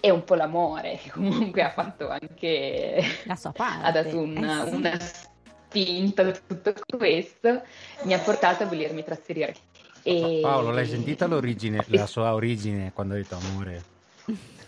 e 0.00 0.10
un 0.10 0.24
po' 0.24 0.34
l'amore 0.34 0.98
che 1.00 1.10
comunque 1.10 1.62
ha 1.62 1.70
fatto 1.70 2.08
anche 2.08 3.00
la 3.26 3.36
sua 3.36 3.52
parte. 3.52 3.86
ha 3.86 3.92
dato 3.92 4.18
una, 4.18 4.64
eh 4.64 4.68
sì. 4.68 4.74
una 4.74 4.98
spinta 4.98 6.26
a 6.26 6.32
tutto 6.32 6.74
questo, 6.96 7.62
mi 8.02 8.14
ha 8.14 8.18
portato 8.18 8.64
a 8.64 8.66
volermi 8.66 9.04
trasferire. 9.04 9.54
E... 10.02 10.40
Paolo, 10.42 10.72
l'hai 10.72 10.88
sentita 10.88 11.28
l'origine, 11.28 11.84
la 11.86 12.06
sua 12.06 12.34
origine 12.34 12.90
quando 12.92 13.14
ha 13.14 13.18
detto 13.18 13.36
amore? 13.36 13.84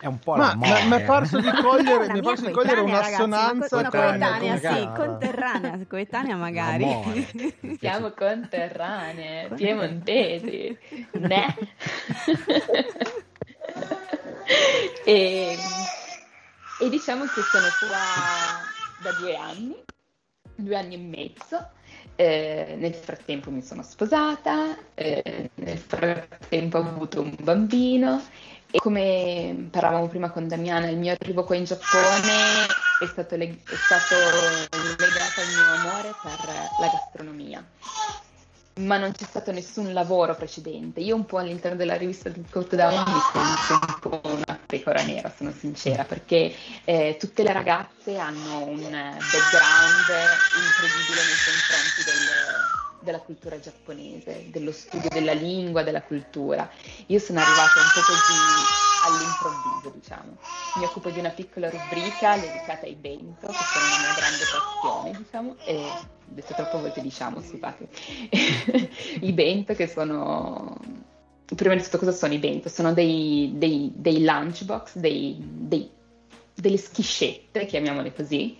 È 0.00 0.06
un 0.06 0.18
po' 0.18 0.36
ma, 0.36 0.48
la 0.48 0.54
morte. 0.54 0.84
Mi 0.84 0.96
è 0.96 1.04
parso 1.04 1.40
di 1.40 1.50
cogliere, 1.60 2.12
mi 2.12 2.20
è 2.20 2.22
parso 2.22 2.46
di 2.46 2.52
cogliere 2.52 2.80
un'assonanza 2.80 3.80
ragazzi, 3.80 3.96
coetanea, 3.96 4.60
con... 4.60 4.74
sì, 4.74 4.88
conterranea, 4.94 5.78
coetanea 5.88 6.36
magari. 6.36 7.26
Siamo 7.78 8.12
conterranee, 8.12 9.48
piemontesi, 9.54 10.78
ne? 11.12 11.56
e, 15.04 15.56
e 16.80 16.88
diciamo 16.88 17.24
che 17.24 17.42
sono 17.42 17.66
qua 17.80 17.98
da 19.02 19.12
due 19.18 19.36
anni 19.36 19.84
due 20.58 20.76
anni 20.76 20.94
e 20.94 20.98
mezzo. 20.98 21.70
Eh, 22.16 22.74
nel 22.78 22.94
frattempo 22.94 23.50
mi 23.50 23.62
sono 23.62 23.82
sposata, 23.82 24.76
eh, 24.94 25.50
nel 25.54 25.78
frattempo 25.78 26.78
ho 26.78 26.80
avuto 26.80 27.20
un 27.20 27.32
bambino 27.40 28.20
E 28.70 28.78
come 28.78 29.68
parlavamo 29.70 30.08
prima 30.08 30.30
con 30.30 30.46
Damiana, 30.46 30.88
il 30.88 30.98
mio 30.98 31.14
arrivo 31.18 31.44
qua 31.44 31.56
in 31.56 31.64
Giappone 31.64 32.66
è 32.98 33.06
stato, 33.06 33.36
leg- 33.36 33.56
è 33.66 33.76
stato 33.76 34.14
legato 34.98 35.40
al 35.40 35.48
mio 35.54 35.72
amore 35.72 36.14
per 36.20 36.70
la 36.76 36.88
gastronomia 36.88 37.64
ma 38.78 38.96
non 38.96 39.12
c'è 39.12 39.24
stato 39.24 39.52
nessun 39.52 39.92
lavoro 39.92 40.34
precedente. 40.36 41.00
Io 41.00 41.14
un 41.14 41.26
po' 41.26 41.38
all'interno 41.38 41.76
della 41.76 41.96
rivista 41.96 42.28
di 42.28 42.44
Countdown 42.48 43.12
mi 43.12 43.20
sento 43.20 43.86
un 43.86 43.98
po' 43.98 44.20
una 44.24 44.58
pecora 44.66 45.02
nera, 45.02 45.32
sono 45.34 45.52
sincera, 45.52 46.04
perché 46.04 46.54
eh, 46.84 47.16
tutte 47.18 47.42
le 47.42 47.52
ragazze 47.52 48.16
hanno 48.18 48.64
un 48.64 48.88
background 49.30 50.06
incredibile 50.52 51.24
nei 51.24 51.40
confronti 51.40 52.04
del, 52.04 52.30
della 53.08 53.20
cultura 53.20 53.58
giapponese, 53.58 54.48
dello 54.50 54.70
studio 54.70 55.08
della 55.08 55.32
lingua, 55.32 55.82
della 55.82 56.02
cultura. 56.02 56.68
Io 57.06 57.18
sono 57.18 57.40
arrivata 57.40 57.80
un 57.80 57.88
po' 57.94 58.00
così 58.00 58.86
all'improvviso, 59.06 59.90
diciamo. 59.94 60.36
Mi 60.76 60.84
occupo 60.84 61.08
di 61.08 61.18
una 61.18 61.30
piccola 61.30 61.70
rubrica 61.70 62.36
dedicata 62.36 62.84
ai 62.84 62.94
bento, 62.94 63.46
che 63.46 63.64
sono 63.72 63.86
una 63.86 63.98
mia 63.98 64.14
grande 64.14 64.44
passione, 64.52 65.16
diciamo, 65.16 65.56
e 65.64 65.90
detto 66.26 66.54
troppe 66.54 66.80
volte 66.80 67.00
diciamo, 67.00 67.40
scusate. 67.40 67.88
I 69.20 69.32
bento 69.32 69.74
che 69.74 69.88
sono... 69.88 70.76
Prima 71.56 71.74
di 71.74 71.82
tutto 71.82 71.96
cosa 71.96 72.12
sono 72.12 72.34
i 72.34 72.38
bento? 72.38 72.68
Sono 72.68 72.92
dei, 72.92 73.52
dei, 73.54 73.90
dei 73.94 74.22
lunchbox, 74.22 74.96
dei, 74.96 75.42
delle 76.54 76.76
schiscette, 76.76 77.64
chiamiamole 77.64 78.12
così, 78.12 78.58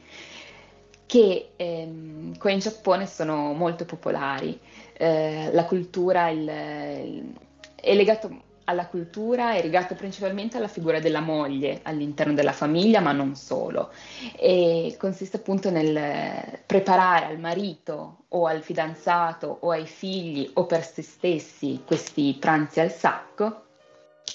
che 1.08 1.52
ehm, 1.56 2.36
qua 2.36 2.50
in 2.50 2.58
Giappone 2.58 3.06
sono 3.06 3.54
molto 3.54 3.86
popolari. 3.86 4.60
Eh, 4.92 5.48
la 5.52 5.64
cultura 5.64 6.28
il, 6.28 6.40
il, 6.40 7.34
è 7.74 7.94
legato 7.94 8.42
alla 8.64 8.86
cultura 8.86 9.54
è 9.54 9.62
legato 9.62 9.94
principalmente 9.94 10.58
alla 10.58 10.68
figura 10.68 11.00
della 11.00 11.20
moglie 11.20 11.80
all'interno 11.84 12.34
della 12.34 12.52
famiglia, 12.52 13.00
ma 13.00 13.12
non 13.12 13.34
solo. 13.34 13.90
E 14.36 14.96
consiste 14.98 15.38
appunto 15.38 15.70
nel 15.70 16.60
preparare 16.66 17.24
al 17.24 17.38
marito 17.38 18.24
o 18.28 18.44
al 18.44 18.60
fidanzato 18.60 19.60
o 19.60 19.70
ai 19.70 19.86
figli 19.86 20.50
o 20.54 20.66
per 20.66 20.84
se 20.84 21.00
stessi 21.00 21.80
questi 21.86 22.36
pranzi 22.38 22.80
al 22.80 22.92
sacco 22.92 23.62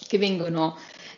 che 0.08 0.18
vengono 0.18 0.76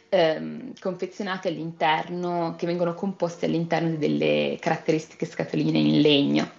ehm, 0.10 0.74
confezionati 0.80 1.47
all'interno, 1.47 2.56
che 2.58 2.66
vengono 2.66 2.93
composti 2.93 3.45
all'interno 3.45 3.95
delle 3.95 4.58
caratteristiche 4.60 5.26
scatoline 5.26 5.78
in 5.78 6.01
legno. 6.01 6.51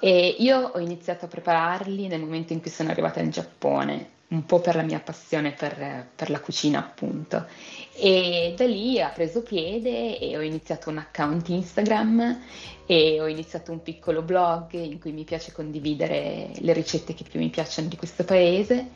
E 0.00 0.36
io 0.38 0.70
ho 0.74 0.78
iniziato 0.78 1.24
a 1.24 1.28
prepararli 1.28 2.06
nel 2.06 2.20
momento 2.20 2.52
in 2.52 2.60
cui 2.60 2.70
sono 2.70 2.90
arrivata 2.90 3.20
in 3.20 3.30
Giappone 3.30 4.14
un 4.28 4.44
po' 4.44 4.58
per 4.60 4.74
la 4.74 4.82
mia 4.82 4.98
passione 4.98 5.52
per, 5.52 6.08
per, 6.14 6.30
la 6.30 6.40
cucina, 6.40 6.80
appunto. 6.80 7.46
E 7.94 8.54
da 8.56 8.66
lì 8.66 9.00
ha 9.00 9.08
preso 9.08 9.42
piede 9.42 10.18
e 10.18 10.36
ho 10.36 10.42
iniziato 10.42 10.90
un 10.90 10.98
account 10.98 11.48
Instagram 11.48 12.40
e 12.86 13.20
ho 13.20 13.26
iniziato 13.28 13.72
un 13.72 13.82
piccolo 13.82 14.22
blog 14.22 14.72
in 14.72 14.98
cui 14.98 15.12
mi 15.12 15.24
piace 15.24 15.52
condividere 15.52 16.50
le 16.58 16.72
ricette 16.72 17.14
che 17.14 17.24
più 17.24 17.38
mi 17.38 17.50
piacciono 17.50 17.88
di 17.88 17.96
questo 17.96 18.24
paese 18.24 18.90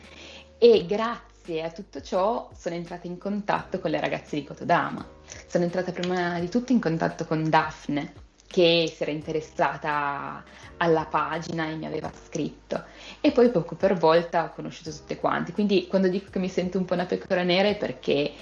e 0.58 0.84
grazie 0.86 1.29
a 1.58 1.70
tutto 1.70 2.00
ciò 2.00 2.48
sono 2.56 2.74
entrata 2.74 3.06
in 3.06 3.18
contatto 3.18 3.80
con 3.80 3.90
le 3.90 4.00
ragazze 4.00 4.36
di 4.36 4.44
Kotodama. 4.44 5.04
Sono 5.46 5.64
entrata 5.64 5.90
prima 5.90 6.38
di 6.38 6.48
tutto 6.48 6.72
in 6.72 6.80
contatto 6.80 7.24
con 7.24 7.48
Daphne, 7.48 8.12
che 8.46 8.92
si 8.94 9.02
era 9.02 9.12
interessata 9.12 10.44
alla 10.76 11.04
pagina 11.06 11.66
e 11.68 11.74
mi 11.74 11.86
aveva 11.86 12.10
scritto. 12.26 12.84
E 13.20 13.32
poi 13.32 13.50
poco 13.50 13.74
per 13.74 13.96
volta 13.96 14.44
ho 14.44 14.52
conosciuto 14.54 14.90
tutte 14.90 15.16
quante. 15.16 15.52
Quindi 15.52 15.86
quando 15.88 16.08
dico 16.08 16.30
che 16.30 16.38
mi 16.38 16.48
sento 16.48 16.78
un 16.78 16.84
po' 16.84 16.94
una 16.94 17.06
pecora 17.06 17.42
nera 17.42 17.68
è 17.68 17.76
perché 17.76 18.32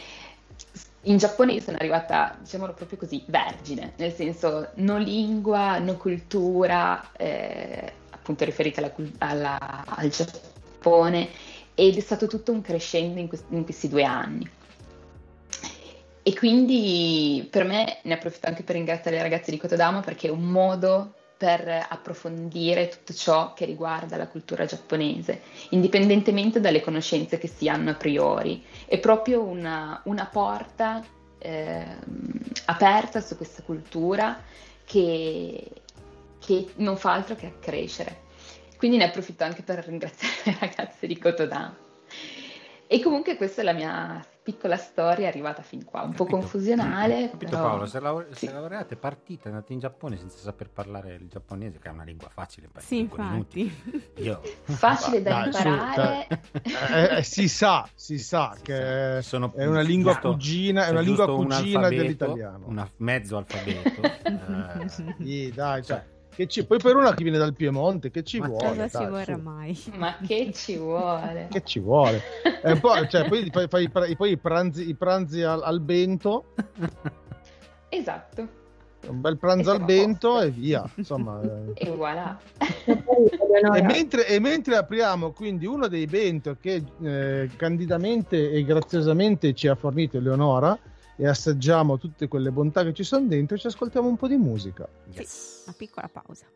in 1.02 1.16
Giappone 1.16 1.60
sono 1.60 1.76
arrivata, 1.76 2.36
diciamolo 2.40 2.74
proprio 2.74 2.98
così, 2.98 3.22
vergine, 3.26 3.92
nel 3.96 4.12
senso 4.12 4.70
no 4.74 4.98
lingua, 4.98 5.78
no 5.78 5.96
cultura, 5.96 7.12
eh, 7.16 7.92
appunto 8.10 8.44
riferita 8.44 8.80
alla, 8.80 8.92
alla, 9.18 9.84
al 9.86 10.08
Giappone, 10.08 11.28
ed 11.80 11.96
è 11.96 12.00
stato 12.00 12.26
tutto 12.26 12.50
un 12.50 12.60
crescendo 12.60 13.20
in, 13.20 13.28
questi, 13.28 13.54
in 13.54 13.62
questi 13.62 13.88
due 13.88 14.02
anni. 14.02 14.50
E 16.24 16.34
quindi 16.34 17.46
per 17.48 17.62
me 17.62 18.00
ne 18.02 18.14
approfitto 18.14 18.48
anche 18.48 18.64
per 18.64 18.74
ringraziare 18.74 19.16
le 19.16 19.22
ragazze 19.22 19.52
di 19.52 19.58
Kotodama 19.58 20.00
perché 20.00 20.26
è 20.26 20.32
un 20.32 20.42
modo 20.42 21.14
per 21.36 21.86
approfondire 21.88 22.88
tutto 22.88 23.14
ciò 23.14 23.52
che 23.52 23.64
riguarda 23.64 24.16
la 24.16 24.26
cultura 24.26 24.64
giapponese, 24.64 25.42
indipendentemente 25.70 26.58
dalle 26.58 26.80
conoscenze 26.80 27.38
che 27.38 27.46
si 27.46 27.68
hanno 27.68 27.90
a 27.90 27.94
priori. 27.94 28.60
È 28.84 28.98
proprio 28.98 29.42
una, 29.44 30.02
una 30.06 30.26
porta 30.26 31.00
eh, 31.38 31.96
aperta 32.64 33.20
su 33.20 33.36
questa 33.36 33.62
cultura 33.62 34.42
che, 34.84 35.70
che 36.44 36.72
non 36.78 36.96
fa 36.96 37.12
altro 37.12 37.36
che 37.36 37.46
accrescere. 37.46 38.26
Quindi 38.78 38.96
ne 38.96 39.04
approfitto 39.04 39.44
anche 39.44 39.62
per 39.62 39.84
ringraziare 39.84 40.34
le 40.46 40.56
ragazze 40.60 41.06
di 41.06 41.18
Kotodama. 41.18 41.76
E 42.90 43.02
comunque 43.02 43.36
questa 43.36 43.60
è 43.60 43.64
la 43.64 43.74
mia 43.74 44.24
piccola 44.42 44.78
storia 44.78 45.26
è 45.26 45.28
arrivata 45.28 45.60
fin 45.60 45.84
qua, 45.84 46.00
un 46.00 46.12
capito. 46.12 46.24
po' 46.24 46.30
confusionale. 46.30 47.28
Capito 47.28 47.50
però... 47.50 47.62
Paolo, 47.64 47.84
se, 47.84 48.00
laure- 48.00 48.28
sì. 48.30 48.46
se 48.46 48.52
laureate 48.52 48.96
partite, 48.96 49.48
andate 49.48 49.74
in 49.74 49.78
Giappone 49.80 50.16
senza 50.16 50.38
saper 50.38 50.70
parlare 50.70 51.16
il 51.16 51.28
giapponese, 51.28 51.78
che 51.78 51.88
è 51.88 51.90
una 51.90 52.04
lingua 52.04 52.30
facile 52.30 52.70
per 52.72 52.80
sì, 52.80 53.00
infatti. 53.00 53.70
Io... 54.14 54.40
Facile 54.64 55.20
da 55.20 55.30
dai, 55.30 55.44
imparare. 55.44 56.26
Su, 56.62 56.94
eh, 56.94 57.16
eh, 57.18 57.22
si 57.24 57.46
sa, 57.46 57.86
si 57.94 58.18
sa 58.18 58.54
si 58.56 58.62
che 58.62 59.18
sa. 59.20 59.50
è 59.54 59.66
una 59.66 59.82
lingua 59.82 60.12
giusto, 60.12 60.30
cugina, 60.30 60.86
è 60.86 60.90
una 60.90 61.00
lingua 61.00 61.26
cugina 61.26 61.88
un 61.88 61.94
dell'italiano. 61.94 62.66
Un 62.68 62.90
mezzo 62.96 63.36
alfabeto. 63.36 64.00
eh, 64.80 64.88
sì, 64.88 65.52
dai, 65.54 65.84
cioè, 65.84 66.02
che 66.38 66.46
ci... 66.46 66.64
Poi 66.64 66.78
per 66.78 66.94
una 66.94 67.14
che 67.14 67.24
viene 67.24 67.36
dal 67.36 67.52
Piemonte, 67.52 68.12
che 68.12 68.22
ci 68.22 68.38
Ma 68.38 68.46
vuole? 68.46 68.68
Cosa 68.68 68.86
dai, 68.86 68.90
ci 68.90 69.10
vorrà 69.10 69.34
su. 69.34 69.40
mai? 69.40 69.82
Ma 69.96 70.16
che 70.24 70.52
ci 70.54 70.76
vuole? 70.76 71.48
che 71.50 71.64
ci 71.64 71.80
vuole? 71.80 72.22
E 72.62 72.78
poi, 72.78 73.08
cioè, 73.08 73.26
poi 73.26 73.50
fai, 73.50 73.88
fai, 73.88 74.14
poi 74.14 74.30
i 74.30 74.36
pranzi, 74.36 74.88
i 74.88 74.94
pranzi 74.94 75.42
al, 75.42 75.62
al 75.64 75.80
bento. 75.80 76.54
Esatto. 77.88 78.48
Un 79.08 79.20
bel 79.20 79.36
pranzo 79.36 79.72
al 79.72 79.82
bento 79.84 80.40
e 80.40 80.50
via. 80.50 80.88
Insomma, 80.94 81.40
eh. 81.42 81.72
e 81.74 81.90
voilà. 81.90 82.38
e, 82.56 83.82
mentre, 83.82 84.28
e, 84.28 84.38
mentre, 84.38 84.76
apriamo 84.76 85.32
quindi 85.32 85.66
uno 85.66 85.88
dei 85.88 86.06
bento 86.06 86.56
che 86.60 86.84
eh, 87.02 87.50
candidamente 87.56 88.52
e 88.52 88.62
graziosamente 88.64 89.54
ci 89.54 89.66
ha 89.66 89.74
fornito 89.74 90.18
Eleonora, 90.18 90.78
e 91.20 91.26
assaggiamo 91.26 91.98
tutte 91.98 92.28
quelle 92.28 92.52
bontà 92.52 92.84
che 92.84 92.94
ci 92.94 93.02
sono 93.02 93.26
dentro 93.26 93.56
e 93.56 93.58
ci 93.58 93.66
ascoltiamo 93.66 94.06
un 94.06 94.16
po' 94.16 94.28
di 94.28 94.36
musica. 94.36 94.88
Yes. 95.10 95.62
Sì, 95.62 95.62
una 95.66 95.74
piccola 95.76 96.08
pausa. 96.08 96.46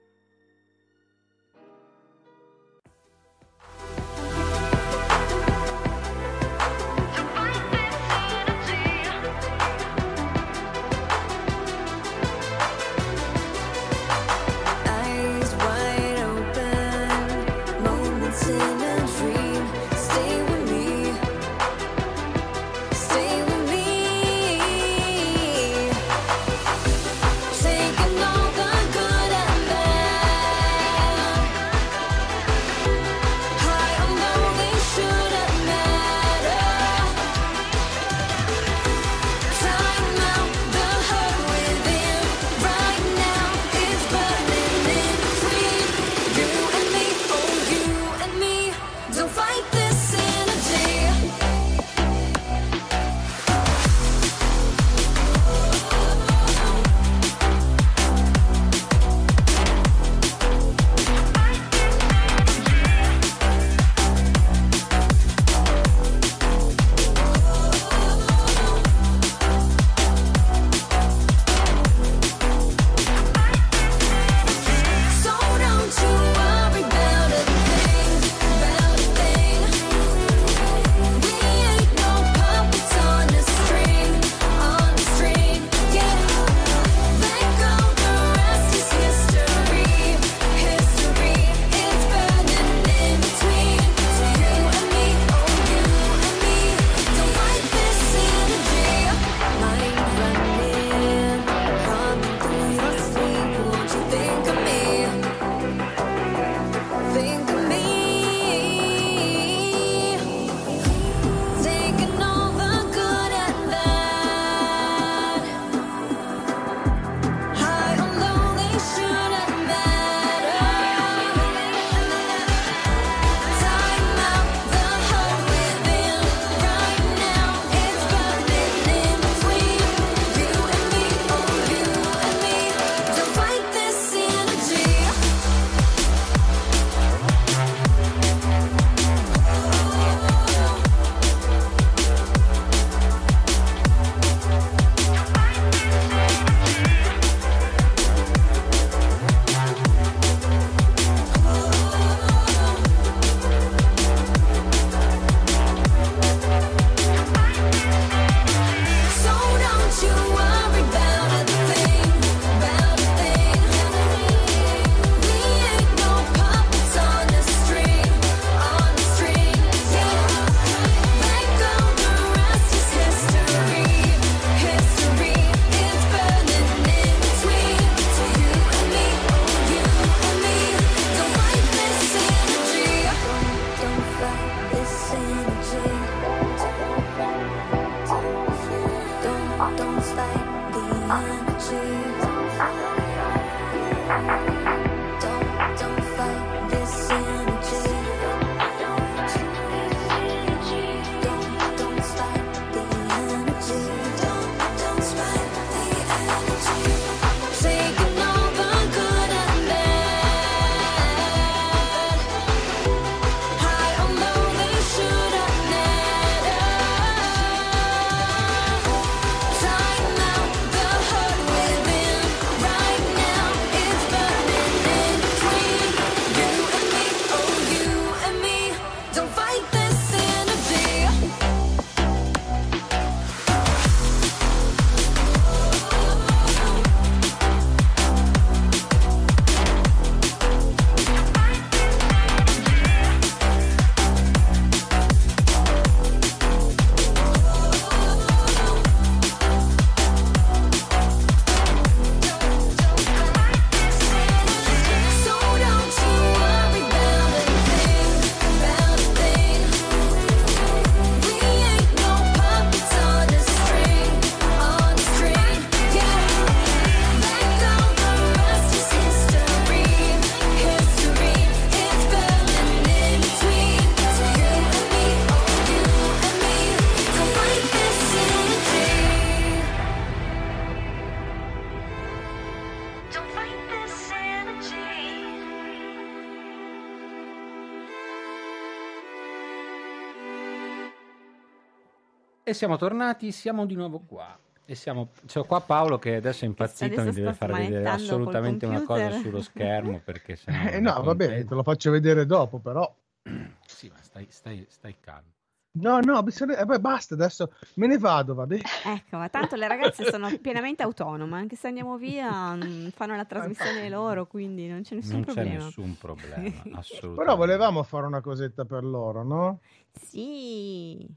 E 292.52 292.54
siamo 292.54 292.76
tornati, 292.76 293.32
siamo 293.32 293.64
di 293.64 293.74
nuovo 293.74 294.00
qua. 294.06 294.38
E 294.66 294.74
siamo, 294.74 295.08
c'è 295.24 295.42
qua 295.46 295.62
Paolo 295.62 295.98
che 295.98 296.16
adesso 296.16 296.44
è 296.44 296.48
impazzito, 296.48 297.00
adesso 297.00 297.08
mi 297.08 297.14
deve 297.14 297.32
far 297.32 297.50
vedere 297.50 297.88
assolutamente 297.88 298.66
una 298.66 298.82
cosa 298.82 299.10
sullo 299.12 299.40
schermo 299.40 300.02
perché 300.04 300.36
se 300.36 300.50
eh, 300.70 300.78
no, 300.78 301.02
va 301.02 301.14
bene, 301.14 301.46
te 301.46 301.54
lo 301.54 301.62
faccio 301.62 301.90
vedere 301.90 302.26
dopo 302.26 302.58
però. 302.58 302.94
sì, 303.64 303.88
ma 303.88 303.96
stai, 304.02 304.26
stai, 304.28 304.66
stai 304.68 304.96
calmo. 305.00 305.30
No, 305.78 306.00
no, 306.00 306.22
bisogna... 306.22 306.58
eh, 306.58 306.78
basta, 306.78 307.14
adesso 307.14 307.54
me 307.76 307.86
ne 307.86 307.96
vado, 307.96 308.34
va 308.34 308.46
bene. 308.46 308.64
Ecco, 308.84 309.16
ma 309.16 309.30
tanto 309.30 309.56
le 309.56 309.66
ragazze 309.66 310.04
sono 310.10 310.28
pienamente 310.38 310.82
autonome, 310.82 311.36
anche 311.36 311.56
se 311.56 311.68
andiamo 311.68 311.96
via 311.96 312.54
mm, 312.54 312.88
fanno 312.88 313.16
la 313.16 313.24
trasmissione 313.24 313.88
loro, 313.88 314.26
quindi 314.26 314.68
non 314.68 314.82
c'è 314.82 314.94
nessun 314.94 315.14
non 315.14 315.24
problema. 315.24 315.48
Non 315.48 315.58
c'è 315.58 315.64
nessun 315.64 315.96
problema, 315.96 316.62
assolutamente. 316.74 317.16
Però 317.16 317.36
volevamo 317.36 317.82
fare 317.82 318.04
una 318.04 318.20
cosetta 318.20 318.66
per 318.66 318.84
loro, 318.84 319.22
no? 319.22 319.60
Sì, 319.90 321.08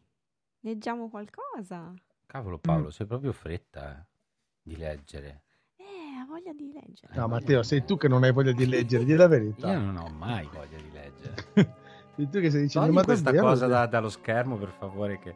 Leggiamo 0.66 1.10
qualcosa. 1.10 1.94
Cavolo 2.26 2.58
Paolo, 2.58 2.88
mm. 2.88 2.90
sei 2.90 3.06
proprio 3.06 3.32
fretta 3.32 4.00
eh, 4.00 4.06
di 4.64 4.76
leggere. 4.76 5.44
Eh, 5.76 6.18
ha 6.20 6.26
voglia 6.26 6.54
di 6.54 6.72
leggere. 6.74 7.14
No, 7.14 7.28
Matteo, 7.28 7.62
sei 7.62 7.86
tu 7.86 7.98
che 7.98 8.08
non 8.08 8.24
hai 8.24 8.32
voglia 8.32 8.52
di 8.52 8.66
leggere, 8.66 9.06
di 9.06 9.14
la 9.14 9.28
verità. 9.28 9.72
Io 9.72 9.80
non 9.80 9.96
ho 9.96 10.10
mai 10.10 10.50
voglia 10.52 10.78
di 10.78 10.92
leggere. 10.92 11.36
sei 12.16 12.30
tu 12.30 12.40
che 12.40 12.50
stai 12.50 12.62
dicendo 12.64 12.92
Togli 12.92 13.04
questa 13.04 13.30
davvero, 13.30 13.46
cosa 13.46 13.68
da, 13.68 13.86
dallo 13.86 14.10
schermo, 14.10 14.58
per 14.58 14.70
favore, 14.70 15.20
che, 15.20 15.36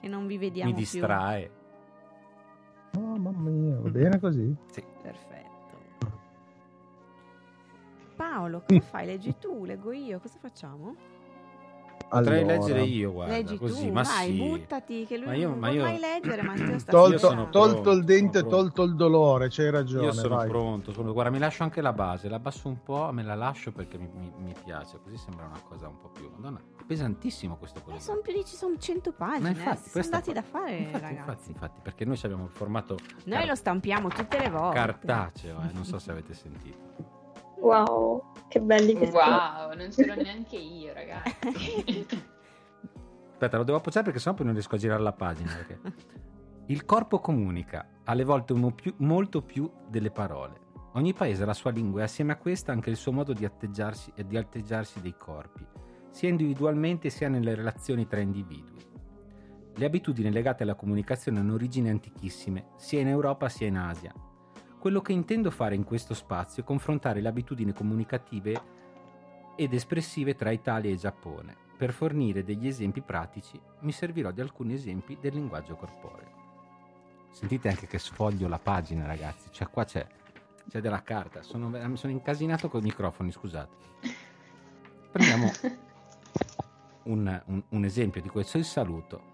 che 0.00 0.08
non 0.08 0.26
vi 0.26 0.38
vediamo 0.38 0.70
mi 0.70 0.76
distrae. 0.78 1.50
Più. 2.90 3.02
Oh, 3.02 3.18
mamma 3.18 3.50
mia, 3.50 3.78
va 3.80 3.90
bene 3.90 4.18
così? 4.18 4.56
Sì. 4.70 4.82
Perfetto. 5.02 6.08
Paolo, 8.16 8.62
cosa 8.66 8.80
fai? 8.80 9.04
Leggi 9.04 9.36
tu, 9.38 9.66
leggo 9.66 9.92
io, 9.92 10.18
cosa 10.20 10.38
facciamo? 10.38 11.09
Potrei 12.10 12.40
allora. 12.40 12.56
leggere 12.58 12.82
io, 12.82 13.12
guarda, 13.12 13.34
Leggi 13.34 13.56
così, 13.56 13.86
tu, 13.86 13.92
ma 13.92 14.02
vai, 14.02 14.32
sì. 14.32 14.36
buttati, 14.36 15.06
che 15.06 15.16
lui 15.16 15.26
ma 15.26 15.34
io, 15.34 15.48
non 15.48 15.58
ma 15.60 15.70
io... 15.70 15.82
mai 15.82 15.98
leggere, 16.00 16.42
Matteo 16.42 16.78
sta 16.80 16.90
tolto, 16.90 17.48
tolto 17.50 17.90
il 17.92 18.02
dente, 18.02 18.44
tolto 18.44 18.82
il 18.82 18.96
dolore, 18.96 19.48
c'hai 19.48 19.70
ragione. 19.70 20.06
Io 20.06 20.12
sono 20.12 20.34
vai. 20.34 20.48
pronto, 20.48 20.90
sono... 20.90 21.12
guarda, 21.12 21.30
mi 21.30 21.38
lascio 21.38 21.62
anche 21.62 21.80
la 21.80 21.92
base, 21.92 22.28
la 22.28 22.36
abbasso 22.36 22.66
un 22.66 22.82
po', 22.82 23.12
me 23.12 23.22
la 23.22 23.36
lascio 23.36 23.70
perché 23.70 23.96
mi, 23.96 24.10
mi, 24.12 24.32
mi 24.38 24.54
piace, 24.64 24.98
così 25.00 25.16
sembra 25.16 25.46
una 25.46 25.60
cosa 25.68 25.86
un 25.86 25.98
po' 25.98 26.08
più... 26.08 26.28
Madonna, 26.34 26.58
è 26.58 26.84
pesantissimo 26.84 27.56
questo 27.56 27.80
colore. 27.80 28.02
sono 28.02 28.20
più 28.20 28.32
di 28.32 28.44
ci 28.44 28.56
sono 28.56 28.76
100 28.76 29.12
pagine, 29.12 29.40
ma 29.40 29.48
infatti, 29.50 29.86
eh, 29.86 29.90
sono 29.90 30.04
andati 30.04 30.32
da 30.32 30.42
fare, 30.42 30.76
infatti, 30.78 31.00
ragazzi. 31.00 31.18
Infatti, 31.18 31.50
infatti, 31.52 31.80
perché 31.80 32.04
noi 32.04 32.18
abbiamo 32.24 32.44
il 32.44 32.50
formato... 32.50 32.96
Noi 33.24 33.38
car- 33.38 33.46
lo 33.46 33.54
stampiamo 33.54 34.08
tutte 34.08 34.36
le 34.36 34.50
volte. 34.50 34.74
Cartaceo, 34.74 35.60
eh, 35.60 35.72
non 35.72 35.84
so 35.84 36.00
se 36.00 36.10
avete 36.10 36.34
sentito. 36.34 37.19
Wow, 37.60 38.32
che 38.48 38.60
belli 38.60 38.94
che 38.94 39.06
wow, 39.06 39.20
sono. 39.20 39.66
Wow, 39.66 39.76
non 39.76 39.92
ce 39.92 40.06
l'ho 40.06 40.14
neanche 40.14 40.56
io, 40.56 40.92
ragazzi. 40.92 42.06
Aspetta, 43.32 43.56
lo 43.56 43.64
devo 43.64 43.78
appoggiare 43.78 44.04
perché 44.04 44.18
sennò 44.20 44.34
poi 44.34 44.44
non 44.44 44.54
riesco 44.54 44.74
a 44.74 44.78
girare 44.78 45.02
la 45.02 45.12
pagina. 45.12 45.52
Perché... 45.54 45.80
Il 46.66 46.84
corpo 46.84 47.20
comunica, 47.20 47.88
alle 48.04 48.24
volte 48.24 48.54
più, 48.74 48.94
molto 48.98 49.42
più 49.42 49.70
delle 49.88 50.10
parole. 50.10 50.68
Ogni 50.94 51.14
paese 51.14 51.42
ha 51.42 51.46
la 51.46 51.54
sua 51.54 51.70
lingua 51.70 52.00
e 52.00 52.04
assieme 52.04 52.32
a 52.32 52.36
questa 52.36 52.72
anche 52.72 52.90
il 52.90 52.96
suo 52.96 53.12
modo 53.12 53.32
di 53.32 53.44
atteggiarsi 53.44 54.12
e 54.14 54.26
di 54.26 54.36
atteggiarsi 54.36 55.00
dei 55.00 55.14
corpi, 55.16 55.66
sia 56.10 56.28
individualmente 56.28 57.10
sia 57.10 57.28
nelle 57.28 57.54
relazioni 57.54 58.06
tra 58.06 58.20
individui. 58.20 58.88
Le 59.74 59.84
abitudini 59.84 60.30
legate 60.30 60.64
alla 60.64 60.74
comunicazione 60.74 61.38
hanno 61.38 61.54
origini 61.54 61.88
antichissime, 61.88 62.70
sia 62.76 63.00
in 63.00 63.08
Europa 63.08 63.48
sia 63.48 63.68
in 63.68 63.78
Asia. 63.78 64.12
Quello 64.80 65.02
che 65.02 65.12
intendo 65.12 65.50
fare 65.50 65.74
in 65.74 65.84
questo 65.84 66.14
spazio 66.14 66.62
è 66.62 66.64
confrontare 66.64 67.20
le 67.20 67.28
abitudini 67.28 67.74
comunicative 67.74 68.62
ed 69.54 69.74
espressive 69.74 70.34
tra 70.34 70.52
Italia 70.52 70.90
e 70.90 70.96
Giappone, 70.96 71.54
per 71.76 71.92
fornire 71.92 72.42
degli 72.42 72.66
esempi 72.66 73.02
pratici 73.02 73.60
mi 73.80 73.92
servirò 73.92 74.30
di 74.30 74.40
alcuni 74.40 74.72
esempi 74.72 75.18
del 75.20 75.34
linguaggio 75.34 75.76
corporeo. 75.76 76.30
Sentite 77.30 77.68
anche 77.68 77.86
che 77.86 77.98
sfoglio 77.98 78.48
la 78.48 78.58
pagina, 78.58 79.04
ragazzi. 79.04 79.48
Cioè, 79.50 79.68
qua 79.68 79.84
c'è, 79.84 80.06
c'è 80.66 80.80
della 80.80 81.02
carta. 81.02 81.42
Sono, 81.42 81.68
mi 81.68 81.96
sono 81.98 82.14
incasinato 82.14 82.70
con 82.70 82.80
i 82.80 82.84
microfoni, 82.84 83.30
scusate. 83.30 83.76
Prendiamo 85.10 85.50
un, 87.04 87.42
un, 87.44 87.62
un 87.68 87.84
esempio 87.84 88.22
di 88.22 88.30
questo, 88.30 88.56
il 88.56 88.64
saluto. 88.64 89.28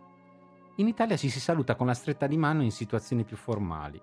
In 0.79 0.89
Italia 0.89 1.17
ci 1.17 1.29
si 1.29 1.39
saluta 1.39 1.77
con 1.77 1.87
la 1.87 1.95
stretta 1.95 2.27
di 2.27 2.37
mano 2.37 2.65
in 2.65 2.73
situazioni 2.73 3.23
più 3.23 3.37
formali, 3.37 4.03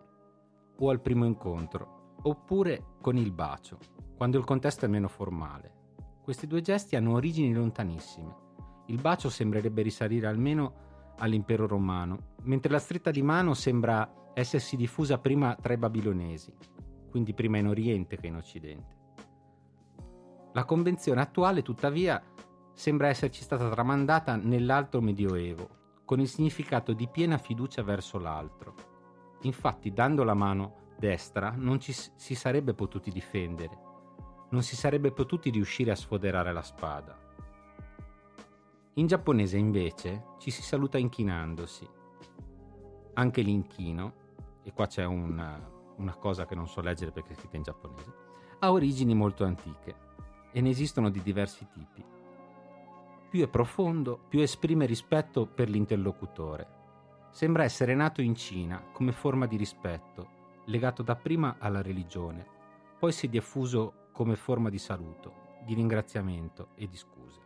o 0.77 0.89
al 0.89 1.01
primo 1.01 1.25
incontro, 1.25 2.15
oppure 2.23 2.95
con 3.01 3.17
il 3.17 3.31
bacio, 3.31 3.77
quando 4.15 4.37
il 4.37 4.45
contesto 4.45 4.85
è 4.85 4.87
meno 4.87 5.07
formale. 5.07 5.81
Questi 6.23 6.47
due 6.47 6.61
gesti 6.61 6.95
hanno 6.95 7.13
origini 7.13 7.53
lontanissime. 7.53 8.35
Il 8.87 8.99
bacio 8.99 9.29
sembrerebbe 9.29 9.81
risalire 9.81 10.27
almeno 10.27 11.13
all'impero 11.17 11.67
romano, 11.67 12.35
mentre 12.43 12.71
la 12.71 12.79
stretta 12.79 13.11
di 13.11 13.21
mano 13.21 13.53
sembra 13.53 14.31
essersi 14.33 14.75
diffusa 14.75 15.19
prima 15.19 15.55
tra 15.55 15.73
i 15.73 15.77
babilonesi, 15.77 16.53
quindi 17.09 17.33
prima 17.33 17.57
in 17.57 17.67
Oriente 17.67 18.17
che 18.17 18.27
in 18.27 18.35
Occidente. 18.35 19.01
La 20.53 20.65
convenzione 20.65 21.21
attuale, 21.21 21.61
tuttavia, 21.61 22.21
sembra 22.73 23.07
esserci 23.07 23.43
stata 23.43 23.69
tramandata 23.69 24.35
nell'alto 24.35 25.01
medioevo, 25.01 25.69
con 26.05 26.19
il 26.19 26.27
significato 26.27 26.93
di 26.93 27.07
piena 27.07 27.37
fiducia 27.37 27.83
verso 27.83 28.19
l'altro. 28.19 28.92
Infatti, 29.43 29.91
dando 29.91 30.23
la 30.23 30.33
mano 30.33 30.91
destra, 30.97 31.53
non 31.55 31.79
ci 31.79 31.93
si 31.93 32.35
sarebbe 32.35 32.73
potuti 32.73 33.11
difendere, 33.11 33.77
non 34.49 34.63
si 34.63 34.75
sarebbe 34.75 35.11
potuti 35.11 35.49
riuscire 35.49 35.91
a 35.91 35.95
sfoderare 35.95 36.53
la 36.53 36.61
spada. 36.61 37.17
In 38.93 39.07
giapponese 39.07 39.57
invece 39.57 40.35
ci 40.37 40.51
si 40.51 40.61
saluta 40.61 40.97
inchinandosi. 40.97 41.89
Anche 43.15 43.41
l'inchino, 43.41 44.13
e 44.63 44.71
qua 44.71 44.87
c'è 44.87 45.03
una, 45.03 45.59
una 45.97 46.15
cosa 46.15 46.45
che 46.45 46.55
non 46.55 46.67
so 46.67 46.81
leggere 46.81 47.11
perché 47.11 47.33
è 47.33 47.35
scritta 47.35 47.57
in 47.57 47.63
giapponese, 47.63 48.13
ha 48.59 48.71
origini 48.71 49.13
molto 49.13 49.43
antiche 49.43 49.95
e 50.51 50.61
ne 50.61 50.69
esistono 50.69 51.09
di 51.09 51.21
diversi 51.21 51.67
tipi. 51.71 52.05
Più 53.29 53.43
è 53.43 53.47
profondo, 53.49 54.19
più 54.29 54.39
esprime 54.39 54.85
rispetto 54.85 55.47
per 55.47 55.67
l'interlocutore. 55.67 56.81
Sembra 57.33 57.63
essere 57.63 57.95
nato 57.95 58.21
in 58.21 58.35
Cina 58.35 58.79
come 58.91 59.11
forma 59.11 59.47
di 59.47 59.57
rispetto, 59.57 60.61
legato 60.65 61.01
dapprima 61.01 61.55
alla 61.57 61.81
religione, 61.81 62.45
poi 62.99 63.11
si 63.11 63.25
è 63.25 63.29
diffuso 63.29 64.09
come 64.11 64.35
forma 64.35 64.69
di 64.69 64.77
saluto, 64.77 65.57
di 65.65 65.73
ringraziamento 65.73 66.69
e 66.75 66.87
di 66.87 66.95
scuse. 66.95 67.41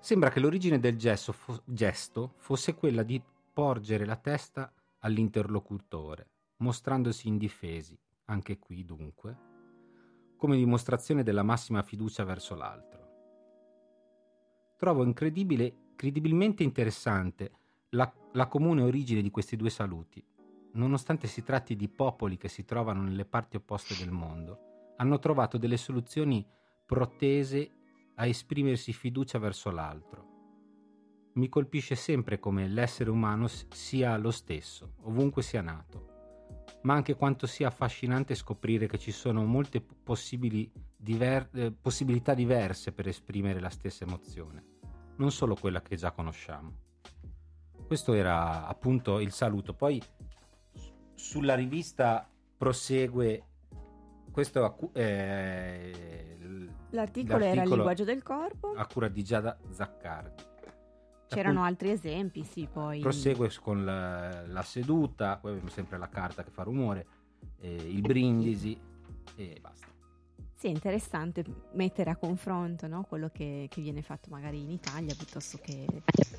Sembra 0.00 0.28
che 0.28 0.38
l'origine 0.38 0.78
del 0.78 0.98
gesto, 0.98 1.32
fo- 1.32 1.62
gesto 1.64 2.34
fosse 2.36 2.74
quella 2.74 3.02
di 3.02 3.22
porgere 3.54 4.04
la 4.04 4.16
testa 4.16 4.70
all'interlocutore, 4.98 6.28
mostrandosi 6.58 7.26
indifesi, 7.26 7.98
anche 8.26 8.58
qui 8.58 8.84
dunque, 8.84 9.38
come 10.36 10.58
dimostrazione 10.58 11.22
della 11.22 11.42
massima 11.42 11.82
fiducia 11.82 12.24
verso 12.24 12.54
l'altro. 12.54 12.98
Trovo 14.76 15.04
incredibile, 15.04 15.92
credibilmente 15.96 16.62
interessante 16.62 17.52
la, 17.90 18.12
la 18.32 18.46
comune 18.46 18.82
origine 18.82 19.22
di 19.22 19.30
questi 19.30 19.56
due 19.56 19.70
saluti, 19.70 20.24
nonostante 20.72 21.26
si 21.26 21.42
tratti 21.42 21.76
di 21.76 21.88
popoli 21.88 22.36
che 22.36 22.48
si 22.48 22.64
trovano 22.64 23.02
nelle 23.02 23.24
parti 23.24 23.56
opposte 23.56 23.96
del 23.96 24.10
mondo 24.10 24.68
hanno 25.00 25.18
trovato 25.18 25.56
delle 25.56 25.78
soluzioni 25.78 26.46
protese 26.84 27.70
a 28.16 28.26
esprimersi 28.26 28.92
fiducia 28.92 29.38
verso 29.38 29.70
l'altro. 29.70 30.28
Mi 31.34 31.48
colpisce 31.48 31.94
sempre 31.94 32.38
come 32.38 32.68
l'essere 32.68 33.08
umano 33.08 33.46
sia 33.48 34.16
lo 34.18 34.30
stesso, 34.30 34.96
ovunque 35.04 35.42
sia 35.42 35.62
nato, 35.62 36.08
ma 36.82 36.92
anche 36.94 37.14
quanto 37.14 37.46
sia 37.46 37.68
affascinante 37.68 38.34
scoprire 38.34 38.86
che 38.86 38.98
ci 38.98 39.10
sono 39.10 39.42
molte 39.44 39.82
diver- 40.96 41.56
eh, 41.56 41.72
possibilità 41.72 42.34
diverse 42.34 42.92
per 42.92 43.08
esprimere 43.08 43.58
la 43.58 43.70
stessa 43.70 44.04
emozione, 44.04 44.64
non 45.16 45.30
solo 45.30 45.54
quella 45.54 45.80
che 45.80 45.96
già 45.96 46.10
conosciamo. 46.10 46.88
Questo 47.90 48.12
era 48.12 48.68
appunto 48.68 49.18
il 49.18 49.32
saluto. 49.32 49.74
Poi 49.74 50.00
sulla 51.16 51.56
rivista 51.56 52.24
prosegue 52.56 53.42
questo 54.30 54.92
eh, 54.92 56.68
l'articolo, 56.90 57.44
era 57.44 57.64
il 57.64 57.68
linguaggio 57.68 58.04
del 58.04 58.22
corpo. 58.22 58.74
a 58.76 58.86
cura 58.86 59.08
di 59.08 59.24
Giada 59.24 59.58
Zaccardi. 59.70 60.44
C'erano 61.26 61.64
altri 61.64 61.90
esempi 61.90 62.44
sì 62.44 62.68
poi 62.72 63.00
prosegue 63.00 63.50
con 63.60 63.84
la, 63.84 64.46
la 64.46 64.62
seduta 64.62 65.38
poi 65.38 65.50
abbiamo 65.50 65.70
sempre 65.70 65.98
la 65.98 66.08
carta 66.08 66.44
che 66.44 66.50
fa 66.50 66.62
rumore 66.62 67.06
eh, 67.58 67.74
il 67.74 68.02
brindisi 68.02 68.80
e 69.34 69.58
basta 69.60 69.89
sì, 70.60 70.66
è 70.66 70.70
interessante 70.70 71.42
mettere 71.72 72.10
a 72.10 72.16
confronto 72.16 72.86
no? 72.86 73.06
quello 73.08 73.30
che, 73.32 73.66
che, 73.70 73.80
viene 73.80 74.02
fatto 74.02 74.28
magari 74.28 74.60
in 74.60 74.70
Italia 74.70 75.14
piuttosto 75.16 75.58
che 75.62 75.86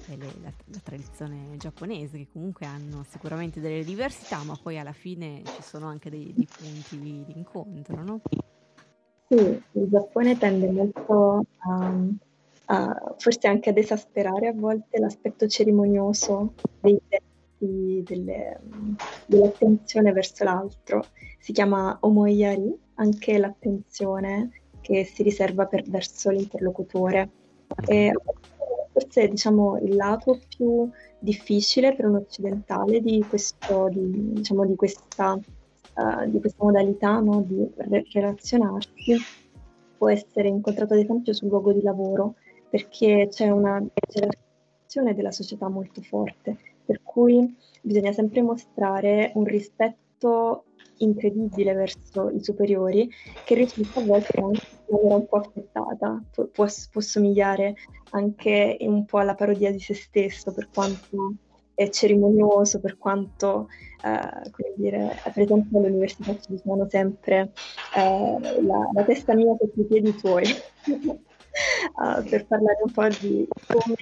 le, 0.05 0.15
la, 0.43 0.53
la, 0.65 0.79
tradizione 0.83 1.57
giapponese, 1.57 2.19
che 2.19 2.27
comunque 2.31 2.67
hanno 2.67 3.03
sicuramente 3.09 3.59
delle 3.59 3.83
diversità, 3.83 4.43
ma 4.43 4.55
poi 4.61 4.77
alla 4.77 4.93
fine 4.93 5.41
ci 5.43 5.63
sono 5.63 5.87
anche 5.87 6.11
dei, 6.11 6.31
dei 6.35 6.47
punti 6.55 6.99
di, 6.99 7.23
di 7.25 7.33
incontro. 7.35 8.03
No? 8.03 8.21
Sì, 9.27 9.37
il 9.37 9.89
Giappone 9.89 10.37
tende 10.37 10.69
molto 10.69 11.43
a, 11.57 11.91
a, 12.65 13.15
forse 13.17 13.47
anche 13.47 13.71
ad 13.71 13.77
esasperare 13.77 14.49
a 14.49 14.53
volte 14.53 14.99
l'aspetto 14.99 15.47
cerimonioso 15.47 16.53
dei 16.79 17.01
gesti, 17.09 17.30
delle, 17.67 18.59
dell'attenzione 19.25 20.11
verso 20.11 20.43
l'altro. 20.43 21.05
Si 21.39 21.51
chiama 21.51 21.97
omoyari 22.01 22.75
anche 22.95 23.37
l'attenzione 23.37 24.61
che 24.81 25.03
si 25.05 25.23
riserva 25.23 25.65
per, 25.65 25.83
verso 25.87 26.29
l'interlocutore. 26.29 27.29
E 27.85 28.11
forse 28.91 29.27
diciamo, 29.27 29.77
il 29.79 29.95
lato 29.95 30.39
più 30.55 30.89
difficile 31.19 31.95
per 31.95 32.05
un 32.05 32.15
occidentale 32.15 32.99
di, 32.99 33.23
questo, 33.27 33.89
di, 33.89 34.33
diciamo, 34.33 34.65
di, 34.65 34.75
questa, 34.75 35.33
uh, 35.33 36.29
di 36.29 36.39
questa, 36.39 36.63
modalità 36.63 37.19
no? 37.19 37.41
di 37.41 37.69
re- 37.75 38.05
relazionarsi 38.11 39.15
può 39.97 40.09
essere 40.09 40.47
incontrato 40.47 40.93
ad 40.93 40.99
esempio 40.99 41.31
sul 41.31 41.47
luogo 41.47 41.71
di 41.71 41.81
lavoro 41.83 42.35
perché 42.69 43.27
c'è 43.29 43.49
una 43.49 43.83
generazione 44.09 45.13
della 45.13 45.31
società 45.31 45.69
molto 45.69 46.01
forte 46.01 46.57
per 46.85 47.01
cui 47.03 47.55
bisogna 47.81 48.11
sempre 48.11 48.41
mostrare 48.41 49.31
un 49.35 49.45
rispetto 49.45 50.65
incredibile 50.97 51.73
verso 51.73 52.29
i 52.29 52.43
superiori 52.43 53.09
che 53.43 53.55
risulta 53.55 53.99
a 53.99 54.03
volte 54.03 54.39
anche 54.39 54.67
in 54.87 54.95
maniera 54.95 55.15
un 55.15 55.27
po' 55.27 55.37
affettata, 55.37 56.21
può, 56.31 56.45
può, 56.45 56.67
può 56.91 57.01
somigliare 57.01 57.75
anche 58.11 58.77
un 58.81 59.05
po' 59.05 59.17
alla 59.17 59.35
parodia 59.35 59.71
di 59.71 59.79
se 59.79 59.93
stesso 59.93 60.53
per 60.53 60.69
quanto 60.73 61.35
è 61.73 61.89
cerimonioso, 61.89 62.79
per 62.79 62.97
quanto, 62.97 63.67
eh, 64.03 64.49
come 64.51 64.73
dire, 64.75 65.17
per 65.23 65.43
esempio 65.43 65.79
all'università 65.79 66.37
ci 66.39 66.51
diciamo 66.51 66.87
sempre 66.87 67.51
eh, 67.95 68.61
la, 68.61 68.89
la, 68.93 69.03
testa 69.03 69.33
mia 69.33 69.55
sotto 69.57 69.79
i 69.79 69.85
piedi 69.85 70.15
tuoi, 70.15 70.43
uh, 70.85 72.23
per 72.29 72.45
parlare 72.45 72.79
un 72.83 72.91
po' 72.91 73.07
di 73.19 73.47
come 73.67 73.95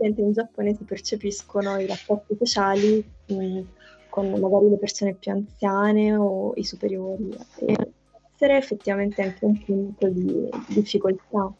in 0.00 0.32
Giappone 0.32 0.74
si 0.74 0.84
percepiscono 0.84 1.78
i 1.78 1.86
rapporti 1.86 2.36
sociali 2.38 3.04
mh, 3.26 3.60
con 4.08 4.30
magari 4.30 4.70
le 4.70 4.78
persone 4.78 5.14
più 5.14 5.32
anziane 5.32 6.16
o 6.16 6.52
i 6.56 6.64
superiori. 6.64 7.36
E 7.60 7.76
essere 8.34 8.58
effettivamente 8.58 9.22
anche 9.22 9.44
un 9.44 9.64
punto 9.64 10.08
di 10.08 10.48
difficoltà 10.68 11.52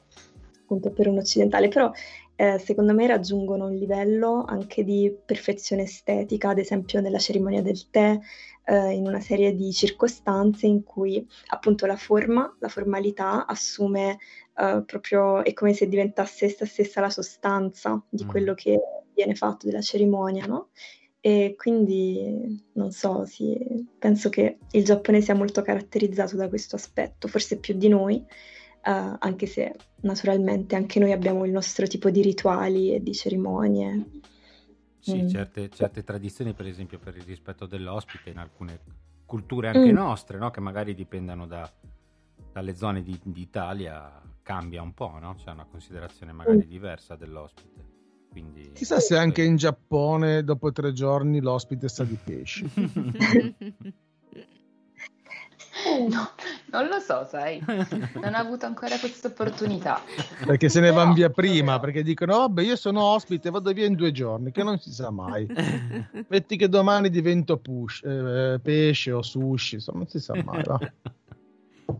appunto 0.62 0.90
per 0.90 1.08
un 1.08 1.18
occidentale, 1.18 1.68
però 1.68 1.90
eh, 2.34 2.58
secondo 2.58 2.92
me 2.92 3.06
raggiungono 3.06 3.66
un 3.66 3.74
livello 3.74 4.44
anche 4.46 4.84
di 4.84 5.14
perfezione 5.24 5.82
estetica, 5.82 6.50
ad 6.50 6.58
esempio 6.58 7.00
nella 7.00 7.18
cerimonia 7.18 7.62
del 7.62 7.88
tè, 7.88 8.18
eh, 8.64 8.90
in 8.92 9.06
una 9.06 9.20
serie 9.20 9.54
di 9.54 9.72
circostanze 9.72 10.66
in 10.66 10.82
cui 10.82 11.26
appunto 11.46 11.86
la 11.86 11.96
forma, 11.96 12.54
la 12.58 12.68
formalità 12.68 13.46
assume 13.46 14.18
eh, 14.58 14.82
proprio, 14.86 15.44
è 15.44 15.52
come 15.52 15.74
se 15.74 15.88
diventasse 15.88 16.46
essa 16.46 16.64
stessa 16.64 17.00
la 17.00 17.10
sostanza 17.10 18.02
di 18.08 18.24
mm. 18.24 18.28
quello 18.28 18.54
che 18.54 18.78
viene 19.14 19.34
fatto 19.34 19.66
della 19.66 19.80
cerimonia, 19.80 20.46
no? 20.46 20.70
E 21.20 21.54
quindi 21.56 22.64
non 22.74 22.92
so, 22.92 23.24
sì, 23.24 23.58
penso 23.98 24.28
che 24.28 24.58
il 24.70 24.84
Giappone 24.84 25.20
sia 25.20 25.34
molto 25.34 25.60
caratterizzato 25.60 26.36
da 26.36 26.48
questo 26.48 26.76
aspetto, 26.76 27.26
forse 27.26 27.58
più 27.58 27.74
di 27.74 27.88
noi, 27.88 28.14
uh, 28.84 29.16
anche 29.18 29.46
se 29.46 29.74
naturalmente 30.02 30.76
anche 30.76 31.00
noi 31.00 31.10
abbiamo 31.10 31.44
il 31.44 31.50
nostro 31.50 31.86
tipo 31.88 32.10
di 32.10 32.22
rituali 32.22 32.94
e 32.94 33.02
di 33.02 33.12
cerimonie. 33.12 34.06
Sì, 35.00 35.22
mm. 35.22 35.28
certe, 35.28 35.68
certe, 35.68 36.04
tradizioni, 36.04 36.52
per 36.52 36.66
esempio, 36.66 36.98
per 36.98 37.16
il 37.16 37.24
rispetto 37.24 37.66
dell'ospite 37.66 38.30
in 38.30 38.38
alcune 38.38 38.80
culture 39.24 39.68
anche 39.68 39.90
mm. 39.90 39.96
nostre, 39.96 40.38
no? 40.38 40.50
che 40.50 40.60
magari 40.60 40.94
dipendono 40.94 41.46
da, 41.46 41.68
dalle 42.52 42.76
zone 42.76 43.02
di, 43.02 43.18
d'Italia, 43.24 44.22
cambia 44.46 44.80
un 44.80 44.94
po', 44.94 45.18
no? 45.20 45.34
C'è 45.34 45.50
una 45.50 45.66
considerazione 45.68 46.30
magari 46.30 46.58
mm. 46.58 46.68
diversa 46.68 47.16
dell'ospite. 47.16 47.84
Quindi... 48.30 48.70
Chissà 48.74 49.00
se 49.00 49.16
anche 49.16 49.42
in 49.42 49.56
Giappone 49.56 50.44
dopo 50.44 50.70
tre 50.70 50.92
giorni 50.92 51.40
l'ospite 51.40 51.88
sa 51.88 52.04
di 52.04 52.16
pesci. 52.22 52.70
No, 56.08 56.30
non 56.70 56.88
lo 56.88 56.98
so, 57.00 57.26
sai, 57.28 57.62
non 57.66 58.32
ho 58.32 58.38
avuto 58.38 58.64
ancora 58.64 58.98
questa 58.98 59.28
opportunità. 59.28 60.00
Perché 60.44 60.70
se 60.70 60.80
ne 60.80 60.90
vanno 60.90 61.12
via 61.12 61.28
prima, 61.28 61.78
perché 61.78 62.02
dicono, 62.02 62.38
vabbè, 62.38 62.62
io 62.62 62.76
sono 62.76 63.02
ospite, 63.02 63.50
vado 63.50 63.70
via 63.72 63.84
in 63.84 63.94
due 63.94 64.10
giorni, 64.10 64.52
che 64.52 64.62
non 64.62 64.78
si 64.78 64.90
sa 64.90 65.10
mai. 65.10 65.46
Metti 66.28 66.56
che 66.56 66.70
domani 66.70 67.10
divento 67.10 67.58
push, 67.58 68.02
eh, 68.04 68.58
pesce 68.60 69.12
o 69.12 69.20
sushi, 69.20 69.74
insomma, 69.74 69.98
non 69.98 70.08
si 70.08 70.18
sa 70.18 70.34
mai. 70.42 70.62
Va. 70.62 70.78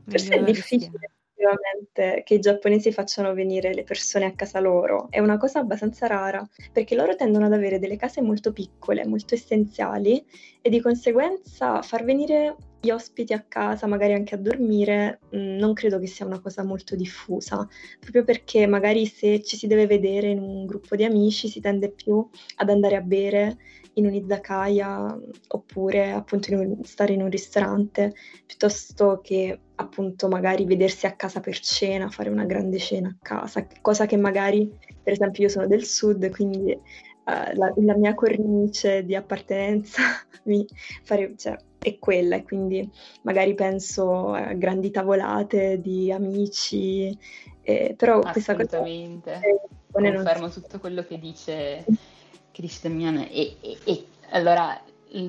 Forse 0.08 0.34
è 0.34 0.42
difficile 0.42 1.15
effettivamente 1.36 2.22
che 2.24 2.34
i 2.34 2.40
giapponesi 2.40 2.90
facciano 2.90 3.34
venire 3.34 3.74
le 3.74 3.84
persone 3.84 4.24
a 4.24 4.32
casa 4.32 4.58
loro. 4.58 5.08
È 5.10 5.20
una 5.20 5.36
cosa 5.36 5.60
abbastanza 5.60 6.06
rara, 6.06 6.46
perché 6.72 6.94
loro 6.94 7.14
tendono 7.14 7.46
ad 7.46 7.52
avere 7.52 7.78
delle 7.78 7.96
case 7.96 8.22
molto 8.22 8.52
piccole, 8.52 9.06
molto 9.06 9.34
essenziali 9.34 10.24
e 10.62 10.70
di 10.70 10.80
conseguenza 10.80 11.82
far 11.82 12.04
venire 12.04 12.56
gli 12.80 12.90
ospiti 12.90 13.32
a 13.32 13.44
casa, 13.46 13.86
magari 13.86 14.14
anche 14.14 14.34
a 14.34 14.38
dormire, 14.38 15.20
mm, 15.34 15.56
non 15.56 15.72
credo 15.72 15.98
che 15.98 16.06
sia 16.06 16.24
una 16.24 16.40
cosa 16.40 16.62
molto 16.62 16.94
diffusa, 16.94 17.66
proprio 18.00 18.24
perché 18.24 18.66
magari 18.66 19.06
se 19.06 19.42
ci 19.42 19.56
si 19.56 19.66
deve 19.66 19.86
vedere 19.86 20.28
in 20.30 20.38
un 20.38 20.66
gruppo 20.66 20.96
di 20.96 21.04
amici 21.04 21.48
si 21.48 21.60
tende 21.60 21.90
più 21.90 22.26
ad 22.56 22.70
andare 22.70 22.96
a 22.96 23.00
bere 23.00 23.58
in 23.96 24.06
un'izakaya 24.06 25.18
oppure 25.48 26.10
appunto 26.12 26.52
in 26.52 26.58
un, 26.58 26.84
stare 26.84 27.14
in 27.14 27.22
un 27.22 27.30
ristorante 27.30 28.14
piuttosto 28.44 29.20
che 29.22 29.58
appunto 29.76 30.28
magari 30.28 30.64
vedersi 30.64 31.06
a 31.06 31.14
casa 31.14 31.40
per 31.40 31.58
cena, 31.58 32.10
fare 32.10 32.28
una 32.28 32.44
grande 32.44 32.78
cena 32.78 33.08
a 33.08 33.16
casa, 33.20 33.66
cosa 33.80 34.06
che 34.06 34.16
magari 34.16 34.70
per 35.02 35.12
esempio 35.14 35.44
io 35.44 35.48
sono 35.48 35.66
del 35.66 35.84
sud, 35.84 36.30
quindi 36.30 36.72
uh, 36.72 37.54
la, 37.54 37.72
la, 37.76 37.96
mia 37.96 38.14
cornice 38.14 39.04
di 39.04 39.14
appartenenza 39.14 40.02
fare, 41.02 41.34
cioè, 41.36 41.56
è 41.78 41.98
quella 41.98 42.36
e 42.36 42.42
quindi 42.42 42.90
magari 43.22 43.54
penso 43.54 44.32
a 44.32 44.52
grandi 44.54 44.90
tavolate 44.90 45.80
di 45.80 46.12
amici, 46.12 47.16
eh, 47.62 47.94
però 47.96 48.20
questa 48.20 48.54
cosa... 48.54 48.80
Assolutamente, 48.80 49.40
confermo 49.90 50.50
tutto 50.50 50.78
quello 50.78 51.02
che 51.02 51.18
dice 51.18 51.84
che 52.56 52.62
dice 52.62 52.88
Damiano. 52.88 53.20
E, 53.20 53.58
e, 53.60 53.78
e 53.84 54.06
allora, 54.30 54.80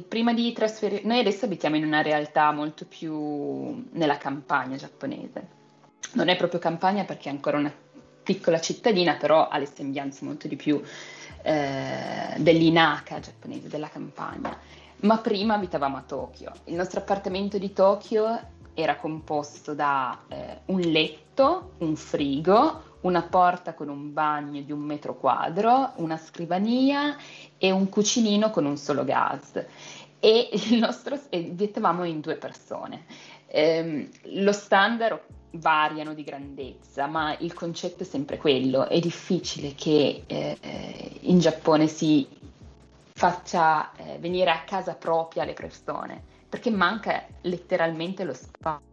prima 0.08 0.34
di 0.34 0.54
trasferire, 0.54 1.02
noi 1.04 1.20
adesso 1.20 1.44
abitiamo 1.44 1.76
in 1.76 1.84
una 1.84 2.02
realtà 2.02 2.54
molto 2.54 2.86
più 2.86 3.86
nella 3.92 4.18
campagna 4.18 4.78
giapponese. 4.78 5.56
Non 6.14 6.30
è 6.30 6.38
proprio 6.38 6.62
campagna 6.62 7.04
perché 7.04 7.28
è 7.28 7.34
ancora 7.34 7.58
una 7.58 7.74
piccola 8.24 8.62
cittadina, 8.62 9.16
però 9.16 9.50
ha 9.50 9.58
le 9.58 9.66
sembianze 9.66 10.24
molto 10.24 10.48
di 10.48 10.56
più 10.56 10.82
eh, 11.42 12.36
dell'inaka 12.38 13.20
giapponese, 13.20 13.68
della 13.68 13.90
campagna. 13.90 14.58
Ma 15.02 15.18
prima 15.18 15.56
abitavamo 15.56 15.98
a 15.98 16.04
Tokyo. 16.04 16.54
Il 16.66 16.76
nostro 16.76 17.02
appartamento 17.02 17.58
di 17.58 17.74
Tokyo 17.74 18.40
era 18.74 18.96
composto 18.96 19.74
da 19.74 20.18
eh, 20.30 20.60
un 20.68 20.80
letto, 20.80 21.74
un 21.80 21.98
frigo, 21.98 22.87
una 23.02 23.22
porta 23.24 23.74
con 23.74 23.90
un 23.90 24.14
bagno 24.14 24.62
di 24.62 24.72
un 24.72 24.80
metro 24.80 25.16
quadro, 25.16 25.94
una 25.98 26.18
scrivania 26.18 27.16
e 27.58 27.72
un 27.72 27.90
cucinino 27.90 28.50
con 28.50 28.66
un 28.66 28.78
solo 28.78 29.04
gas. 29.04 29.64
E 30.20 30.50
il 30.52 30.80
nostro, 30.80 31.20
e 31.30 31.38
in 31.40 32.20
due 32.22 32.36
persone. 32.36 33.06
Eh, 33.48 34.10
lo 34.24 34.52
standard 34.52 35.22
variano 35.52 36.14
di 36.14 36.24
grandezza, 36.24 37.08
ma 37.08 37.36
il 37.38 37.54
concetto 37.54 38.04
è 38.04 38.06
sempre 38.06 38.38
quello. 38.38 38.88
È 38.88 39.00
difficile 39.00 39.74
che 39.76 40.24
eh, 40.26 41.20
in 41.22 41.40
Giappone 41.40 41.88
si 41.88 42.28
faccia 43.14 43.92
eh, 43.96 44.18
venire 44.20 44.52
a 44.52 44.64
casa 44.64 44.96
propria 44.96 45.44
le 45.44 45.54
persone, 45.54 46.22
perché 46.50 46.70
manca 46.70 47.26
letteralmente 47.42 48.24
lo 48.24 48.34
spazio. 48.34 48.86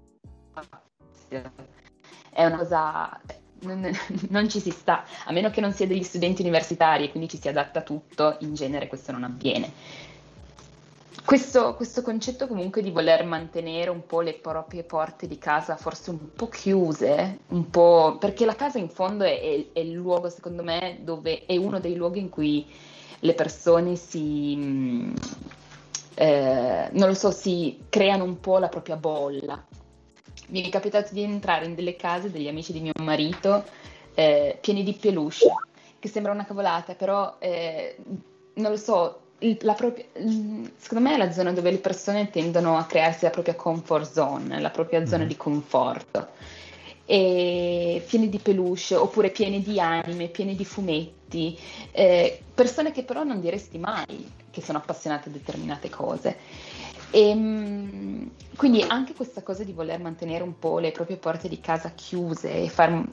È 2.31 2.45
una 2.45 2.57
cosa 2.57 3.21
non, 3.65 3.91
non, 4.31 4.49
ci 4.49 4.61
si 4.61 4.71
sta, 4.71 5.05
a 5.25 5.33
meno 5.33 5.51
che 5.51 5.61
non 5.61 5.73
sia 5.73 5.87
degli 5.87 6.03
studenti 6.03 6.43
universitari 6.43 7.05
e 7.05 7.11
quindi 7.11 7.29
ci 7.29 7.41
si 7.41 7.49
adatta 7.49 7.81
a 7.81 7.83
tutto, 7.83 8.37
in 8.41 8.55
genere 8.55 8.87
questo 8.87 9.13
non 9.13 9.25
avviene. 9.25 9.73
Questo, 11.25 11.75
questo, 11.75 12.03
concetto 12.03 12.47
comunque 12.47 12.83
di 12.83 12.91
voler 12.91 13.25
mantenere 13.25 13.89
un 13.89 14.05
po' 14.05 14.21
le 14.21 14.35
proprie 14.35 14.83
porte 14.83 15.27
di 15.27 15.39
casa 15.39 15.77
forse 15.77 16.11
un 16.11 16.35
po' 16.35 16.49
chiuse, 16.49 17.39
un 17.49 17.71
po', 17.71 18.19
perché 18.21 18.45
la 18.45 18.55
casa 18.55 18.79
in 18.79 18.91
fondo 18.91 19.25
è, 19.25 19.41
è, 19.41 19.67
è 19.73 19.79
il 19.79 19.93
luogo, 19.93 20.29
secondo 20.29 20.63
me, 20.63 20.99
dove 21.01 21.47
è 21.47 21.57
uno 21.57 21.81
dei 21.81 21.95
luoghi 21.95 22.21
in 22.21 22.29
cui 22.29 22.67
le 23.21 23.33
persone 23.33 23.97
si, 23.97 24.55
mm, 24.55 25.15
eh, 26.15 26.89
non 26.93 27.09
lo 27.09 27.15
so, 27.15 27.31
si 27.31 27.85
creano 27.89 28.25
un 28.25 28.39
po' 28.39 28.59
la 28.59 28.69
propria 28.69 28.97
bolla. 28.97 29.65
Mi 30.49 30.63
è 30.63 30.69
capitato 30.69 31.13
di 31.13 31.23
entrare 31.23 31.65
in 31.65 31.75
delle 31.75 31.97
case 31.97 32.31
degli 32.31 32.49
amici 32.49 32.73
di 32.73 32.81
mio 32.81 32.93
marito 33.01 33.65
eh, 34.15 34.59
pieni 34.61 34.83
di 34.83 34.93
peluche, 34.93 35.53
che 35.99 36.09
sembra 36.09 36.33
una 36.33 36.45
cavolata, 36.45 36.95
però 36.95 37.37
eh, 37.39 37.97
non 38.55 38.71
lo 38.71 38.77
so, 38.77 39.21
propria, 39.77 40.05
secondo 40.77 41.09
me 41.09 41.15
è 41.15 41.17
la 41.17 41.33
zona 41.33 41.53
dove 41.53 41.71
le 41.71 41.79
persone 41.79 42.31
tendono 42.31 42.77
a 42.77 42.85
crearsi 42.85 43.25
la 43.25 43.31
propria 43.31 43.55
comfort 43.55 44.11
zone, 44.11 44.61
la 44.61 44.71
propria 44.71 45.05
zona 45.07 45.25
mm. 45.25 45.29
di 45.29 45.37
conforto. 45.37 46.29
E 47.07 48.03
pieni 48.07 48.31
di 48.31 48.39
peluche 48.39 48.95
oppure 48.95 49.29
pieni 49.29 49.63
di 49.63 49.79
anime, 49.79 50.29
pieni 50.29 50.55
di 50.55 50.65
fumetti, 50.65 51.59
eh, 51.93 52.41
persone 52.55 52.93
che 52.93 53.03
però 53.03 53.25
non 53.25 53.41
diresti 53.41 53.77
mai 53.77 54.33
che 54.51 54.63
sono 54.63 54.79
appassionate 54.79 55.29
a 55.29 55.33
determinate 55.33 55.91
cose. 55.91 56.37
E, 57.15 57.29
ehm, 57.29 58.31
quindi 58.57 58.83
anche 58.83 59.15
questa 59.15 59.43
cosa 59.43 59.63
di 59.63 59.73
voler 59.73 60.01
mantenere 60.01 60.43
un 60.43 60.59
po' 60.59 60.81
le 60.81 60.91
proprie 60.91 61.17
porte 61.17 61.49
di 61.49 61.61
casa 61.61 61.91
chiuse 61.91 62.53
e 62.53 62.69
far 62.69 63.09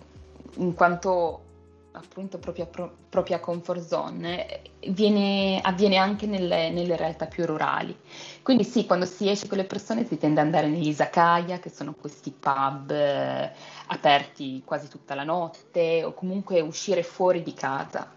in 0.56 0.74
quanto 0.74 1.50
appunto 1.92 2.40
propria, 2.40 2.66
pro, 2.66 2.92
propria 3.10 3.40
comfort 3.40 3.86
zone 3.86 4.62
viene, 4.88 5.60
avviene 5.62 5.98
anche 5.98 6.26
nelle, 6.26 6.72
nelle, 6.72 6.96
realtà 6.96 7.28
più 7.28 7.46
rurali. 7.46 7.96
Quindi 8.42 8.64
sì, 8.64 8.88
quando 8.88 9.06
si 9.06 9.30
esce 9.30 9.48
con 9.48 9.58
le 9.58 9.66
persone 9.66 10.06
si 10.06 10.18
tende 10.18 10.40
ad 10.40 10.48
andare 10.48 10.68
negli 10.68 10.88
izakaya, 10.88 11.60
che 11.60 11.70
sono 11.70 11.94
questi 11.94 12.32
pub 12.32 12.90
eh, 12.90 13.52
aperti 13.88 14.64
quasi 14.66 14.88
tutta 14.88 15.14
la 15.14 15.24
notte, 15.24 16.04
o 16.04 16.14
comunque 16.14 16.60
uscire 16.62 17.04
fuori 17.04 17.44
di 17.44 17.54
casa, 17.54 18.10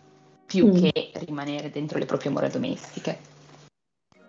più 0.46 0.68
mm. 0.68 0.74
che 0.76 1.10
rimanere 1.14 1.70
dentro 1.70 1.98
le 1.98 2.06
proprie 2.06 2.30
mura 2.30 2.48
domestiche. 2.48 3.32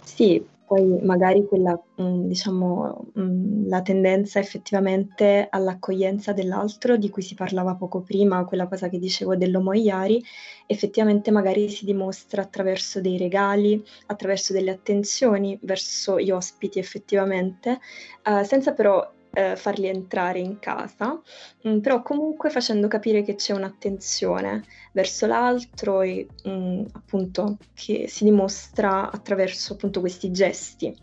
Sì, 0.03 0.53
poi 0.65 0.99
magari 1.03 1.45
quella, 1.45 1.79
mhmm, 1.97 2.27
diciamo, 2.27 3.07
mhmm, 3.13 3.67
la 3.69 3.81
tendenza 3.81 4.39
effettivamente 4.39 5.47
all'accoglienza 5.49 6.33
dell'altro, 6.33 6.97
di 6.97 7.09
cui 7.09 7.21
si 7.21 7.35
parlava 7.35 7.75
poco 7.75 8.01
prima, 8.01 8.45
quella 8.45 8.67
cosa 8.67 8.89
che 8.89 8.99
dicevo 8.99 9.35
dell'homo 9.35 9.73
iari, 9.73 10.23
effettivamente 10.67 11.31
magari 11.31 11.69
si 11.69 11.85
dimostra 11.85 12.41
attraverso 12.41 13.01
dei 13.01 13.17
regali, 13.17 13.81
attraverso 14.07 14.53
delle 14.53 14.71
attenzioni 14.71 15.57
verso 15.61 16.19
gli 16.19 16.31
ospiti 16.31 16.79
effettivamente, 16.79 17.79
uhm, 18.25 18.41
senza 18.43 18.73
però 18.73 19.07
eh, 19.35 19.57
farli 19.57 19.87
entrare 19.87 20.39
in 20.39 20.59
casa, 20.59 21.21
mh, 21.61 21.69
mm, 21.69 21.79
però 21.79 22.01
comunque 22.01 22.49
facendo 22.49 22.87
capire 22.87 23.21
che 23.21 23.35
c'è 23.35 23.53
un'attenzione 23.53 24.63
verso 24.93 25.25
l'altro 25.25 26.01
e 26.01 26.25
mh, 26.43 26.49
mm, 26.49 26.85
appunto 26.93 27.57
che 27.73 28.07
si 28.07 28.23
dimostra 28.23 29.11
attraverso 29.11 29.73
appunto 29.73 29.99
questi 29.99 30.31
gesti 30.31 30.95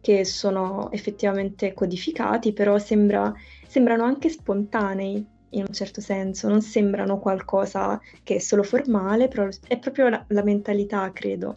che 0.00 0.24
sono 0.26 0.90
effettivamente 0.92 1.72
codificati, 1.72 2.52
però 2.52 2.78
sembra, 2.78 3.32
sembrano 3.66 4.04
anche 4.04 4.28
spontanei 4.28 5.26
in 5.52 5.64
un 5.66 5.72
certo 5.72 6.02
senso, 6.02 6.46
non 6.48 6.60
sembrano 6.60 7.18
qualcosa 7.18 7.98
che 8.22 8.36
è 8.36 8.38
solo 8.38 8.62
formale, 8.62 9.28
però 9.28 9.48
è 9.66 9.78
proprio 9.78 10.10
la, 10.10 10.22
la 10.28 10.42
mentalità, 10.42 11.10
credo, 11.12 11.56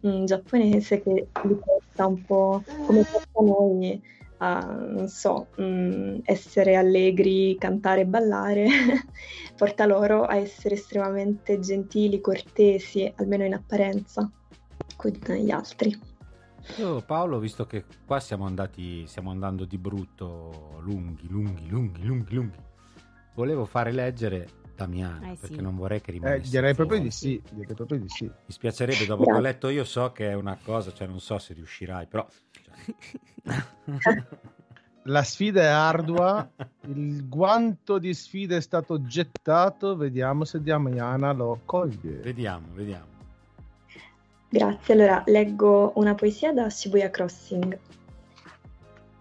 mh, 0.00 0.08
mm, 0.08 0.24
giapponese 0.24 1.00
che 1.00 1.28
li 1.44 1.54
porta 1.54 2.06
un 2.06 2.24
po' 2.24 2.64
come 2.86 3.04
porta 3.04 3.40
noi 3.40 4.18
a, 4.42 4.60
non 4.64 5.08
so, 5.08 5.48
mh, 5.56 5.62
mm, 5.62 6.18
essere 6.24 6.76
allegri, 6.76 7.56
cantare 7.58 8.02
e 8.02 8.06
ballare, 8.06 8.66
porta 9.56 9.84
loro 9.86 10.24
a 10.24 10.36
essere 10.36 10.74
estremamente 10.76 11.58
gentili, 11.60 12.20
cortesi, 12.20 13.10
almeno 13.16 13.44
in 13.44 13.54
apparenza, 13.54 14.30
con 14.96 15.10
gli 15.10 15.50
altri. 15.50 15.98
Io 16.78 17.02
Paolo, 17.02 17.38
visto 17.38 17.66
che 17.66 17.84
qua 18.06 18.20
siamo 18.20 18.46
andati, 18.46 19.06
stiamo 19.06 19.30
andando 19.30 19.64
di 19.64 19.78
brutto 19.78 20.78
lunghi, 20.80 21.28
lunghi, 21.28 21.68
lunghi, 21.68 22.04
lunghi, 22.04 22.34
lunghi, 22.34 22.58
volevo 23.34 23.64
fare 23.64 23.92
leggere 23.92 24.48
Damiano, 24.74 25.32
eh, 25.32 25.36
perché 25.38 25.56
sì. 25.56 25.60
non 25.60 25.76
vorrei 25.76 26.00
che 26.00 26.12
rimanesse. 26.12 26.46
Eh, 26.46 26.50
direi 26.50 26.74
proprio 26.74 27.00
di 27.00 27.10
sì, 27.10 27.42
direi 27.50 27.74
proprio 27.74 27.98
di 27.98 28.08
sì. 28.08 28.24
Mi 28.24 28.32
spiacerebbe 28.46 29.04
dopo 29.04 29.24
che 29.24 29.32
ho 29.32 29.40
letto 29.40 29.68
io 29.68 29.84
so 29.84 30.12
che 30.12 30.30
è 30.30 30.34
una 30.34 30.56
cosa, 30.62 30.92
cioè 30.92 31.06
non 31.06 31.20
so 31.20 31.38
se 31.38 31.52
riuscirai, 31.52 32.06
però 32.06 32.26
La 35.04 35.22
sfida 35.22 35.62
è 35.62 35.66
ardua, 35.66 36.46
il 36.88 37.26
guanto 37.26 37.98
di 37.98 38.12
sfida 38.12 38.56
è 38.56 38.60
stato 38.60 39.02
gettato, 39.02 39.96
vediamo 39.96 40.44
se 40.44 40.60
Damiana 40.60 41.32
lo 41.32 41.60
coglie. 41.64 42.16
Vediamo, 42.16 42.66
vediamo. 42.74 43.06
Grazie, 44.50 44.94
allora 44.94 45.22
leggo 45.26 45.92
una 45.94 46.14
poesia 46.14 46.52
da 46.52 46.68
Shibuya 46.68 47.08
Crossing. 47.08 47.78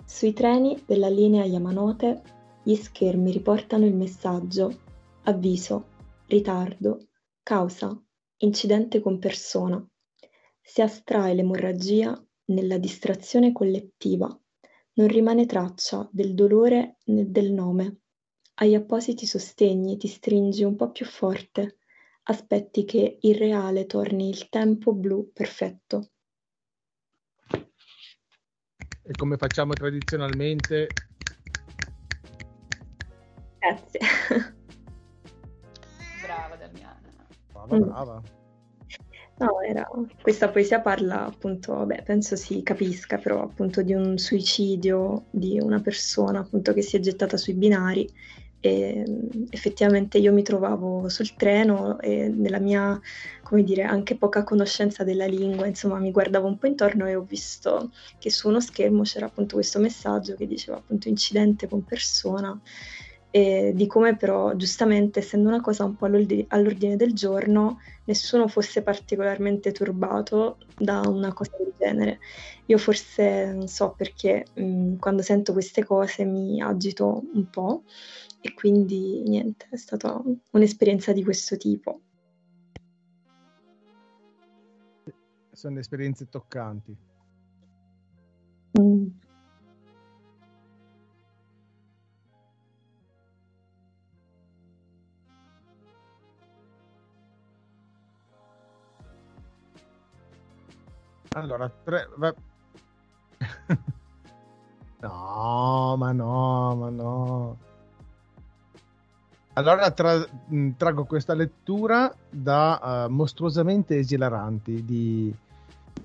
Sui 0.03 0.33
treni 0.33 0.83
della 0.85 1.07
linea 1.07 1.45
Yamanote 1.45 2.23
gli 2.61 2.75
schermi 2.75 3.31
riportano 3.31 3.85
il 3.85 3.95
messaggio 3.95 4.81
avviso, 5.23 5.85
ritardo, 6.27 7.07
causa, 7.41 7.97
incidente 8.39 8.99
con 8.99 9.17
persona. 9.17 9.81
Si 10.61 10.81
astrae 10.81 11.33
l'emorragia 11.33 12.21
nella 12.49 12.77
distrazione 12.77 13.51
collettiva, 13.51 14.27
non 14.93 15.07
rimane 15.07 15.45
traccia 15.45 16.07
del 16.11 16.33
dolore 16.33 16.97
né 17.05 17.29
del 17.29 17.51
nome. 17.51 18.01
Agli 18.55 18.75
appositi 18.75 19.25
sostegni 19.25 19.97
ti 19.97 20.07
stringi 20.07 20.63
un 20.63 20.75
po' 20.75 20.91
più 20.91 21.05
forte, 21.05 21.77
aspetti 22.23 22.83
che 22.85 23.17
il 23.21 23.35
reale 23.35 23.85
torni 23.85 24.29
il 24.29 24.49
tempo 24.49 24.93
blu 24.93 25.31
perfetto. 25.31 26.11
E 29.01 29.15
come 29.15 29.37
facciamo 29.37 29.73
tradizionalmente? 29.75 30.93
Grazie. 33.59 33.99
Brava 36.21 36.55
Damiana. 36.57 36.99
Brava, 37.51 37.77
brava. 37.77 38.38
No, 39.39 39.61
era... 39.61 39.87
questa 40.21 40.49
poesia 40.49 40.81
parla 40.81 41.25
appunto, 41.25 41.73
vabbè, 41.73 42.03
penso 42.03 42.35
si 42.35 42.61
capisca, 42.61 43.17
però 43.17 43.41
appunto 43.43 43.81
di 43.81 43.93
un 43.93 44.17
suicidio 44.17 45.27
di 45.29 45.59
una 45.61 45.79
persona 45.79 46.39
appunto 46.39 46.73
che 46.73 46.81
si 46.81 46.97
è 46.97 46.99
gettata 46.99 47.37
sui 47.37 47.53
binari. 47.53 48.09
E 48.61 49.05
effettivamente 49.51 50.17
io 50.17 50.33
mi 50.33 50.43
trovavo 50.43 51.07
sul 51.07 51.33
treno 51.35 51.97
e 52.01 52.27
nella 52.27 52.59
mia, 52.59 52.99
come 53.41 53.63
dire, 53.63 53.83
anche 53.83 54.17
poca 54.17 54.43
conoscenza 54.43 55.05
della 55.05 55.25
lingua, 55.27 55.65
insomma, 55.65 55.97
mi 55.99 56.11
guardavo 56.11 56.45
un 56.45 56.57
po' 56.57 56.67
intorno 56.67 57.07
e 57.07 57.15
ho 57.15 57.21
visto 57.23 57.91
che 58.17 58.29
su 58.29 58.49
uno 58.49 58.59
schermo 58.59 59.03
c'era 59.03 59.27
appunto 59.27 59.55
questo 59.55 59.79
messaggio 59.79 60.35
che 60.35 60.45
diceva 60.45 60.75
appunto 60.75 61.07
incidente 61.07 61.69
con 61.69 61.85
persona 61.85 62.59
e 63.31 63.73
di 63.75 63.85
come 63.85 64.15
però 64.15 64.55
giustamente 64.55 65.19
essendo 65.19 65.49
una 65.49 65.61
cosa 65.61 65.83
un 65.83 65.95
po' 65.95 66.05
all'ordine 66.05 66.95
del 66.95 67.13
giorno 67.13 67.79
nessuno 68.05 68.47
fosse 68.47 68.81
particolarmente 68.81 69.71
turbato 69.71 70.57
da 70.77 71.01
una 71.05 71.31
cosa 71.33 71.51
del 71.57 71.73
genere. 71.77 72.19
Io 72.65 72.77
forse 72.77 73.51
non 73.53 73.67
so 73.67 73.93
perché 73.95 74.45
mh, 74.53 74.95
quando 74.95 75.21
sento 75.21 75.53
queste 75.53 75.85
cose 75.85 76.25
mi 76.25 76.61
agito 76.61 77.23
un 77.33 77.49
po' 77.49 77.83
e 78.41 78.53
quindi 78.53 79.21
niente, 79.27 79.67
è 79.69 79.77
stata 79.77 80.21
un'esperienza 80.51 81.13
di 81.13 81.23
questo 81.23 81.55
tipo. 81.57 82.01
Sono 85.51 85.79
esperienze 85.79 86.29
toccanti. 86.29 86.95
Mm. 88.79 89.07
Allora, 101.31 101.69
tre... 101.83 102.07
no, 105.01 105.95
ma 105.97 106.11
no, 106.11 106.75
ma 106.75 106.89
no. 106.89 107.57
Allora 109.53 109.91
tra, 109.91 110.25
traggo 110.77 111.05
questa 111.05 111.33
lettura 111.33 112.13
da 112.29 113.05
uh, 113.07 113.11
Mostruosamente 113.11 113.97
Esilaranti 113.97 114.85
di 114.85 115.33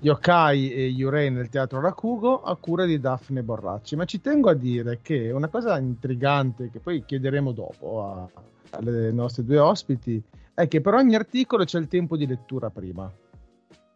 Yokai 0.01 0.71
e 0.71 0.87
Yurei 0.87 1.31
nel 1.31 1.49
teatro 1.49 1.79
Rakugo 1.79 2.41
a 2.43 2.55
cura 2.57 2.85
di 2.85 2.99
Daphne 2.99 3.43
Borracci. 3.43 3.95
Ma 3.95 4.05
ci 4.05 4.19
tengo 4.19 4.49
a 4.49 4.55
dire 4.55 4.99
che 5.01 5.31
una 5.31 5.47
cosa 5.47 5.77
intrigante 5.79 6.69
che 6.69 6.79
poi 6.79 7.05
chiederemo 7.05 7.51
dopo 7.51 8.03
a, 8.03 8.29
alle 8.71 9.11
nostre 9.11 9.43
due 9.45 9.57
ospiti 9.59 10.21
è 10.53 10.67
che 10.67 10.81
per 10.81 10.93
ogni 10.93 11.15
articolo 11.15 11.63
c'è 11.63 11.79
il 11.79 11.87
tempo 11.87 12.17
di 12.17 12.27
lettura 12.27 12.69
prima. 12.69 13.09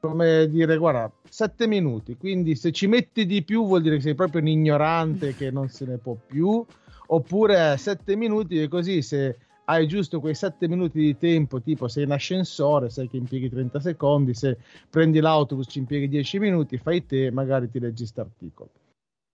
Come 0.01 0.47
dire, 0.49 0.77
guarda, 0.77 1.11
sette 1.27 1.67
minuti, 1.67 2.15
quindi 2.15 2.55
se 2.55 2.71
ci 2.71 2.87
metti 2.87 3.25
di 3.25 3.43
più 3.43 3.65
vuol 3.65 3.81
dire 3.81 3.95
che 3.97 4.01
sei 4.01 4.15
proprio 4.15 4.41
un 4.41 4.47
ignorante 4.47 5.35
che 5.35 5.51
non 5.51 5.67
se 5.67 5.85
ne 5.85 5.97
può 5.97 6.15
più, 6.25 6.65
oppure 7.07 7.75
sette 7.77 8.15
minuti 8.15 8.61
e 8.61 8.67
così 8.67 9.01
se 9.01 9.37
hai 9.65 9.87
giusto 9.87 10.19
quei 10.19 10.33
7 10.33 10.67
minuti 10.67 10.99
di 10.99 11.17
tempo, 11.17 11.61
tipo 11.61 11.87
sei 11.87 12.03
in 12.05 12.11
ascensore, 12.11 12.89
sai 12.89 13.07
che 13.07 13.17
impieghi 13.17 13.49
30 13.49 13.79
secondi, 13.79 14.33
se 14.33 14.57
prendi 14.89 15.19
l'autobus 15.19 15.67
ci 15.69 15.79
impieghi 15.79 16.09
10 16.09 16.39
minuti, 16.39 16.77
fai 16.77 17.05
te, 17.05 17.29
magari 17.29 17.69
ti 17.69 17.79
leggi 17.79 18.03
quest'articolo. 18.03 18.69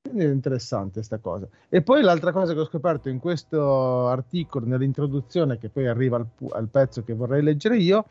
Quindi 0.02 0.26
è 0.26 0.30
interessante 0.30 0.94
questa 0.96 1.20
cosa. 1.20 1.48
E 1.70 1.82
poi 1.82 2.02
l'altra 2.02 2.34
cosa 2.34 2.54
che 2.54 2.60
ho 2.60 2.66
scoperto 2.66 3.08
in 3.08 3.20
questo 3.20 4.08
articolo, 4.08 4.66
nell'introduzione, 4.66 5.58
che 5.58 5.70
poi 5.70 5.88
arriva 5.88 6.18
al, 6.18 6.28
al 6.52 6.68
pezzo 6.68 7.04
che 7.04 7.14
vorrei 7.14 7.42
leggere 7.42 7.78
io, 7.78 8.06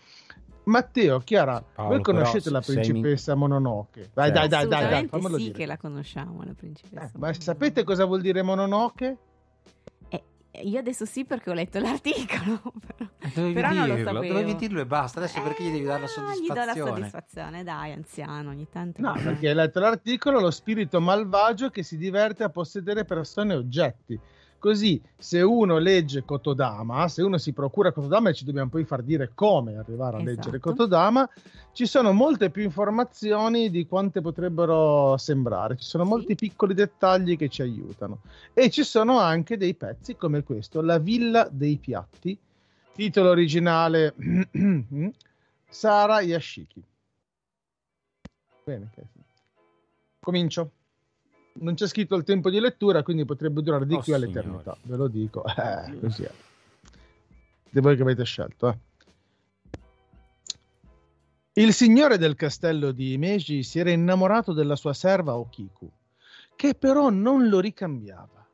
Matteo, 0.65 1.19
Chiara, 1.21 1.63
Paolo, 1.63 1.91
voi 1.91 2.03
conoscete 2.03 2.51
la 2.51 2.61
principessa 2.61 3.35
mi... 3.35 3.41
Mononoke? 3.41 4.11
Dai, 4.15 4.31
dai, 4.31 4.49
dai, 4.49 4.67
dai, 4.67 4.89
dai, 4.89 5.07
fammelo 5.09 5.37
sì 5.37 5.43
dire. 5.45 5.59
che 5.59 5.67
la 5.67 5.77
conosciamo, 5.77 6.43
la 6.43 6.55
principessa. 6.55 7.07
Eh, 7.07 7.19
ma 7.19 7.33
sapete 7.35 7.85
cosa 7.85 8.05
vuol 8.05 8.21
dire 8.21 8.43
Mononoke? 8.43 9.19
Io 10.63 10.79
adesso 10.79 11.05
sì 11.05 11.25
perché 11.25 11.51
ho 11.51 11.53
letto 11.53 11.81
l'articolo, 11.81 12.63
però, 12.87 13.11
dovevi 13.35 13.55
però 13.55 13.69
dirlo, 13.71 13.87
non 13.87 13.97
lo 13.97 14.05
sapevo. 14.05 14.33
Dovevi 14.33 14.55
dirlo 14.55 14.81
e 14.81 14.87
basta, 14.87 15.19
adesso 15.19 15.43
perché 15.43 15.65
gli 15.65 15.73
devi 15.73 15.85
dare 15.85 16.03
la 16.03 16.07
soddisfazione? 16.07 16.45
Gli 16.45 16.49
do 16.49 16.65
la 16.65 16.87
soddisfazione, 16.87 17.65
dai, 17.65 17.93
anziano, 17.93 18.51
ogni 18.51 18.69
tanto. 18.71 19.01
No, 19.01 19.15
perché 19.15 19.49
hai 19.49 19.55
letto 19.55 19.81
l'articolo, 19.81 20.39
lo 20.39 20.53
spirito 20.53 21.01
malvagio 21.01 21.71
che 21.71 21.83
si 21.83 21.97
diverte 21.97 22.45
a 22.45 22.51
possedere 22.51 23.05
persone 23.05 23.55
e 23.55 23.57
oggetti. 23.57 24.21
Così, 24.65 24.99
se 25.19 25.43
uno 25.43 25.77
legge 25.77 26.25
Kotodama, 26.25 27.07
se 27.09 27.21
uno 27.21 27.37
si 27.37 27.53
procura 27.53 27.93
Kotodama, 27.93 28.31
e 28.31 28.33
ci 28.33 28.47
dobbiamo 28.47 28.71
poi 28.71 28.85
far 28.85 29.03
dire 29.03 29.33
come 29.35 29.77
arrivare 29.77 30.17
a 30.17 30.21
esatto. 30.21 30.31
leggere 30.31 30.59
Kotodama, 30.59 31.29
ci 31.73 31.85
sono 31.85 32.13
molte 32.13 32.49
più 32.49 32.63
informazioni 32.63 33.69
di 33.69 33.87
quante 33.87 34.23
potrebbero 34.23 35.19
sembrare. 35.19 35.77
Ci 35.77 35.85
sono 35.85 36.05
molti 36.05 36.35
piccoli 36.35 36.73
dettagli 36.73 37.37
che 37.37 37.51
ci 37.51 37.61
aiutano. 37.61 38.23
E 38.55 38.71
ci 38.71 38.85
sono 38.85 39.19
anche 39.19 39.59
dei 39.59 39.75
pezzi 39.75 40.17
come 40.17 40.43
questo, 40.43 40.81
La 40.81 40.97
Villa 40.97 41.47
dei 41.53 41.77
Piatti, 41.77 42.35
titolo 42.95 43.29
originale 43.29 44.15
Sara 45.69 46.23
Yashiki. 46.23 46.83
Bene, 48.65 48.91
comincio 50.21 50.71
non 51.57 51.75
c'è 51.75 51.87
scritto 51.87 52.17
il 52.17 52.25
tempo 52.25 52.51
di 52.51 52.59
lettura, 52.59 53.03
quindi 53.03 53.25
potrebbe 53.25 53.63
durare 53.63 53.87
di 53.87 53.95
oh, 53.95 54.01
qui 54.01 54.13
all'eternità. 54.13 54.77
Ve 54.83 54.97
lo 54.97 55.09
dico, 55.09 55.45
eh, 55.45 55.99
così 56.01 56.25
è. 56.25 56.31
Di 57.71 57.81
voi 57.81 57.97
che 57.97 58.03
avete 58.03 58.25
scelto, 58.25 58.69
eh. 58.69 58.79
Il 61.57 61.73
signore 61.73 62.19
del 62.19 62.35
castello 62.35 62.91
di 62.91 63.17
Meiji 63.17 63.63
si 63.63 63.79
era 63.79 63.91
innamorato 63.91 64.53
della 64.53 64.75
sua 64.75 64.93
serva 64.93 65.37
Okiku, 65.37 65.89
che 66.57 66.75
però 66.75 67.11
non 67.11 67.49
lo 67.49 67.61
ricambiava. 67.61 68.45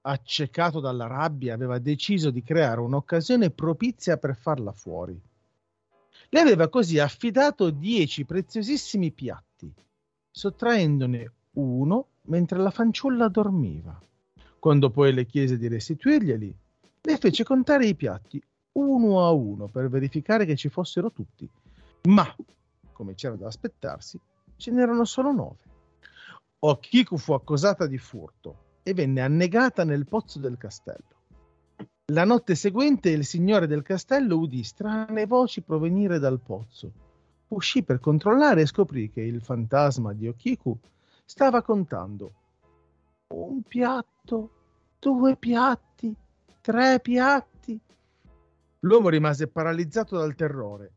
Accecato 0.00 0.80
dalla 0.80 1.06
rabbia, 1.06 1.52
aveva 1.52 1.78
deciso 1.78 2.30
di 2.30 2.42
creare 2.42 2.80
un'occasione 2.80 3.50
propizia 3.50 4.16
per 4.16 4.34
farla 4.34 4.72
fuori. 4.72 5.20
Le 6.30 6.40
aveva 6.40 6.68
così 6.68 6.98
affidato 6.98 7.68
dieci 7.68 8.24
preziosissimi 8.24 9.10
piatti, 9.10 9.70
sottraendone 10.30 11.32
uno 11.52 12.06
mentre 12.22 12.58
la 12.58 12.70
fanciulla 12.70 13.28
dormiva. 13.28 14.00
Quando 14.58 14.90
poi 14.90 15.12
le 15.12 15.26
chiese 15.26 15.56
di 15.56 15.68
restituirglieli, 15.68 16.56
le 17.00 17.16
fece 17.16 17.44
contare 17.44 17.86
i 17.86 17.94
piatti 17.94 18.42
uno 18.72 19.24
a 19.24 19.30
uno 19.30 19.68
per 19.68 19.88
verificare 19.88 20.44
che 20.44 20.56
ci 20.56 20.68
fossero 20.68 21.10
tutti. 21.10 21.48
Ma, 22.08 22.26
come 22.92 23.14
c'era 23.14 23.36
da 23.36 23.46
aspettarsi, 23.46 24.18
ce 24.56 24.70
n'erano 24.70 25.04
solo 25.04 25.32
nove. 25.32 25.56
Okiku 26.60 27.16
fu 27.16 27.32
accusata 27.32 27.86
di 27.86 27.98
furto 27.98 28.66
e 28.82 28.94
venne 28.94 29.20
annegata 29.20 29.84
nel 29.84 30.06
pozzo 30.06 30.38
del 30.38 30.56
castello. 30.56 31.16
La 32.12 32.24
notte 32.24 32.54
seguente 32.54 33.10
il 33.10 33.24
signore 33.24 33.66
del 33.66 33.82
castello 33.82 34.38
udì 34.38 34.64
strane 34.64 35.26
voci 35.26 35.60
provenire 35.60 36.18
dal 36.18 36.40
pozzo. 36.40 36.90
Uscì 37.48 37.82
per 37.82 38.00
controllare 38.00 38.62
e 38.62 38.66
scoprì 38.66 39.10
che 39.10 39.20
il 39.20 39.42
fantasma 39.42 40.12
di 40.12 40.26
Okiku 40.26 40.76
stava 41.28 41.60
contando. 41.60 42.32
Un 43.34 43.60
piatto, 43.62 44.50
due 44.98 45.36
piatti, 45.36 46.16
tre 46.62 47.00
piatti. 47.00 47.78
L'uomo 48.80 49.10
rimase 49.10 49.46
paralizzato 49.46 50.16
dal 50.16 50.34
terrore 50.34 50.92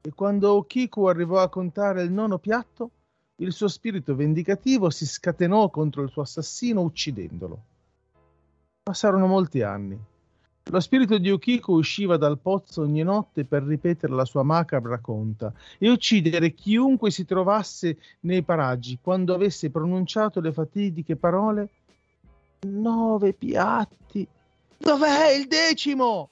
e 0.00 0.12
quando 0.12 0.54
Okiku 0.54 1.04
arrivò 1.04 1.38
a 1.38 1.48
contare 1.48 2.02
il 2.02 2.10
nono 2.10 2.38
piatto, 2.38 2.90
il 3.36 3.52
suo 3.52 3.68
spirito 3.68 4.16
vendicativo 4.16 4.90
si 4.90 5.06
scatenò 5.06 5.70
contro 5.70 6.02
il 6.02 6.10
suo 6.10 6.22
assassino 6.22 6.80
uccidendolo. 6.80 7.62
Passarono 8.82 9.28
molti 9.28 9.62
anni 9.62 9.98
lo 10.68 10.80
spirito 10.80 11.18
di 11.18 11.30
Ukiko 11.30 11.72
usciva 11.72 12.16
dal 12.16 12.38
pozzo 12.38 12.82
ogni 12.82 13.02
notte 13.02 13.44
per 13.44 13.62
ripetere 13.62 14.12
la 14.12 14.24
sua 14.24 14.42
macabra 14.42 14.98
conta 14.98 15.52
e 15.78 15.88
uccidere 15.88 16.54
chiunque 16.54 17.12
si 17.12 17.24
trovasse 17.24 17.98
nei 18.20 18.42
paraggi 18.42 18.98
quando 19.00 19.32
avesse 19.32 19.70
pronunciato 19.70 20.40
le 20.40 20.52
fatidiche 20.52 21.14
parole 21.14 21.70
Nove 22.66 23.32
piatti. 23.32 24.26
Dov'è 24.78 25.30
il 25.30 25.46
decimo? 25.46 26.30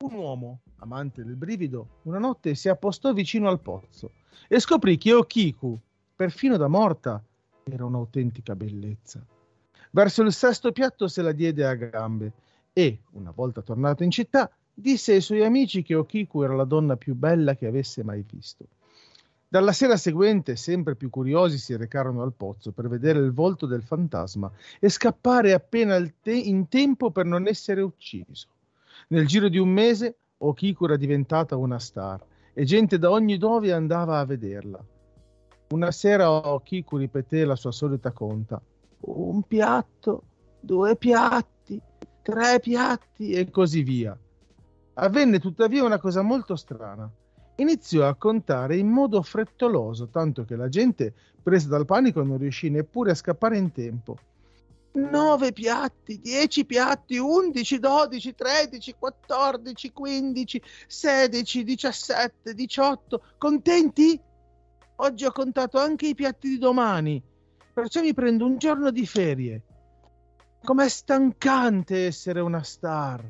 Un 0.00 0.14
uomo, 0.14 0.60
amante 0.78 1.24
del 1.24 1.36
brivido, 1.36 2.00
una 2.02 2.18
notte 2.18 2.54
si 2.54 2.68
appostò 2.68 3.12
vicino 3.12 3.48
al 3.48 3.60
pozzo 3.60 4.12
e 4.48 4.60
scoprì 4.60 4.98
che 4.98 5.14
Okiku, 5.14 5.78
perfino 6.14 6.56
da 6.58 6.68
morta, 6.68 7.22
era 7.64 7.84
un'autentica 7.84 8.54
bellezza. 8.54 9.24
Verso 9.92 10.22
il 10.22 10.32
sesto 10.32 10.70
piatto 10.70 11.08
se 11.08 11.20
la 11.20 11.32
diede 11.32 11.66
a 11.66 11.74
gambe 11.74 12.32
e, 12.72 13.00
una 13.12 13.32
volta 13.34 13.60
tornato 13.60 14.04
in 14.04 14.10
città, 14.12 14.48
disse 14.72 15.14
ai 15.14 15.20
suoi 15.20 15.44
amici 15.44 15.82
che 15.82 15.96
Okiku 15.96 16.42
era 16.42 16.54
la 16.54 16.64
donna 16.64 16.96
più 16.96 17.14
bella 17.16 17.56
che 17.56 17.66
avesse 17.66 18.04
mai 18.04 18.24
visto. 18.28 18.66
Dalla 19.48 19.72
sera 19.72 19.96
seguente, 19.96 20.54
sempre 20.54 20.94
più 20.94 21.10
curiosi, 21.10 21.58
si 21.58 21.76
recarono 21.76 22.22
al 22.22 22.34
pozzo 22.34 22.70
per 22.70 22.88
vedere 22.88 23.18
il 23.18 23.32
volto 23.32 23.66
del 23.66 23.82
fantasma 23.82 24.48
e 24.78 24.88
scappare 24.88 25.52
appena 25.52 26.00
te- 26.22 26.32
in 26.32 26.68
tempo 26.68 27.10
per 27.10 27.24
non 27.24 27.48
essere 27.48 27.80
ucciso. 27.80 28.46
Nel 29.08 29.26
giro 29.26 29.48
di 29.48 29.58
un 29.58 29.70
mese, 29.70 30.18
Okiku 30.38 30.84
era 30.84 30.96
diventata 30.96 31.56
una 31.56 31.80
star 31.80 32.24
e 32.52 32.64
gente 32.64 32.96
da 32.96 33.10
ogni 33.10 33.38
dove 33.38 33.72
andava 33.72 34.20
a 34.20 34.24
vederla. 34.24 34.80
Una 35.70 35.90
sera 35.90 36.30
Okiku 36.30 36.96
ripeté 36.96 37.44
la 37.44 37.56
sua 37.56 37.72
solita 37.72 38.12
conta 38.12 38.62
un 39.02 39.42
piatto, 39.42 40.22
due 40.60 40.96
piatti, 40.96 41.80
tre 42.22 42.60
piatti 42.60 43.32
e 43.32 43.50
così 43.50 43.82
via. 43.82 44.18
Avvenne 44.94 45.38
tuttavia 45.38 45.84
una 45.84 45.98
cosa 45.98 46.22
molto 46.22 46.56
strana. 46.56 47.10
Iniziò 47.56 48.06
a 48.06 48.14
contare 48.14 48.76
in 48.76 48.88
modo 48.88 49.22
frettoloso, 49.22 50.08
tanto 50.08 50.44
che 50.44 50.56
la 50.56 50.68
gente, 50.68 51.14
presa 51.42 51.68
dal 51.68 51.84
panico, 51.84 52.22
non 52.22 52.38
riuscì 52.38 52.70
neppure 52.70 53.12
a 53.12 53.14
scappare 53.14 53.56
in 53.56 53.72
tempo. 53.72 54.16
Nove 54.92 55.52
piatti, 55.52 56.18
dieci 56.20 56.64
piatti, 56.64 57.16
undici, 57.16 57.78
dodici, 57.78 58.34
tredici, 58.34 58.94
quattordici, 58.98 59.92
quindici, 59.92 60.60
sedici, 60.86 61.62
diciassette, 61.62 62.54
diciotto. 62.54 63.22
Contenti? 63.38 64.20
Oggi 64.96 65.24
ho 65.24 65.32
contato 65.32 65.78
anche 65.78 66.08
i 66.08 66.14
piatti 66.14 66.48
di 66.48 66.58
domani 66.58 67.22
perciò 67.80 68.02
mi 68.02 68.12
prendo 68.12 68.44
un 68.44 68.58
giorno 68.58 68.90
di 68.90 69.06
ferie. 69.06 69.64
Com'è 70.62 70.88
stancante 70.88 72.04
essere 72.04 72.40
una 72.40 72.62
star. 72.62 73.24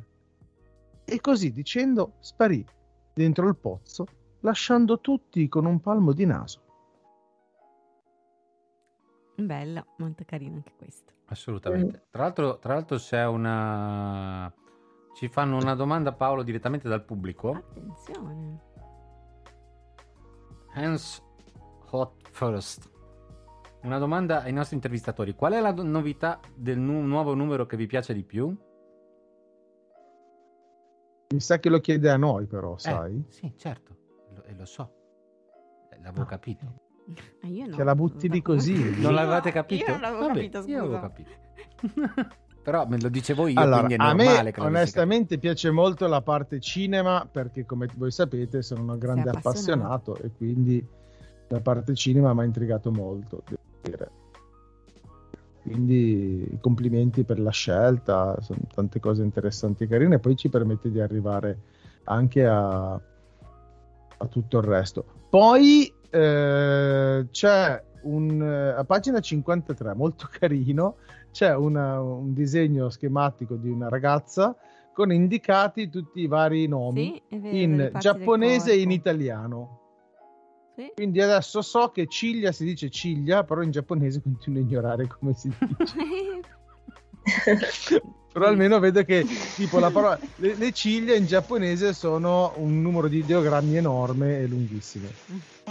E 1.05 1.20
così 1.20 1.53
dicendo 1.53 2.14
sparì 2.18 2.64
dentro 3.14 3.46
il 3.46 3.57
pozzo, 3.57 4.07
lasciando 4.40 5.01
tutti 5.01 5.46
con 5.48 5.66
un 5.66 5.80
palmo 5.80 6.12
di 6.12 6.26
naso. 6.26 6.62
Bello, 9.36 9.86
molto 9.98 10.24
carino 10.26 10.57
anche 10.57 10.72
questo. 10.76 11.12
Assolutamente. 11.26 12.07
Tra 12.11 12.22
l'altro, 12.22 12.59
tra 12.59 12.74
l'altro 12.74 12.96
c'è 12.96 13.24
una... 13.26 14.53
Ci 15.14 15.28
fanno 15.28 15.57
una 15.57 15.74
domanda 15.74 16.12
Paolo 16.12 16.42
direttamente 16.42 16.88
dal 16.88 17.05
pubblico. 17.05 17.51
Attenzione. 17.51 18.68
Hans 20.74 21.22
Hot 21.90 22.28
First 22.30 22.98
una 23.82 23.98
domanda 23.98 24.42
ai 24.42 24.52
nostri 24.52 24.76
intervistatori. 24.76 25.34
Qual 25.34 25.52
è 25.52 25.60
la 25.60 25.72
novità 25.72 26.40
del 26.54 26.78
nu- 26.78 27.02
nuovo 27.02 27.34
numero 27.34 27.66
che 27.66 27.76
vi 27.76 27.86
piace 27.86 28.12
di 28.12 28.24
più? 28.24 28.54
Mi 31.32 31.40
sa 31.40 31.58
che 31.58 31.68
lo 31.68 31.80
chiede 31.80 32.10
a 32.10 32.16
noi, 32.16 32.46
però, 32.46 32.74
eh, 32.74 32.78
sai? 32.78 33.24
Sì, 33.28 33.52
certo, 33.56 33.96
e 34.28 34.34
lo, 34.52 34.58
lo, 34.58 34.64
so. 34.64 34.92
L'avevo 36.02 36.24
capito. 36.24 36.64
Ah, 37.42 37.46
io 37.46 37.66
no. 37.66 37.76
Che 37.76 37.84
la 37.84 37.94
butti 37.94 38.28
di 38.28 38.42
così. 38.42 38.74
Non 39.00 39.14
l'avevate 39.14 39.52
capito? 39.52 39.84
Io 39.84 39.90
non 39.92 40.00
l'avevo 40.00 40.26
Vabbè, 40.26 40.34
capito, 40.34 40.60
scusa. 40.60 40.72
Io 40.72 40.78
avevo 40.78 41.00
capito. 41.00 41.30
Però 42.62 42.86
me 42.86 43.00
lo 43.00 43.08
dicevo 43.08 43.46
io, 43.46 43.58
allora, 43.58 43.86
quindi 43.86 43.94
è 43.94 43.96
a 43.96 44.12
normale 44.12 44.42
me 44.42 44.50
che 44.52 44.60
onestamente 44.60 45.38
piace 45.38 45.70
molto 45.70 46.06
la 46.06 46.20
parte 46.20 46.60
cinema 46.60 47.26
perché 47.30 47.64
come 47.64 47.88
voi 47.96 48.10
sapete 48.10 48.60
sono 48.60 48.92
un 48.92 48.98
grande 48.98 49.30
appassionato. 49.30 50.12
appassionato 50.12 50.16
e 50.18 50.30
quindi 50.36 50.86
la 51.48 51.60
parte 51.60 51.94
cinema 51.94 52.34
mi 52.34 52.40
ha 52.40 52.44
intrigato 52.44 52.90
molto, 52.90 53.42
devo 53.48 53.62
dire. 53.82 54.10
Quindi 55.62 56.58
complimenti 56.60 57.24
per 57.24 57.38
la 57.38 57.50
scelta, 57.50 58.36
sono 58.40 58.60
tante 58.74 58.98
cose 58.98 59.22
interessanti 59.22 59.84
e 59.84 59.88
carine 59.88 60.16
e 60.16 60.18
poi 60.18 60.34
ci 60.36 60.48
permette 60.48 60.90
di 60.90 61.00
arrivare 61.00 61.58
anche 62.04 62.46
a, 62.46 62.92
a 62.92 64.26
tutto 64.28 64.58
il 64.58 64.64
resto. 64.64 65.04
Poi 65.28 65.92
eh, 66.08 67.26
c'è 67.30 67.84
un, 68.02 68.74
a 68.76 68.84
pagina 68.84 69.20
53, 69.20 69.94
molto 69.94 70.28
carino, 70.32 70.96
c'è 71.30 71.54
una, 71.54 72.00
un 72.00 72.32
disegno 72.32 72.88
schematico 72.88 73.54
di 73.54 73.68
una 73.68 73.88
ragazza 73.88 74.56
con 74.92 75.12
indicati 75.12 75.88
tutti 75.88 76.20
i 76.20 76.26
vari 76.26 76.66
nomi 76.66 77.22
sì, 77.28 77.38
vero, 77.38 77.56
in 77.56 77.90
giapponese 77.98 78.72
e 78.72 78.80
in 78.80 78.90
italiano. 78.90 79.79
Sì. 80.80 80.92
Quindi 80.94 81.20
adesso 81.20 81.60
so 81.60 81.90
che 81.90 82.06
ciglia 82.06 82.52
si 82.52 82.64
dice 82.64 82.88
ciglia, 82.88 83.44
però 83.44 83.60
in 83.60 83.70
giapponese 83.70 84.22
continuo 84.24 84.60
a 84.60 84.64
ignorare 84.64 85.06
come 85.06 85.34
si 85.34 85.52
dice. 85.58 85.94
però 88.32 88.46
almeno 88.46 88.78
vedo 88.78 89.04
che 89.04 89.26
tipo 89.54 89.78
la 89.78 89.90
parola 89.90 90.18
le, 90.36 90.54
le, 90.54 90.72
ciglia 90.72 91.14
in 91.14 91.26
giapponese 91.26 91.92
sono 91.92 92.54
un 92.56 92.80
numero 92.80 93.08
di 93.08 93.18
ideogrammi 93.18 93.76
enorme 93.76 94.38
e 94.38 94.46
lunghissime. 94.46 95.10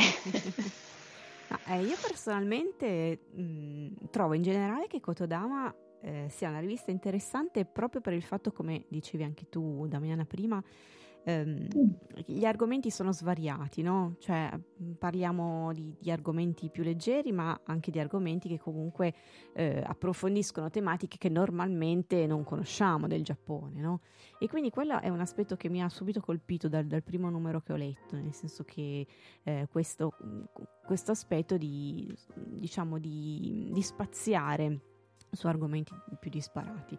eh, 1.66 1.82
io 1.82 1.96
personalmente 2.00 3.20
mh, 3.32 4.10
trovo 4.12 4.36
in 4.36 4.44
generale 4.44 4.86
che 4.86 5.00
Kotodama 5.00 5.74
eh, 6.02 6.28
sia 6.30 6.50
una 6.50 6.60
rivista 6.60 6.92
interessante 6.92 7.66
proprio 7.66 8.00
per 8.02 8.14
il 8.14 8.24
fatto, 8.24 8.52
come 8.52 8.86
dicevi 8.90 9.24
anche 9.24 9.50
tu, 9.50 9.88
Damiana, 9.88 10.26
prima, 10.26 10.62
ehm, 11.24 11.68
gli 12.26 12.46
argomenti 12.46 12.90
sono 12.92 13.12
svariati, 13.12 13.82
no? 13.82 14.16
Cioè 14.20 14.52
parliamo 14.98 15.72
di, 15.74 15.96
di, 16.00 16.12
argomenti 16.12 16.70
più 16.70 16.84
leggeri, 16.84 17.32
ma 17.32 17.60
anche 17.66 17.92
di 17.92 18.00
argomenti 18.00 18.48
che 18.48 18.60
comunque 18.60 19.14
eh, 19.54 19.82
approfondiscono 19.86 20.70
tematiche 20.70 21.18
che 21.18 21.30
normalmente 21.30 22.26
non 22.26 22.44
conosciamo 22.44 23.08
del 23.08 23.24
Giappone, 23.24 23.80
no? 23.80 24.02
E 24.40 24.48
quindi 24.48 24.70
quello 24.70 25.00
è 25.00 25.10
un 25.10 25.20
aspetto 25.20 25.56
che 25.56 25.70
mi 25.70 25.82
ha 25.82 25.90
subito 25.90 26.20
colpito 26.20 26.68
dal, 26.68 26.86
dal 26.86 27.04
primo 27.04 27.30
numero 27.30 27.62
che 27.62 27.74
ho 27.74 27.78
letto, 27.78 28.16
nel 28.16 28.34
senso 28.34 28.64
che 28.64 29.06
eh, 29.44 29.68
questo, 29.70 30.14
questo, 30.86 31.12
aspetto 31.12 31.58
di, 31.58 32.14
diciamo, 32.36 32.98
di, 33.00 33.70
di 33.72 33.82
spaziare 33.82 34.80
su 35.32 35.48
argomenti 35.48 35.94
più 36.20 36.30
disparati. 36.30 36.98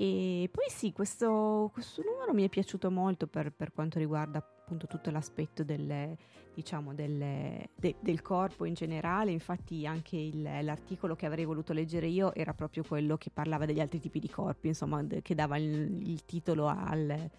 E 0.00 0.48
poi 0.52 0.66
sì, 0.68 0.92
questo, 0.92 1.70
questo 1.72 2.02
numero 2.02 2.32
mi 2.32 2.44
è 2.44 2.48
piaciuto 2.48 2.90
molto 2.90 3.26
per, 3.26 3.52
per 3.52 3.72
quanto 3.72 3.98
riguarda 3.98 4.38
appunto 4.38 4.86
tutto 4.86 5.10
l'aspetto 5.10 5.64
delle, 5.64 6.16
diciamo, 6.54 6.94
delle, 6.94 7.70
de, 7.74 7.96
del 7.98 8.22
corpo 8.22 8.64
in 8.64 8.74
generale, 8.74 9.32
infatti 9.32 9.86
anche 9.86 10.16
il, 10.16 10.42
l'articolo 10.42 11.16
che 11.16 11.26
avrei 11.26 11.44
voluto 11.44 11.72
leggere 11.72 12.06
io 12.06 12.34
era 12.34 12.54
proprio 12.54 12.84
quello 12.86 13.16
che 13.16 13.30
parlava 13.30 13.64
degli 13.64 13.80
altri 13.80 13.98
tipi 13.98 14.20
di 14.20 14.28
corpi, 14.28 14.68
insomma, 14.68 15.04
che 15.22 15.34
dava 15.34 15.56
il, 15.56 16.08
il 16.08 16.24
titolo 16.24 16.66
al, 16.66 17.30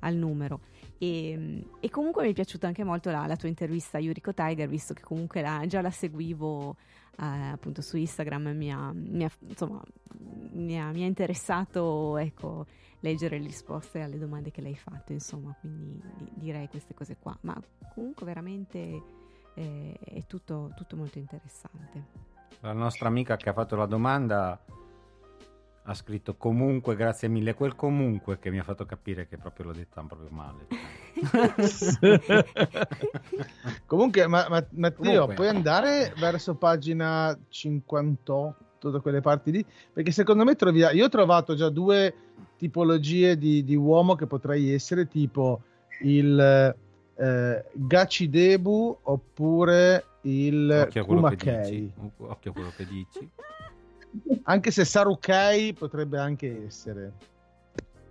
al 0.00 0.14
numero. 0.14 0.60
E, 0.98 1.64
e, 1.78 1.90
comunque 1.90 2.24
mi 2.24 2.30
è 2.30 2.34
piaciuta 2.34 2.66
anche 2.66 2.84
molto 2.84 3.10
la, 3.10 3.26
la, 3.26 3.36
tua 3.36 3.48
intervista 3.48 3.98
a 3.98 4.00
Yuriko 4.00 4.34
Tiger, 4.34 4.68
visto 4.68 4.92
che 4.94 5.02
comunque 5.02 5.40
la, 5.40 5.62
già 5.66 5.80
la 5.80 5.90
seguivo 5.90 6.76
eh, 7.16 7.24
appunto 7.24 7.82
su 7.82 7.96
Instagram, 7.96 8.48
mi 8.56 8.72
ha, 8.72 8.92
mi 8.92 9.24
ha, 9.24 9.30
insomma, 9.40 9.82
mi 10.52 10.80
ha, 10.80 10.90
mi 10.90 11.02
ha 11.02 11.06
interessato 11.06 12.16
ecco, 12.16 12.66
leggere 13.00 13.38
le 13.38 13.46
risposte 13.46 14.00
alle 14.00 14.18
domande 14.18 14.50
che 14.50 14.60
lei 14.60 14.72
ha 14.72 14.90
fatto, 14.90 15.12
insomma, 15.12 15.54
quindi 15.60 16.00
di, 16.16 16.30
direi 16.34 16.68
queste 16.68 16.94
cose 16.94 17.16
qua. 17.18 17.36
Ma 17.42 17.60
comunque 17.94 18.26
veramente 18.26 19.02
eh, 19.54 19.98
è 19.98 20.24
tutto, 20.26 20.72
tutto 20.76 20.96
molto 20.96 21.18
interessante. 21.18 22.26
La 22.60 22.72
nostra 22.72 23.08
amica 23.08 23.36
che 23.36 23.48
ha 23.48 23.52
fatto 23.52 23.76
la 23.76 23.86
domanda 23.86 24.60
ha 25.88 25.94
scritto 25.94 26.36
comunque, 26.36 26.94
grazie 26.96 27.28
mille, 27.28 27.54
quel 27.54 27.74
comunque 27.74 28.38
che 28.38 28.50
mi 28.50 28.58
ha 28.58 28.62
fatto 28.62 28.84
capire 28.84 29.26
che 29.26 29.38
proprio 29.38 29.66
l'ho 29.66 29.72
detta 29.72 30.02
proprio 30.02 30.28
male. 30.30 30.66
comunque, 33.86 34.26
ma, 34.26 34.46
ma, 34.50 34.62
Matteo, 34.72 35.02
comunque. 35.02 35.34
puoi 35.34 35.48
andare 35.48 36.12
verso 36.18 36.56
pagina 36.56 37.36
58 37.48 38.90
da 38.90 39.00
quelle 39.00 39.22
parti 39.22 39.50
lì? 39.50 39.64
Perché 39.90 40.10
secondo 40.10 40.44
me 40.44 40.56
trovi, 40.56 40.80
io 40.80 41.06
ho 41.06 41.08
trovato 41.08 41.54
già 41.54 41.70
due 41.70 42.14
tipologie 42.58 43.38
di, 43.38 43.64
di 43.64 43.74
uomo 43.74 44.14
che 44.14 44.26
potrei 44.26 44.74
essere, 44.74 45.08
tipo 45.08 45.62
il 46.02 46.38
eh, 47.16 47.64
Gachidebu 47.72 48.98
oppure 49.04 50.04
il 50.22 50.86
Kumakei. 51.02 51.90
Occhio 52.18 52.50
a 52.50 52.54
quello 52.54 52.72
che 52.76 52.84
dici. 52.84 53.30
Anche 54.44 54.70
se 54.70 54.84
Sarukai 54.84 55.72
potrebbe 55.72 56.18
anche 56.18 56.64
essere. 56.66 57.12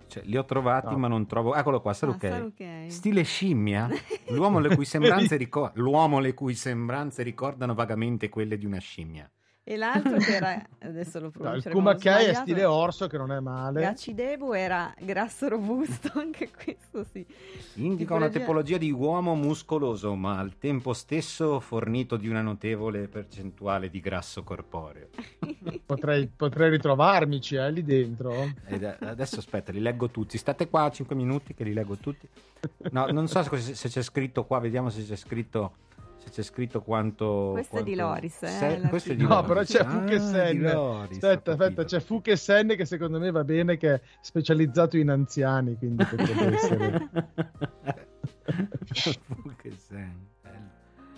Cioè, 0.08 0.22
li 0.24 0.36
ho 0.36 0.44
trovati, 0.44 0.92
no. 0.92 0.98
ma 0.98 1.08
non 1.08 1.26
trovo. 1.26 1.54
Eccolo 1.54 1.80
qua, 1.80 1.92
Sarukai. 1.92 2.30
Ah, 2.30 2.34
Sarukai. 2.34 2.90
Stile 2.90 3.22
scimmia. 3.22 3.88
L'uomo 4.28 4.58
le, 4.58 4.74
cui 4.74 4.84
sembranze 4.86 5.36
ricor- 5.36 5.72
l'uomo 5.74 6.18
le 6.18 6.34
cui 6.34 6.54
sembranze 6.54 7.22
ricordano 7.22 7.74
vagamente 7.74 8.28
quelle 8.28 8.56
di 8.56 8.66
una 8.66 8.78
scimmia. 8.78 9.30
E 9.70 9.76
l'altro 9.76 10.16
che 10.16 10.34
era, 10.34 10.66
adesso 10.78 11.20
lo 11.20 11.30
no, 11.40 11.54
Il 11.56 11.62
Kumakai 11.62 12.24
è 12.24 12.32
stile 12.32 12.64
orso 12.64 13.06
che 13.06 13.18
non 13.18 13.30
è 13.32 13.38
male. 13.38 13.82
Gacidebu 13.82 14.54
era 14.54 14.94
grasso 14.98 15.46
robusto, 15.46 16.10
anche 16.18 16.48
questo 16.50 17.04
sì. 17.12 17.26
Indica 17.74 18.14
una 18.14 18.30
tipologia 18.30 18.78
di 18.78 18.90
uomo 18.90 19.34
muscoloso, 19.34 20.14
ma 20.14 20.38
al 20.38 20.56
tempo 20.56 20.94
stesso 20.94 21.60
fornito 21.60 22.16
di 22.16 22.28
una 22.28 22.40
notevole 22.40 23.08
percentuale 23.08 23.90
di 23.90 24.00
grasso 24.00 24.42
corporeo. 24.42 25.08
potrei, 25.84 26.26
potrei 26.34 26.70
ritrovarmici 26.70 27.56
eh, 27.56 27.70
lì 27.70 27.84
dentro. 27.84 28.50
Ed 28.64 28.82
adesso 29.00 29.38
aspetta, 29.38 29.70
li 29.70 29.80
leggo 29.80 30.08
tutti. 30.08 30.38
State 30.38 30.70
qua 30.70 30.90
5 30.90 31.14
minuti 31.14 31.52
che 31.52 31.64
li 31.64 31.74
leggo 31.74 31.96
tutti. 31.96 32.26
No, 32.90 33.04
non 33.08 33.28
so 33.28 33.42
se, 33.42 33.74
se 33.74 33.88
c'è 33.90 34.00
scritto 34.00 34.46
qua, 34.46 34.60
vediamo 34.60 34.88
se 34.88 35.04
c'è 35.04 35.16
scritto 35.16 35.72
c'è 36.28 36.42
scritto 36.42 36.82
quanto. 36.82 37.50
Questo 37.52 37.70
quanto... 37.70 37.90
è 37.90 37.92
di 37.92 37.98
Loris, 37.98 38.42
eh? 38.42 38.48
Se... 38.48 38.80
Questo 38.88 39.12
è 39.12 39.16
di 39.16 39.22
no, 39.22 39.28
Loris. 39.28 39.46
però 39.46 39.62
c'è 39.62 39.80
ah, 39.80 39.90
Fuchesen. 39.90 40.66
Aspetta, 40.66 41.50
aspetta, 41.52 41.84
c'è 41.84 42.00
Fuchesen 42.00 42.68
che 42.76 42.84
secondo 42.84 43.18
me 43.18 43.30
va 43.30 43.44
bene, 43.44 43.76
che 43.76 43.94
è 43.94 44.00
specializzato 44.20 44.96
in 44.96 45.10
anziani, 45.10 45.76
quindi 45.76 46.04
potrebbe 46.04 46.46
essere. 46.54 47.08
Fuchesen. 49.42 50.26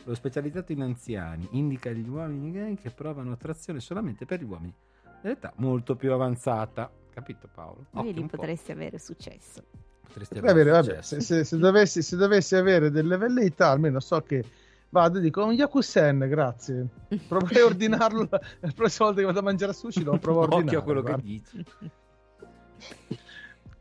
Lo 0.05 0.15
specializzato 0.15 0.73
in 0.73 0.83
anziani 0.83 1.47
indica 1.53 1.91
gli 1.91 2.09
uomini 2.09 2.77
che 2.77 2.91
provano 2.91 3.33
attrazione 3.33 3.81
solamente 3.81 4.25
per 4.25 4.41
gli 4.41 4.45
uomini 4.45 4.75
dell'età 5.21 5.53
molto 5.57 5.97
più 5.97 6.13
avanzata. 6.13 6.91
Capito 7.13 7.49
Paolo? 7.53 7.87
Quindi 7.91 8.25
potresti 8.25 8.73
avere 8.73 8.99
successo. 8.99 9.63
Potresti 10.07 10.39
avere, 10.39 10.71
avere 10.71 10.71
vabbè, 10.71 11.03
se, 11.03 11.21
se, 11.21 11.45
se, 11.45 11.59
dovessi, 11.59 12.03
se, 12.03 12.17
dovessi, 12.17 12.57
avere 12.57 12.91
delle 12.91 13.17
velleità, 13.17 13.69
almeno 13.69 14.01
so 14.01 14.21
che 14.23 14.45
vado 14.91 15.19
e 15.19 15.21
dico 15.21 15.45
un 15.45 15.53
Yakusen, 15.53 16.19
grazie. 16.29 16.87
Proverei 17.29 17.63
a 17.63 17.67
ordinarlo 17.67 18.29
la 18.31 18.73
prossima 18.75 19.07
volta 19.07 19.21
che 19.21 19.27
vado 19.27 19.39
a 19.39 19.43
mangiare 19.43 19.73
sushi, 19.73 20.03
lo 20.03 20.19
provo 20.19 20.41
a 20.41 20.43
ordinare. 20.43 20.67
Occhio 20.67 20.79
a 20.79 20.83
quello 20.83 21.01
guarda. 21.01 21.23
che 21.23 21.27
dici. 21.27 21.65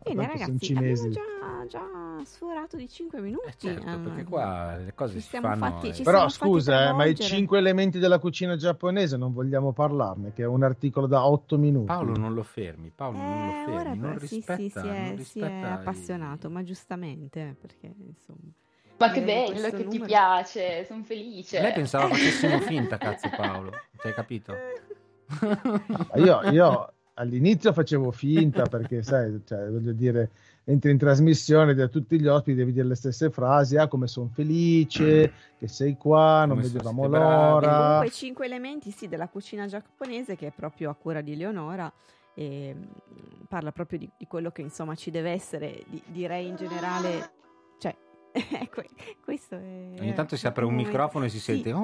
Bene 0.01 0.27
ragazzi, 0.27 0.73
abbiamo 0.73 1.09
già, 1.09 1.21
già, 1.67 2.23
sforato 2.23 2.77
di 2.77 2.87
5 2.87 3.21
minuti. 3.21 3.47
Eh 3.47 3.53
certo, 3.57 3.89
um, 3.89 4.03
perché 4.03 4.23
qua 4.23 4.77
le 4.77 4.93
cose 4.95 5.19
si 5.19 5.37
fanno... 5.37 5.57
Fatti, 5.57 5.89
eh. 5.89 6.03
Però 6.03 6.27
scusa, 6.29 6.89
eh, 6.89 6.93
ma 6.93 7.05
i 7.05 7.15
5 7.15 7.57
elementi 7.57 7.99
della 7.99 8.17
cucina 8.17 8.55
giapponese 8.55 9.17
non 9.17 9.33
vogliamo 9.33 9.73
parlarne, 9.73 10.31
che 10.33 10.43
è 10.43 10.47
un 10.47 10.63
articolo 10.63 11.05
da 11.05 11.27
8 11.27 11.57
minuti. 11.57 11.85
Paolo 11.85 12.15
non 12.15 12.33
lo 12.33 12.43
fermi, 12.43 12.91
Paolo 12.95 13.17
eh, 13.17 13.21
non 13.21 13.45
lo 13.45 13.51
fermi, 13.51 13.75
ora, 13.75 13.93
non 13.93 14.19
sì, 14.19 14.35
rispetta, 14.35 14.55
sì, 14.55 14.69
si 14.69 14.87
è, 14.87 15.13
non 15.13 15.23
si 15.23 15.39
è 15.41 15.61
appassionato, 15.61 16.47
i... 16.47 16.51
ma 16.51 16.63
giustamente, 16.63 17.55
perché 17.59 17.93
insomma... 17.97 18.51
Ma 18.99 19.11
che 19.11 19.21
bello 19.21 19.69
che 19.69 19.83
numero. 19.83 19.89
ti 19.89 19.99
piace, 19.99 20.85
sono 20.85 21.03
felice. 21.03 21.61
Lei 21.61 21.73
pensava 21.73 22.07
facessimo 22.13 22.59
finta, 22.59 22.97
cazzo 22.97 23.29
Paolo, 23.35 23.71
ci 23.99 24.07
hai 24.07 24.13
capito? 24.13 24.53
io, 26.15 26.41
io 26.51 26.93
all'inizio 27.13 27.71
facevo 27.73 28.11
finta 28.11 28.63
perché, 28.63 29.03
sai, 29.03 29.41
cioè, 29.45 29.69
voglio 29.69 29.91
dire, 29.93 30.31
entri 30.63 30.91
in 30.91 30.97
trasmissione 30.97 31.73
da 31.73 31.87
tutti 31.87 32.19
gli 32.19 32.27
ospiti, 32.27 32.57
devi 32.57 32.71
dire 32.71 32.87
le 32.87 32.95
stesse 32.95 33.29
frasi, 33.29 33.77
ah 33.77 33.87
come 33.87 34.07
sono 34.07 34.29
felice, 34.33 35.33
che 35.57 35.67
sei 35.67 35.95
qua, 35.97 36.45
non 36.45 36.59
vedevamo 36.59 37.07
l'ora. 37.07 37.77
Comunque 37.77 38.07
i 38.07 38.11
cinque 38.11 38.45
elementi, 38.45 38.91
sì, 38.91 39.07
della 39.07 39.27
cucina 39.27 39.65
giapponese 39.67 40.35
che 40.35 40.47
è 40.47 40.51
proprio 40.51 40.89
a 40.89 40.95
cura 40.95 41.21
di 41.21 41.35
Leonora 41.35 41.91
e 42.33 42.73
mm, 42.73 43.43
parla 43.47 43.71
proprio 43.71 43.99
di, 43.99 44.09
di, 44.17 44.25
quello 44.27 44.51
che 44.51 44.61
insomma 44.61 44.95
ci 44.95 45.11
deve 45.11 45.31
essere, 45.31 45.83
di, 45.87 46.01
direi 46.05 46.47
in 46.47 46.55
generale, 46.55 47.31
cioè, 48.33 48.85
questo 49.23 49.55
è... 49.55 49.95
Ogni 49.99 50.13
tanto 50.13 50.35
si 50.35 50.47
apre 50.47 50.65
un 50.65 50.75
microfono 50.75 51.25
e 51.25 51.29
si 51.29 51.39
sì. 51.39 51.61
sente... 51.61 51.73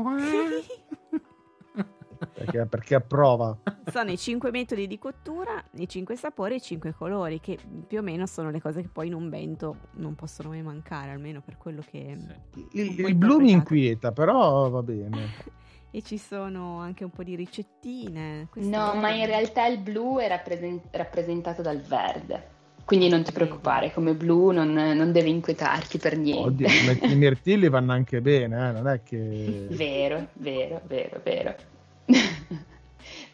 perché, 2.34 2.66
perché 2.66 2.96
approva. 2.96 3.58
Sono 3.92 4.12
i 4.12 4.18
cinque 4.18 4.52
metodi 4.52 4.88
di 4.88 4.98
cottura, 4.98 5.64
i 5.76 5.88
cinque 5.88 6.16
sapori 6.16 6.54
e 6.54 6.58
i 6.58 6.62
cinque 6.62 6.94
colori, 6.94 7.40
che 7.40 7.58
più 7.88 8.00
o 8.00 8.02
meno 8.02 8.26
sono 8.26 8.52
le 8.52 8.62
cose 8.62 8.82
che 8.82 8.90
poi 8.90 9.08
in 9.08 9.14
un 9.14 9.30
bento 9.30 9.78
non 9.94 10.16
possono 10.16 10.50
mai 10.50 10.62
mancare, 10.62 11.12
almeno 11.12 11.42
per 11.42 11.58
quello 11.58 11.82
che... 11.82 12.18
Sì. 12.54 12.68
Il, 12.74 13.00
il 13.00 13.16
blu 13.16 13.40
mi 13.40 13.52
inquieta, 13.52 14.12
però 14.12 14.70
va 14.70 14.82
bene. 14.82 15.54
e 15.96 16.02
ci 16.02 16.18
sono 16.18 16.80
anche 16.80 17.06
un 17.06 17.10
po' 17.10 17.24
di 17.24 17.36
ricettine. 17.36 18.50
No, 18.56 18.96
ma 18.96 19.12
in 19.12 19.26
realtà 19.26 19.66
il 19.68 19.80
blu 19.80 20.18
è 20.18 20.28
rappresent- 20.28 20.88
rappresentato 20.92 21.62
dal 21.62 21.80
verde. 21.80 22.55
Quindi 22.86 23.10
non 23.10 23.24
ti 23.24 23.32
preoccupare, 23.32 23.92
come 23.92 24.14
blu 24.14 24.52
non, 24.52 24.72
non 24.72 25.12
deve 25.12 25.30
inquietarti 25.30 25.98
per 25.98 26.18
niente. 26.18 26.66
Oddio, 26.66 26.68
i 27.10 27.16
mirtilli 27.18 27.68
vanno 27.68 27.94
anche 27.94 28.22
bene, 28.22 28.70
eh? 28.70 28.72
non 28.72 28.88
è 28.88 29.02
che... 29.04 29.66
Vero, 29.70 30.28
vero, 30.34 30.82
vero, 30.86 31.20
vero. 31.24 31.56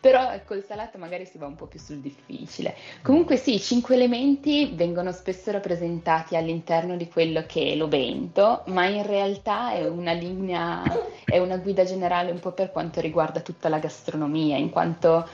Però 0.02 0.32
col 0.46 0.64
salato 0.64 0.98
magari 0.98 1.26
si 1.26 1.38
va 1.38 1.46
un 1.46 1.56
po' 1.56 1.68
più 1.68 1.80
sul 1.80 1.98
difficile. 1.98 2.76
Comunque 3.04 3.38
sì, 3.38 3.54
i 3.54 3.60
cinque 3.60 3.94
elementi 3.94 4.72
vengono 4.74 5.12
spesso 5.12 5.52
rappresentati 5.52 6.36
all'interno 6.36 6.98
di 6.98 7.08
quello 7.08 7.44
che 7.46 7.74
è 7.74 7.76
l'ovento, 7.76 8.64
ma 8.68 8.88
in 8.88 9.06
realtà 9.06 9.74
è 9.74 9.88
una 9.88 10.14
linea, 10.14 10.82
è 11.24 11.38
una 11.38 11.58
guida 11.58 11.84
generale 11.84 12.32
un 12.32 12.40
po' 12.40 12.52
per 12.52 12.72
quanto 12.72 13.00
riguarda 13.00 13.42
tutta 13.42 13.70
la 13.70 13.78
gastronomia, 13.78 14.58
in 14.58 14.72
quanto 14.72 15.28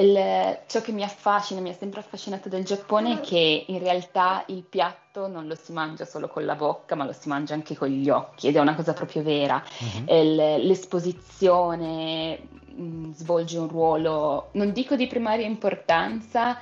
il, 0.00 0.58
ciò 0.66 0.80
che 0.80 0.92
mi 0.92 1.02
affascina, 1.02 1.60
mi 1.60 1.70
ha 1.70 1.74
sempre 1.74 2.00
affascinato 2.00 2.48
del 2.48 2.64
Giappone 2.64 3.14
è 3.14 3.20
che 3.20 3.64
in 3.66 3.78
realtà 3.78 4.44
il 4.48 4.62
piatto 4.62 5.26
non 5.26 5.46
lo 5.46 5.54
si 5.54 5.72
mangia 5.72 6.04
solo 6.04 6.28
con 6.28 6.44
la 6.44 6.54
bocca, 6.54 6.94
ma 6.94 7.04
lo 7.04 7.12
si 7.12 7.28
mangia 7.28 7.54
anche 7.54 7.74
con 7.74 7.88
gli 7.88 8.10
occhi 8.10 8.48
ed 8.48 8.56
è 8.56 8.60
una 8.60 8.74
cosa 8.74 8.92
proprio 8.92 9.22
vera. 9.22 9.62
Uh-huh. 9.78 10.14
Il, 10.14 10.34
l'esposizione 10.34 12.40
mh, 12.74 12.82
mm, 12.82 13.12
svolge 13.12 13.58
un 13.58 13.68
ruolo, 13.68 14.50
non 14.52 14.72
dico 14.72 14.96
di 14.96 15.06
primaria 15.06 15.46
importanza, 15.46 16.58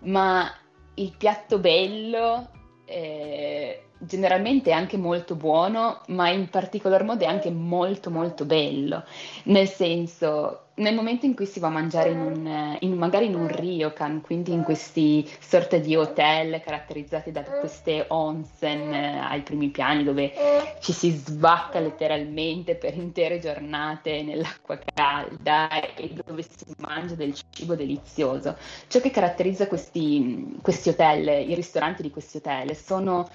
ma 0.00 0.50
il 0.94 1.14
piatto 1.16 1.58
bello 1.58 2.48
eh, 2.86 3.82
generalmente 3.98 4.70
è 4.70 4.72
anche 4.72 4.96
molto 4.96 5.34
buono, 5.34 6.00
ma 6.08 6.30
in 6.30 6.48
particolar 6.48 7.04
modo 7.04 7.24
è 7.24 7.26
anche 7.26 7.50
molto 7.50 8.10
molto 8.10 8.46
bello, 8.46 9.04
nel 9.44 9.68
senso 9.68 10.67
nel 10.78 10.94
momento 10.94 11.26
in 11.26 11.34
cui 11.34 11.46
si 11.46 11.60
va 11.60 11.68
a 11.68 11.70
mangiare 11.70 12.10
in 12.10 12.18
un, 12.18 12.76
in, 12.80 12.96
magari 12.96 13.26
in 13.26 13.34
un 13.34 13.48
ryokan, 13.48 14.20
quindi 14.20 14.52
in 14.52 14.62
questi 14.62 15.28
sorte 15.40 15.80
di 15.80 15.94
hotel 15.94 16.60
caratterizzati 16.60 17.30
da 17.30 17.42
queste 17.42 18.04
onsen 18.08 18.92
eh, 18.92 19.18
ai 19.18 19.42
primi 19.42 19.68
piani 19.68 20.04
dove 20.04 20.32
ci 20.80 20.92
si 20.92 21.10
sbacca 21.10 21.80
letteralmente 21.80 22.74
per 22.76 22.94
intere 22.94 23.38
giornate 23.38 24.22
nell'acqua 24.22 24.78
calda 24.94 25.94
e 25.94 26.12
dove 26.24 26.42
si 26.42 26.74
mangia 26.78 27.14
del 27.14 27.34
cibo 27.50 27.74
delizioso. 27.74 28.56
Ciò 28.86 29.00
che 29.00 29.10
caratterizza 29.10 29.66
questi, 29.66 30.56
questi 30.62 30.88
hotel, 30.88 31.48
i 31.48 31.54
ristoranti 31.54 32.02
di 32.02 32.10
questi 32.10 32.38
hotel, 32.38 32.74
sono 32.76 33.28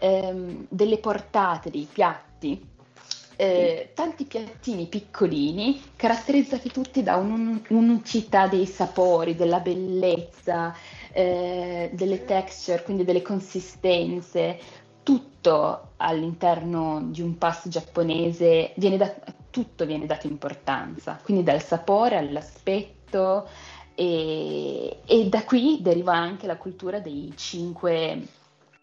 ehm, 0.00 0.66
delle 0.68 0.98
portate, 0.98 1.70
dei 1.70 1.88
piatti 1.90 2.76
eh, 3.40 3.92
tanti 3.94 4.24
piattini 4.24 4.86
piccolini, 4.86 5.80
caratterizzati 5.94 6.72
tutti 6.72 7.04
da 7.04 7.14
un, 7.14 7.62
un'unicità 7.68 8.48
dei 8.48 8.66
sapori, 8.66 9.36
della 9.36 9.60
bellezza, 9.60 10.74
eh, 11.12 11.88
delle 11.92 12.24
texture, 12.24 12.82
quindi 12.82 13.04
delle 13.04 13.22
consistenze, 13.22 14.58
tutto 15.04 15.90
all'interno 15.98 17.00
di 17.10 17.22
un 17.22 17.38
pasto 17.38 17.68
giapponese, 17.68 18.72
viene 18.74 18.96
da, 18.96 19.14
tutto 19.50 19.86
viene 19.86 20.06
dato 20.06 20.26
importanza, 20.26 21.20
quindi 21.22 21.44
dal 21.44 21.62
sapore 21.62 22.16
all'aspetto 22.16 23.48
e, 23.94 24.98
e 25.06 25.28
da 25.28 25.44
qui 25.44 25.78
deriva 25.80 26.12
anche 26.12 26.48
la 26.48 26.56
cultura 26.56 26.98
dei 26.98 27.32
cinque, 27.36 28.20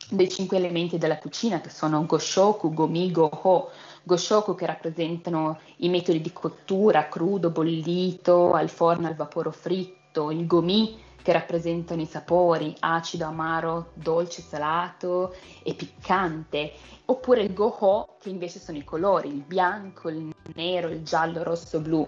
dei 0.09 0.29
cinque 0.29 0.55
elementi 0.55 0.97
della 0.97 1.17
cucina 1.17 1.59
che 1.59 1.69
sono 1.69 2.05
Goshoku, 2.05 2.73
Gomi, 2.73 3.11
Goho, 3.11 3.69
Goshoku 4.05 4.53
che 4.53 4.67
rappresentano 4.67 5.59
i 5.77 5.89
metodi 5.89 6.21
di 6.21 6.31
cottura, 6.31 7.09
crudo, 7.09 7.49
bollito, 7.49 8.53
al 8.53 8.69
forno, 8.69 9.07
al 9.07 9.15
vapore 9.15 9.51
fritto, 9.51 10.29
il 10.29 10.45
gomi 10.45 11.01
che 11.23 11.31
rappresentano 11.31 12.03
i 12.03 12.05
sapori, 12.05 12.75
acido, 12.81 13.25
amaro, 13.25 13.93
dolce, 13.95 14.43
salato 14.43 15.33
e 15.63 15.73
piccante, 15.73 16.73
oppure 17.05 17.41
il 17.41 17.51
goho 17.51 18.17
che 18.19 18.29
invece 18.29 18.59
sono 18.59 18.77
i 18.77 18.83
colori, 18.83 19.29
il 19.29 19.41
bianco, 19.41 20.09
il 20.09 20.31
nero, 20.53 20.89
il 20.89 21.01
giallo, 21.01 21.41
rosso, 21.41 21.79
blu. 21.79 22.07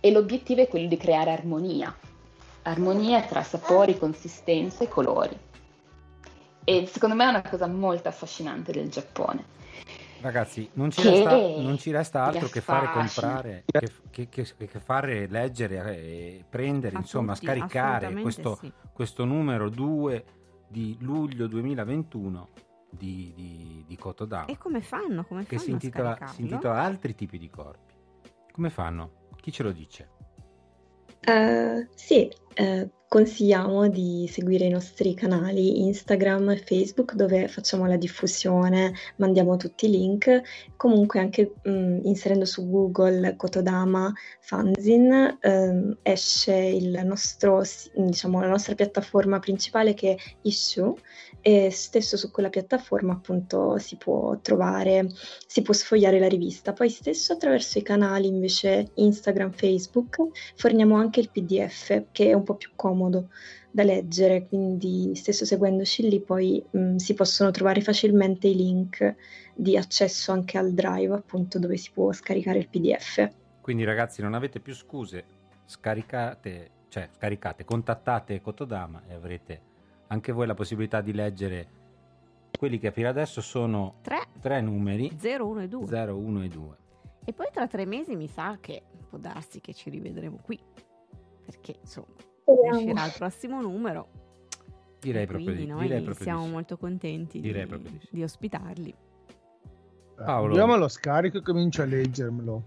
E 0.00 0.10
l'obiettivo 0.10 0.62
è 0.62 0.68
quello 0.68 0.88
di 0.88 0.96
creare 0.96 1.30
armonia, 1.30 1.96
armonia 2.62 3.22
tra 3.22 3.44
sapori, 3.44 3.96
consistenze 3.96 4.84
e 4.84 4.88
colori. 4.88 5.38
E 6.64 6.88
secondo 6.88 7.14
me 7.14 7.24
è 7.24 7.28
una 7.28 7.48
cosa 7.48 7.68
molto 7.68 8.08
affascinante 8.08 8.72
del 8.72 8.90
Giappone. 8.90 9.54
Ragazzi, 10.26 10.68
non 10.72 10.90
ci, 10.90 11.08
resta, 11.08 11.36
non 11.36 11.78
ci 11.78 11.92
resta, 11.92 12.24
altro 12.24 12.48
che 12.48 12.60
fare 12.60 12.90
comprare, 12.90 13.62
che, 13.64 13.88
che, 14.10 14.28
che, 14.28 14.66
che, 14.66 14.80
fare 14.80 15.28
leggere 15.28 15.96
e 15.98 16.44
prendere, 16.50 16.96
insomma, 16.96 17.36
scaricare 17.36 18.12
questo, 18.12 18.56
sì. 18.56 18.72
questo, 18.92 19.24
numero 19.24 19.70
2 19.70 20.24
di 20.66 20.96
luglio 20.98 21.46
2021 21.46 22.48
di, 22.90 23.32
di, 23.36 23.84
di 23.86 23.96
Kotodama. 23.96 24.46
E 24.46 24.58
come 24.58 24.80
fanno? 24.80 25.24
Come 25.24 25.46
che 25.46 25.58
si 25.58 25.70
intitola, 25.70 26.18
si 26.26 26.42
intitola 26.42 26.82
Altri 26.82 27.14
tipi 27.14 27.38
di 27.38 27.48
corpi. 27.48 27.94
Come 28.50 28.70
fanno? 28.70 29.28
Chi 29.36 29.52
ce 29.52 29.62
lo 29.62 29.70
dice? 29.70 30.08
Uh, 31.24 31.86
sì, 31.94 32.28
uh, 32.58 32.90
consigliamo 33.08 33.88
di 33.88 34.28
seguire 34.30 34.64
i 34.64 34.70
nostri 34.70 35.14
canali 35.14 35.84
Instagram 35.86 36.50
e 36.50 36.56
Facebook 36.56 37.14
dove 37.14 37.46
facciamo 37.48 37.86
la 37.86 37.96
diffusione, 37.96 38.92
mandiamo 39.16 39.56
tutti 39.56 39.86
i 39.86 39.90
link, 39.90 40.42
comunque 40.76 41.20
anche 41.20 41.52
mh, 41.62 41.70
mm, 41.70 41.98
inserendo 42.02 42.44
su 42.44 42.68
Google 42.68 43.36
Kotodama 43.36 44.12
Fanzine 44.40 45.38
eh, 45.40 45.96
esce 46.02 46.54
il 46.54 47.00
nostro, 47.04 47.62
diciamo, 47.94 48.40
la 48.40 48.48
nostra 48.48 48.74
piattaforma 48.74 49.38
principale 49.38 49.94
che 49.94 50.12
è 50.12 50.16
Issue 50.42 50.94
e 51.40 51.70
stesso 51.70 52.16
su 52.16 52.30
quella 52.32 52.48
piattaforma 52.48 53.12
appunto 53.12 53.78
si 53.78 53.96
può 53.96 54.36
trovare, 54.40 55.08
si 55.46 55.62
può 55.62 55.72
sfogliare 55.72 56.18
la 56.18 56.28
rivista. 56.28 56.72
Poi 56.72 56.90
stesso 56.90 57.34
attraverso 57.34 57.78
i 57.78 57.82
canali 57.82 58.26
invece 58.26 58.90
Instagram, 58.94 59.52
Facebook 59.52 60.16
forniamo 60.56 60.96
anche 60.96 61.20
il 61.20 61.30
PDF 61.30 62.06
che 62.10 62.30
è 62.30 62.32
un 62.32 62.42
po' 62.46 62.54
più 62.54 62.70
comodo 62.74 63.28
da 63.70 63.82
leggere, 63.82 64.46
quindi 64.46 65.14
stesso 65.14 65.44
seguendoci 65.44 66.08
lì 66.08 66.20
poi 66.20 66.64
mh, 66.70 66.96
si 66.96 67.12
possono 67.14 67.50
trovare 67.50 67.82
facilmente 67.82 68.48
i 68.48 68.56
link 68.56 69.14
di 69.54 69.76
accesso 69.76 70.32
anche 70.32 70.56
al 70.56 70.72
drive 70.72 71.14
appunto 71.14 71.58
dove 71.58 71.76
si 71.76 71.90
può 71.92 72.12
scaricare 72.12 72.58
il 72.58 72.68
PDF. 72.68 73.30
Quindi 73.60 73.84
ragazzi 73.84 74.22
non 74.22 74.34
avete 74.34 74.60
più 74.60 74.74
scuse, 74.74 75.24
scaricate, 75.66 76.70
cioè 76.88 77.08
scaricate, 77.12 77.64
contattate 77.64 78.40
Kotodama 78.40 79.02
e 79.08 79.14
avrete 79.14 79.60
anche 80.08 80.32
voi 80.32 80.46
la 80.46 80.54
possibilità 80.54 81.00
di 81.00 81.12
leggere 81.12 81.68
quelli 82.56 82.78
che 82.78 82.90
per 82.90 83.06
adesso 83.06 83.40
sono 83.40 83.96
tre, 84.02 84.28
tre 84.40 84.60
numeri 84.60 85.14
0, 85.18 85.46
1 85.46 85.62
e 85.62 85.68
2. 85.68 85.86
0, 85.86 86.16
1 86.16 86.42
e 86.42 86.48
2. 86.48 86.76
E 87.24 87.32
poi 87.32 87.46
tra 87.52 87.66
tre 87.66 87.84
mesi 87.84 88.16
mi 88.16 88.28
sa 88.28 88.56
che 88.60 88.82
può 89.08 89.18
darsi 89.18 89.60
che 89.60 89.74
ci 89.74 89.90
rivedremo 89.90 90.38
qui. 90.42 90.58
Perché 91.44 91.76
insomma, 91.80 92.14
Speriamo. 92.46 92.78
uscirà 92.78 93.06
il 93.06 93.12
prossimo 93.16 93.60
numero. 93.60 94.08
Direi 95.00 95.26
proprio 95.26 95.54
di, 95.54 95.66
noi 95.66 95.82
direi 95.82 96.02
proprio 96.02 96.24
siamo 96.24 96.46
molto 96.46 96.76
contenti 96.76 97.40
di, 97.40 97.52
di, 97.52 98.00
di, 98.10 98.22
ospitarli. 98.22 98.94
Paolo. 100.14 100.46
Andiamo 100.46 100.72
allo 100.72 100.88
scarico 100.88 101.38
e 101.38 101.42
comincio 101.42 101.82
a 101.82 101.84
leggermelo. 101.84 102.62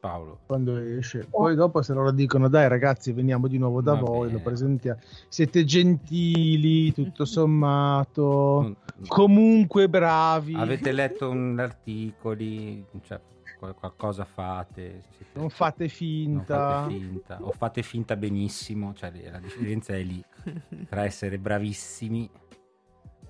Paolo. 0.00 0.40
Quando 0.46 0.78
esce. 0.78 1.26
Poi 1.28 1.54
dopo 1.54 1.82
se 1.82 1.92
loro 1.92 2.12
dicono 2.12 2.48
dai 2.48 2.68
ragazzi 2.68 3.12
veniamo 3.12 3.46
di 3.46 3.58
nuovo 3.58 3.82
da 3.82 3.94
Va 3.94 4.00
voi, 4.00 4.26
bene. 4.28 4.38
lo 4.38 4.44
presentiamo. 4.44 5.00
Siete 5.28 5.64
gentili, 5.64 6.92
tutto 6.92 7.24
sommato, 7.26 8.76
comunque 9.06 9.88
bravi. 9.88 10.54
Avete 10.54 10.92
letto 10.92 11.28
un 11.30 11.58
articoli, 11.58 12.84
cioè 13.02 13.20
qualcosa 13.74 14.24
fate. 14.24 15.02
Siete... 15.10 15.38
Non 15.38 15.50
fate 15.50 15.88
finta. 15.88 16.56
Non 16.56 16.82
fate 16.82 16.94
finta. 16.94 17.38
O 17.42 17.52
fate 17.52 17.82
finta 17.82 18.16
benissimo, 18.16 18.94
cioè 18.94 19.12
la 19.30 19.38
differenza 19.38 19.94
è 19.94 20.02
lì 20.02 20.24
tra 20.88 21.04
essere 21.04 21.38
bravissimi 21.38 22.30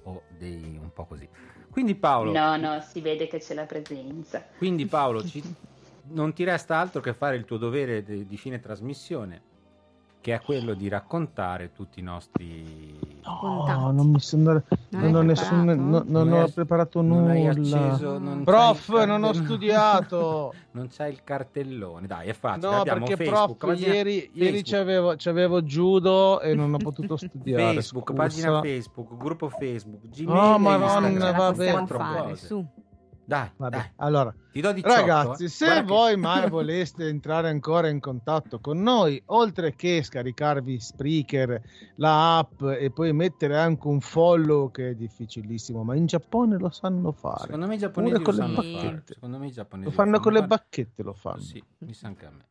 o 0.05 0.23
dei 0.37 0.79
un 0.81 0.93
po' 0.93 1.07
così. 1.07 1.29
Quindi 1.71 1.95
Paolo... 1.95 2.33
No, 2.33 2.57
no, 2.57 2.81
si 2.81 3.01
vede 3.01 3.27
che 3.27 3.39
c'è 3.39 3.55
la 3.55 3.67
presenza. 3.67 4.45
Quindi 4.57 4.87
Paolo, 4.87 5.25
ci, 5.25 5.43
non 6.11 6.33
ti 6.33 6.45
resta 6.45 6.79
altro 6.79 7.01
che 7.01 7.15
fare 7.15 7.37
il 7.37 7.45
tuo 7.45 7.57
dovere 7.59 8.03
di, 8.03 8.27
di 8.27 8.37
fine 8.37 8.59
trasmissione 8.59 9.49
che 10.21 10.35
è 10.35 10.41
quello 10.41 10.75
di 10.75 10.89
raccontare 10.89 11.73
tutti 11.73 12.01
i 12.01 12.03
nostri 12.03 12.99
no, 13.25 13.91
non 13.91 14.11
mi 14.11 14.21
sono 14.21 14.63
non, 14.91 15.15
ho, 15.15 15.23
nessun, 15.23 15.65
no, 15.65 16.05
non 16.07 16.33
ho 16.33 16.49
preparato 16.49 17.01
non 17.01 17.25
nulla. 17.27 17.51
acceso, 17.51 18.19
non 18.19 18.45
prof 18.45 19.05
non 19.05 19.25
ho 19.25 19.33
studiato. 19.33 20.55
Non 20.73 20.87
c'è 20.87 21.09
il 21.09 21.25
cartellone. 21.25 22.07
Dai 22.07 22.29
è 22.29 22.33
facile 22.33 22.71
no 22.71 22.79
Abbiamo 22.79 23.05
perché 23.07 23.25
Facebook, 23.25 23.57
prof 23.59 23.71
pagina, 23.71 23.93
ieri, 23.93 24.21
Facebook. 24.21 24.37
ieri 24.41 24.63
c'avevo, 24.63 25.15
c'avevo 25.17 25.63
judo 25.63 26.41
e 26.41 26.55
non 26.55 26.73
ho 26.73 26.77
potuto 26.77 27.17
studiare 27.19 27.73
Facebook 27.73 28.11
scusa. 28.11 28.23
pagina 28.23 28.61
Facebook 28.61 29.17
gruppo 29.17 29.49
Facebook 29.49 30.07
Gmail 30.07 30.29
oh 30.29 30.59
madonna 30.59 31.33
vabbè 31.33 32.37
su 32.37 32.65
dai, 33.31 33.49
Vabbè. 33.57 33.77
dai. 33.77 33.91
Allora, 33.97 34.35
ti 34.51 34.61
do 34.61 34.73
18, 34.73 34.93
ragazzi, 34.93 35.45
eh. 35.45 35.49
se 35.49 35.67
Guarda 35.67 35.87
voi 35.87 36.11
che... 36.15 36.17
mai 36.17 36.51
voleste 36.51 37.07
entrare 37.07 37.49
ancora 37.49 37.87
in 37.87 38.01
contatto 38.01 38.59
con 38.59 38.83
noi, 38.83 39.23
oltre 39.27 39.77
che 39.77 40.03
scaricarvi 40.03 40.81
Spreaker, 40.81 41.63
la 41.97 42.39
app 42.39 42.61
e 42.63 42.91
poi 42.91 43.13
mettere 43.13 43.57
anche 43.57 43.87
un 43.87 44.01
follow 44.01 44.73
che 44.73 44.91
è 44.91 44.95
difficilissimo, 44.95 45.85
ma 45.85 45.95
in 45.95 46.07
Giappone 46.07 46.59
lo 46.59 46.71
sanno 46.71 47.13
fare. 47.13 47.43
Secondo 47.43 47.69
me 47.69 47.77
i 47.77 47.79
giapponesi 47.79 48.21
lo 48.21 48.33
sanno 48.33 48.63
fare. 48.63 49.03
Secondo 49.05 49.39
me 49.39 49.47
i 49.47 49.53
giapponesi 49.53 49.89
lo 49.89 49.95
fanno, 49.95 50.11
lo 50.11 50.11
fanno 50.11 50.21
con 50.21 50.33
le 50.33 50.47
bacchette, 50.47 51.03
lo 51.05 51.13
fanno. 51.13 51.41
Sì, 51.41 51.63
mi 51.79 51.95
sa 51.95 52.09
anche 52.09 52.27
a 52.27 52.31
me 52.31 52.49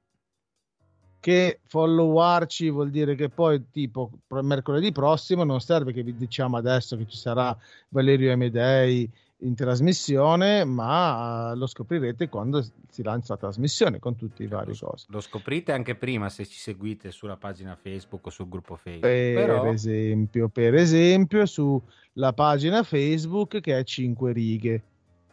che 1.20 1.60
followarci 1.66 2.70
vuol 2.70 2.92
dire 2.92 3.14
che 3.16 3.28
poi 3.28 3.70
tipo 3.70 4.10
mercoledì 4.30 4.94
prossimo 4.94 5.44
non 5.44 5.60
serve 5.60 5.92
che 5.92 6.02
vi 6.02 6.16
diciamo 6.16 6.56
adesso 6.56 6.96
che 6.96 7.06
ci 7.08 7.18
sarà 7.18 7.54
Valerio 7.90 8.32
Amedei 8.32 9.12
in 9.42 9.56
trasmissione, 9.56 10.66
ma 10.66 11.54
lo 11.56 11.66
scoprirete 11.66 12.28
quando 12.28 12.66
si 12.90 13.04
lancia 13.04 13.34
la 13.34 13.40
trasmissione 13.40 14.00
con 14.00 14.16
tutti 14.16 14.44
i 14.44 14.48
vari 14.48 14.78
lo, 14.78 14.88
cose. 14.88 15.06
Lo 15.10 15.22
scoprite 15.22 15.72
anche 15.72 15.96
prima 15.96 16.30
se 16.30 16.46
ci 16.46 16.58
seguite 16.58 17.12
sulla 17.12 17.38
pagina 17.38 17.76
Facebook 17.76 18.26
o 18.26 18.30
sul 18.30 18.50
gruppo 18.50 18.76
Facebook. 18.76 19.02
Per, 19.02 19.34
Però... 19.36 19.66
esempio, 19.66 20.50
per 20.50 20.76
esempio, 20.76 21.46
sulla 21.46 22.34
pagina 22.34 22.84
Facebook 22.84 23.62
che 23.62 23.78
è 23.78 23.84
5 23.84 24.32
righe. 24.34 24.84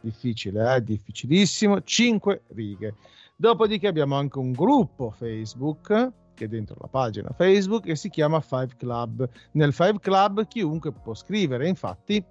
Difficile, 0.01 0.77
eh? 0.77 0.85
difficilissimo, 0.85 1.83
5 1.83 2.43
righe. 2.49 2.95
Dopodiché 3.35 3.89
abbiamo 3.89 4.17
anche 4.17 4.39
un 4.39 4.53
gruppo 4.53 5.11
Facebook 5.11 6.13
che 6.35 6.45
è 6.45 6.49
dentro 6.49 6.77
la 6.79 6.87
pagina 6.87 7.31
Facebook 7.35 7.85
che 7.85 7.97
si 7.97 8.09
chiama 8.11 8.41
Five 8.41 8.77
Club. 8.77 9.29
Nel 9.53 9.73
Five 9.73 9.99
Club 10.01 10.47
chiunque 10.47 10.93
può 10.93 11.15
scrivere, 11.15 11.67
infatti 11.67 12.23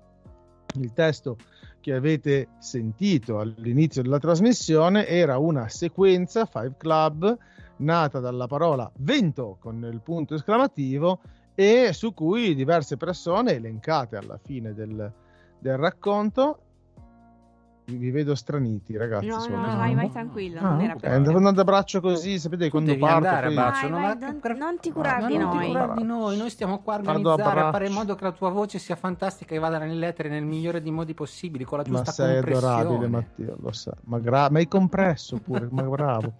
il 0.84 0.94
testo 0.94 1.38
che 1.80 1.94
avete 1.94 2.50
sentito 2.60 3.40
all'inizio 3.40 4.02
della 4.02 4.20
trasmissione 4.20 5.08
era 5.08 5.38
una 5.38 5.70
sequenza 5.70 6.46
Five 6.46 6.76
Club 6.78 7.38
nata 7.78 8.20
dalla 8.20 8.48
parola 8.48 8.90
vento 8.98 9.58
con 9.60 9.88
il 9.92 10.02
punto 10.02 10.36
esclamativo 10.36 11.20
e 11.54 11.92
su 11.94 12.14
cui 12.14 12.56
diverse 12.56 12.98
persone 12.98 13.54
elencate 13.54 14.18
alla 14.18 14.38
fine 14.38 14.74
del, 14.74 15.12
del 15.60 15.78
racconto 15.78 16.60
vi 17.86 18.10
vedo 18.10 18.34
straniti, 18.34 18.98
ragazzi. 18.98 19.28
No, 19.28 19.46
no, 19.48 19.66
no 19.66 19.78
vai, 19.78 19.94
vai 19.94 20.12
tranquillo. 20.12 20.60
Ah, 20.60 20.70
non 20.70 20.82
era 20.82 20.94
okay. 20.96 21.14
andando 21.14 21.62
a 21.62 21.64
braccio 21.64 22.02
così, 22.02 22.40
sapete 22.40 22.70
quando 22.70 22.90
Devi 22.90 23.02
parto. 23.02 23.28
Andare 23.28 23.48
poi... 23.48 23.58
a 23.58 23.62
braccio, 23.62 23.82
vai, 23.82 23.90
non, 23.90 24.02
vai, 24.02 24.42
non, 24.42 24.58
non, 24.58 24.80
ti 24.80 24.92
curare 24.92 25.24
ah, 25.24 25.28
di 25.28 25.38
non 25.38 25.56
noi. 25.56 25.68
Curare 25.68 25.94
di 25.96 26.04
noi. 26.04 26.38
Noi 26.38 26.50
stiamo 26.50 26.80
qua 26.80 26.96
a 26.96 26.98
organizzare, 26.98 27.60
a 27.60 27.72
fare 27.72 27.88
in 27.88 27.94
modo 27.94 28.16
che 28.16 28.24
la 28.24 28.32
tua 28.32 28.50
voce 28.50 28.80
sia 28.80 28.96
fantastica 28.96 29.54
e 29.54 29.60
vada 29.60 29.78
nell'etere 29.78 30.30
nel 30.30 30.44
migliore 30.44 30.82
dei 30.82 30.92
modi 30.92 31.14
possibili, 31.14 31.64
con 31.64 31.78
la 31.78 31.84
giusta 31.84 32.04
ma 32.06 32.12
sei 32.12 32.38
adorabile, 32.38 33.08
Matteo, 33.08 33.56
lo 33.60 33.72
sa. 33.72 33.94
Ma, 34.06 34.20
gra- 34.20 34.50
ma 34.50 34.58
hai 34.58 34.68
compresso 34.68 35.38
pure, 35.38 35.68
ma 35.70 35.84
bravo. 35.84 36.34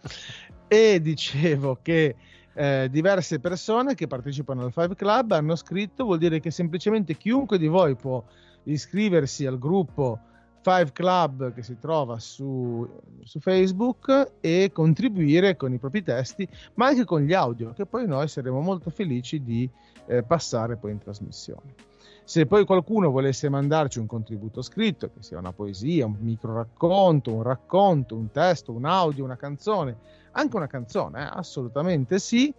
E 0.68 1.00
dicevo 1.00 1.78
che 1.82 2.16
eh, 2.54 2.88
diverse 2.90 3.40
persone 3.40 3.94
che 3.94 4.08
partecipano 4.08 4.64
al 4.64 4.72
Five 4.72 4.96
Club 4.96 5.32
hanno 5.32 5.56
scritto, 5.56 6.06
vuol 6.06 6.18
dire 6.18 6.40
che 6.40 6.50
semplicemente 6.50 7.16
chiunque 7.16 7.60
di 7.60 7.68
voi 7.68 7.96
può 7.96 8.24
iscriversi 8.64 9.46
al 9.46 9.60
gruppo 9.60 10.20
Five 10.66 10.94
Club 10.94 11.54
che 11.54 11.62
si 11.62 11.78
trova 11.78 12.18
su, 12.18 12.90
su, 13.24 13.40
Facebook 13.40 14.32
e 14.42 14.72
contribuire 14.74 15.56
con 15.56 15.72
i 15.72 15.78
propri 15.78 16.02
testi, 16.02 16.50
ma 16.74 16.88
anche 16.88 17.06
con 17.06 17.22
gli 17.22 17.34
audio, 17.34 17.72
che 17.74 17.86
poi 17.86 18.08
noi 18.08 18.28
saremo 18.28 18.62
molto 18.62 18.90
felici 18.90 19.44
di 19.44 19.70
eh, 20.08 20.24
passare 20.24 20.76
poi 20.76 20.94
in 20.94 20.98
trasmissione. 20.98 21.76
Se 22.24 22.48
poi 22.48 22.66
qualcuno 22.66 23.12
volesse 23.12 23.48
mandarci 23.48 24.00
un 24.00 24.08
contributo 24.08 24.64
scritto, 24.64 25.12
che 25.14 25.22
sia 25.22 25.38
una 25.38 25.54
poesia, 25.54 26.08
un 26.08 26.18
micro 26.18 26.56
racconto, 26.56 27.32
un 27.32 27.44
racconto, 27.44 28.16
un 28.16 28.32
testo, 28.32 28.72
un 28.72 28.86
audio, 28.86 29.24
una 29.24 29.38
canzone, 29.38 29.96
anche 30.32 30.56
una 30.56 30.66
canzone, 30.66 31.22
eh, 31.22 31.30
assolutamente 31.32 32.18
sì, 32.18 32.52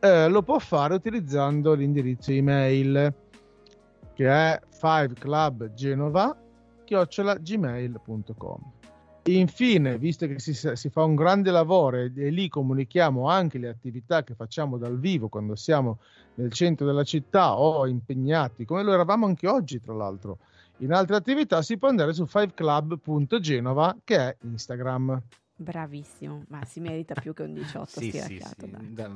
eh, 0.00 0.26
lo 0.28 0.42
può 0.42 0.58
fare 0.58 0.94
utilizzando 0.94 1.72
l'indirizzo 1.74 2.32
email 2.32 3.14
che 4.12 4.28
è 4.28 4.60
5clubgenova 4.72 6.42
chiocciolagmail.com. 6.84 8.72
Infine, 9.26 9.96
visto 9.96 10.26
che 10.26 10.38
si, 10.38 10.52
si, 10.52 10.90
fa 10.90 11.02
un 11.02 11.14
grande 11.14 11.50
lavoro 11.50 11.96
e, 11.96 12.12
e, 12.14 12.28
lì 12.28 12.48
comunichiamo 12.48 13.26
anche 13.26 13.56
le 13.56 13.68
attività 13.68 14.22
che 14.22 14.34
facciamo 14.34 14.76
dal 14.76 14.98
vivo 14.98 15.28
quando 15.28 15.54
siamo 15.54 15.98
nel 16.34 16.52
centro 16.52 16.84
della 16.84 17.04
città 17.04 17.58
o 17.58 17.86
impegnati, 17.86 18.66
come 18.66 18.82
lo 18.82 18.92
eravamo 18.92 19.24
anche 19.24 19.48
oggi, 19.48 19.80
tra 19.80 19.94
l'altro, 19.94 20.38
in 20.78 20.92
altre 20.92 21.16
attività, 21.16 21.62
si 21.62 21.78
può 21.78 21.88
andare 21.88 22.12
su 22.12 22.26
fiveclub.genova 22.26 23.96
che 24.04 24.16
è 24.16 24.36
Instagram. 24.42 25.22
Bravissimo, 25.56 26.44
ma 26.48 26.64
si 26.64 26.80
merita 26.80 27.14
più 27.14 27.32
che 27.32 27.44
un 27.44 27.54
18 27.54 28.00
sì, 28.00 28.10
sì, 28.10 28.42
sì, 28.58 28.70
da 28.88 29.08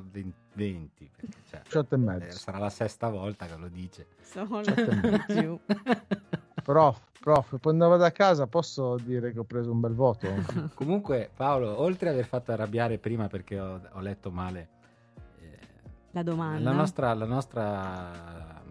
20, 0.55 1.11
cioè, 1.51 1.61
18 1.65 1.95
e 1.95 1.99
mezzo. 1.99 2.27
Eh, 2.27 2.31
sarà 2.31 2.59
la 2.59 2.71
sesta 2.71 3.11
volta 3.11 3.47
che 3.47 3.57
lo 3.57 3.69
dice. 3.69 4.07
Solo 4.23 4.63
più. 5.27 5.59
Prof, 6.69 7.01
prof, 7.19 7.57
poi 7.61 7.73
andavo 7.73 7.97
da 7.97 8.13
casa 8.13 8.47
posso 8.47 8.97
dire 9.03 9.33
che 9.33 9.39
ho 9.39 9.45
preso 9.45 9.73
un 9.73 9.81
bel 9.81 9.95
voto? 9.95 10.29
Comunque 10.77 11.31
Paolo, 11.35 11.81
oltre 11.81 12.11
ad 12.11 12.15
aver 12.17 12.27
fatto 12.27 12.53
arrabbiare 12.53 12.99
prima 12.99 13.27
perché 13.27 13.59
ho, 13.59 13.81
ho 13.91 14.01
letto 14.01 14.31
male 14.31 14.69
eh, 15.41 15.59
la 16.11 16.23
domanda, 16.23 16.71
la 16.71 16.77
nostra, 16.77 17.15
la 17.15 17.25
nostra 17.25 18.63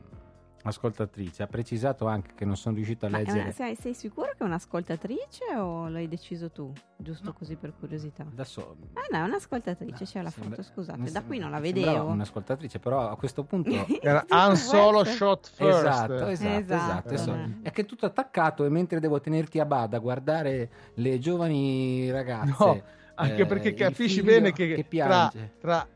ascoltatrice 0.69 1.43
ha 1.43 1.47
precisato 1.47 2.07
anche 2.07 2.33
che 2.35 2.45
non 2.45 2.55
sono 2.55 2.75
riuscito 2.75 3.05
a 3.05 3.09
leggere. 3.09 3.41
Una, 3.41 3.51
sei, 3.51 3.75
sei, 3.75 3.93
sicuro 3.93 4.27
che 4.27 4.37
è 4.39 4.43
un'ascoltatrice 4.43 5.55
o 5.55 5.87
l'hai 5.87 6.07
deciso 6.07 6.51
tu? 6.51 6.71
Giusto 6.95 7.25
no. 7.25 7.33
così 7.33 7.55
per 7.55 7.73
curiosità. 7.77 8.23
Adesso. 8.23 8.77
Ah, 8.93 9.17
no, 9.17 9.25
è 9.25 9.27
un'ascoltatrice, 9.27 9.97
no, 9.99 10.05
c'è 10.05 10.21
la 10.21 10.29
sembra, 10.29 10.55
foto, 10.55 10.67
scusate. 10.67 11.11
Da 11.11 11.23
qui 11.23 11.39
non 11.39 11.51
la 11.51 11.59
vedevo. 11.59 12.07
Un'ascoltatrice, 12.07 12.79
però 12.79 13.09
a 13.09 13.15
questo 13.15 13.43
punto. 13.43 13.69
Era 14.01 14.25
un 14.29 14.55
solo 14.55 15.03
shot 15.03 15.49
first. 15.49 15.79
Esatto, 15.79 16.27
esatto. 16.27 16.73
esatto, 16.73 17.13
esatto. 17.13 17.37
Eh. 17.37 17.57
È 17.63 17.71
che 17.71 17.81
è 17.81 17.85
tutto 17.85 18.05
attaccato 18.05 18.65
e 18.65 18.69
mentre 18.69 18.99
devo 18.99 19.19
tenerti 19.19 19.59
a 19.59 19.65
bada 19.65 19.97
a 19.97 19.99
guardare 19.99 20.69
le 20.95 21.19
giovani 21.19 22.09
ragazze. 22.11 22.55
No, 22.59 22.81
anche 23.15 23.41
eh, 23.41 23.45
perché 23.45 23.73
capisci 23.73 24.21
bene 24.21 24.51
che, 24.53 24.75
che 24.75 24.87
tra, 24.87 25.31
tra, 25.59 25.87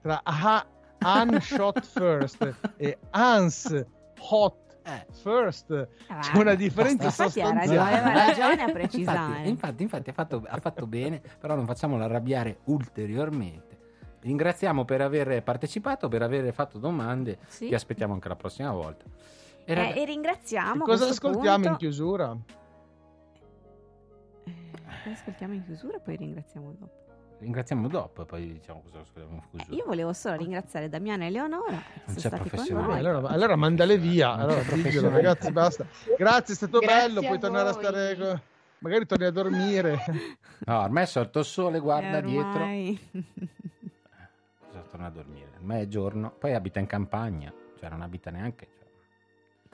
tra 0.00 0.20
aha, 0.22 0.66
un 1.00 1.40
shot 1.40 1.84
first 1.84 2.54
e 2.76 2.98
Hans 3.10 3.84
hot 4.18 4.78
eh. 4.82 5.06
first. 5.10 5.70
Eh, 5.70 6.18
c'è 6.20 6.36
una 6.38 6.54
differenza 6.54 7.10
sostanziale. 7.10 7.78
aveva 7.78 8.12
ragione 8.12 8.62
a 8.62 8.70
precisare. 8.72 9.48
infatti, 9.48 9.48
infatti, 9.48 9.82
infatti 9.82 10.10
ha, 10.10 10.12
fatto, 10.12 10.42
ha, 10.46 10.58
fatto, 10.58 10.86
bene 10.86 11.20
però 11.38 11.54
non 11.54 11.66
facciamolo 11.66 12.04
arrabbiare 12.04 12.60
ulteriormente. 12.64 13.74
Ringraziamo 14.20 14.84
per 14.84 15.02
aver 15.02 15.42
partecipato 15.42 16.08
per 16.08 16.22
aver 16.22 16.52
fatto 16.52 16.78
domande. 16.78 17.38
Sì. 17.46 17.68
ti 17.68 17.74
aspettiamo 17.74 18.12
anche 18.14 18.28
la 18.28 18.36
prossima 18.36 18.72
volta. 18.72 19.04
E, 19.64 19.74
rag... 19.74 19.96
eh, 19.96 20.02
e 20.02 20.04
ringraziamo 20.04 20.84
e 20.84 20.86
cosa 20.86 21.08
ascoltiamo 21.08 21.56
punto... 21.56 21.68
in 21.68 21.76
chiusura? 21.76 22.36
Eh, 24.44 25.10
ascoltiamo 25.10 25.54
in 25.54 25.64
chiusura 25.64 25.98
poi 25.98 26.16
ringraziamo 26.16 26.74
dopo 26.78 27.05
ringraziamo 27.38 27.88
dopo 27.88 28.22
e 28.22 28.24
poi 28.24 28.52
diciamo 28.54 28.82
cosa 28.82 29.04
scusiamo 29.04 29.42
Io 29.70 29.84
volevo 29.84 30.12
solo 30.12 30.36
ringraziare 30.36 30.88
Damiana 30.88 31.24
e 31.24 31.26
Eleonora 31.28 31.82
non 32.06 32.16
c'è 32.16 32.28
professionale 32.30 32.98
allora, 32.98 33.28
allora 33.28 33.56
mandale 33.56 33.98
via. 33.98 34.32
allora, 34.32 34.62
diglielo, 34.62 35.10
ragazzi 35.10 35.52
basta. 35.52 35.86
Grazie 36.16 36.54
è 36.54 36.56
stato 36.56 36.78
Grazie 36.78 37.08
bello 37.08 37.20
puoi 37.20 37.38
tornare 37.38 37.68
a 37.68 37.72
stare 37.72 38.16
con... 38.16 38.40
magari 38.78 39.06
torni 39.06 39.24
a 39.24 39.30
dormire. 39.30 40.04
No 40.58 40.80
ormai 40.80 41.02
è 41.02 41.06
sorto 41.06 41.40
il 41.40 41.44
sole 41.44 41.78
guarda 41.78 42.18
ormai... 42.18 43.00
dietro 43.10 43.24
torna 44.90 45.06
a 45.06 45.10
dormire. 45.10 45.50
Ormai 45.58 45.82
è 45.82 45.88
giorno 45.88 46.30
poi 46.30 46.54
abita 46.54 46.80
in 46.80 46.86
campagna 46.86 47.52
cioè 47.78 47.90
non 47.90 48.00
abita 48.00 48.30
neanche 48.30 48.68
cioè. 48.78 48.88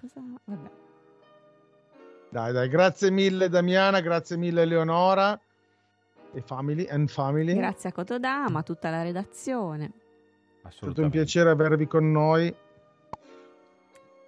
cosa? 0.01 0.21
Vabbè. 0.45 0.71
Dai 2.29 2.53
dai 2.53 2.69
grazie 2.69 3.11
mille 3.11 3.49
Damiana 3.49 4.01
grazie 4.01 4.37
mille 4.37 4.63
Eleonora 4.63 5.39
e 6.33 6.41
family, 6.41 6.87
and 6.87 7.09
family. 7.09 7.55
Grazie 7.55 7.91
a 7.91 7.93
Cotodama, 7.93 8.61
a 8.61 8.63
tutta 8.63 8.91
la 8.91 9.03
redazione. 9.03 9.93
È 10.63 10.71
stato 10.71 11.03
un 11.03 11.11
piacere 11.11 11.51
avervi 11.51 11.87
con 11.87 12.11
noi. 12.11 12.55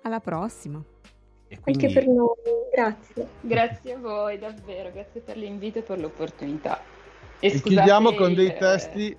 Alla 0.02 0.20
prossima. 0.20 0.82
Quindi... 1.60 1.86
Anche 1.86 2.00
per 2.00 2.08
noi, 2.08 2.34
grazie. 2.74 3.28
Grazie 3.40 3.92
a 3.94 3.98
voi, 3.98 4.38
davvero, 4.38 4.90
grazie 4.92 5.20
per 5.20 5.36
l'invito 5.36 5.78
e 5.78 5.82
per 5.82 6.00
l'opportunità. 6.00 6.80
E, 7.38 7.48
e 7.48 7.60
chiudiamo 7.60 8.14
con 8.14 8.34
dei 8.34 8.56
testi 8.56 9.16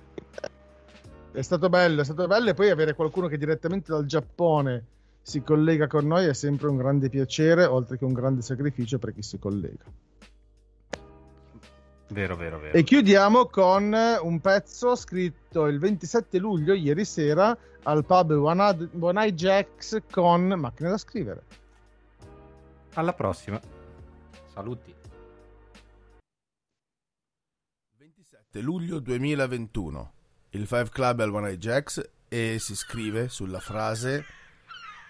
è 1.36 1.42
stato 1.42 1.68
bello, 1.68 2.00
è 2.00 2.04
stato 2.04 2.26
bello 2.26 2.48
e 2.48 2.54
poi 2.54 2.70
avere 2.70 2.94
qualcuno 2.94 3.28
che 3.28 3.36
direttamente 3.36 3.92
dal 3.92 4.06
Giappone 4.06 4.84
si 5.20 5.42
collega 5.42 5.86
con 5.86 6.06
noi 6.06 6.24
è 6.24 6.32
sempre 6.32 6.68
un 6.68 6.78
grande 6.78 7.10
piacere, 7.10 7.66
oltre 7.66 7.98
che 7.98 8.04
un 8.04 8.14
grande 8.14 8.40
sacrificio 8.40 8.98
per 8.98 9.12
chi 9.12 9.20
si 9.22 9.38
collega. 9.38 9.84
Vero, 12.08 12.36
vero, 12.36 12.58
vero. 12.60 12.76
E 12.76 12.82
chiudiamo 12.84 13.46
con 13.46 13.92
un 13.92 14.40
pezzo 14.40 14.94
scritto 14.94 15.66
il 15.66 15.78
27 15.78 16.38
luglio, 16.38 16.72
ieri 16.72 17.04
sera, 17.04 17.56
al 17.82 18.04
pub 18.04 18.30
One, 18.30 18.90
One 18.98 19.20
Eye 19.22 19.34
Jacks 19.34 20.02
con 20.10 20.46
Macchina 20.46 20.90
da 20.90 20.98
scrivere. 20.98 21.42
Alla 22.94 23.12
prossima. 23.12 23.60
Saluti. 24.52 24.94
27 27.98 28.60
luglio 28.60 29.00
2021. 29.00 30.12
Il 30.50 30.66
Five 30.66 30.88
Club 30.90 31.20
al 31.20 31.34
One 31.34 31.48
Eye 31.48 31.58
Jacks 31.58 32.10
e 32.28 32.58
si 32.58 32.74
scrive 32.74 33.28
sulla 33.28 33.60
frase 33.60 34.24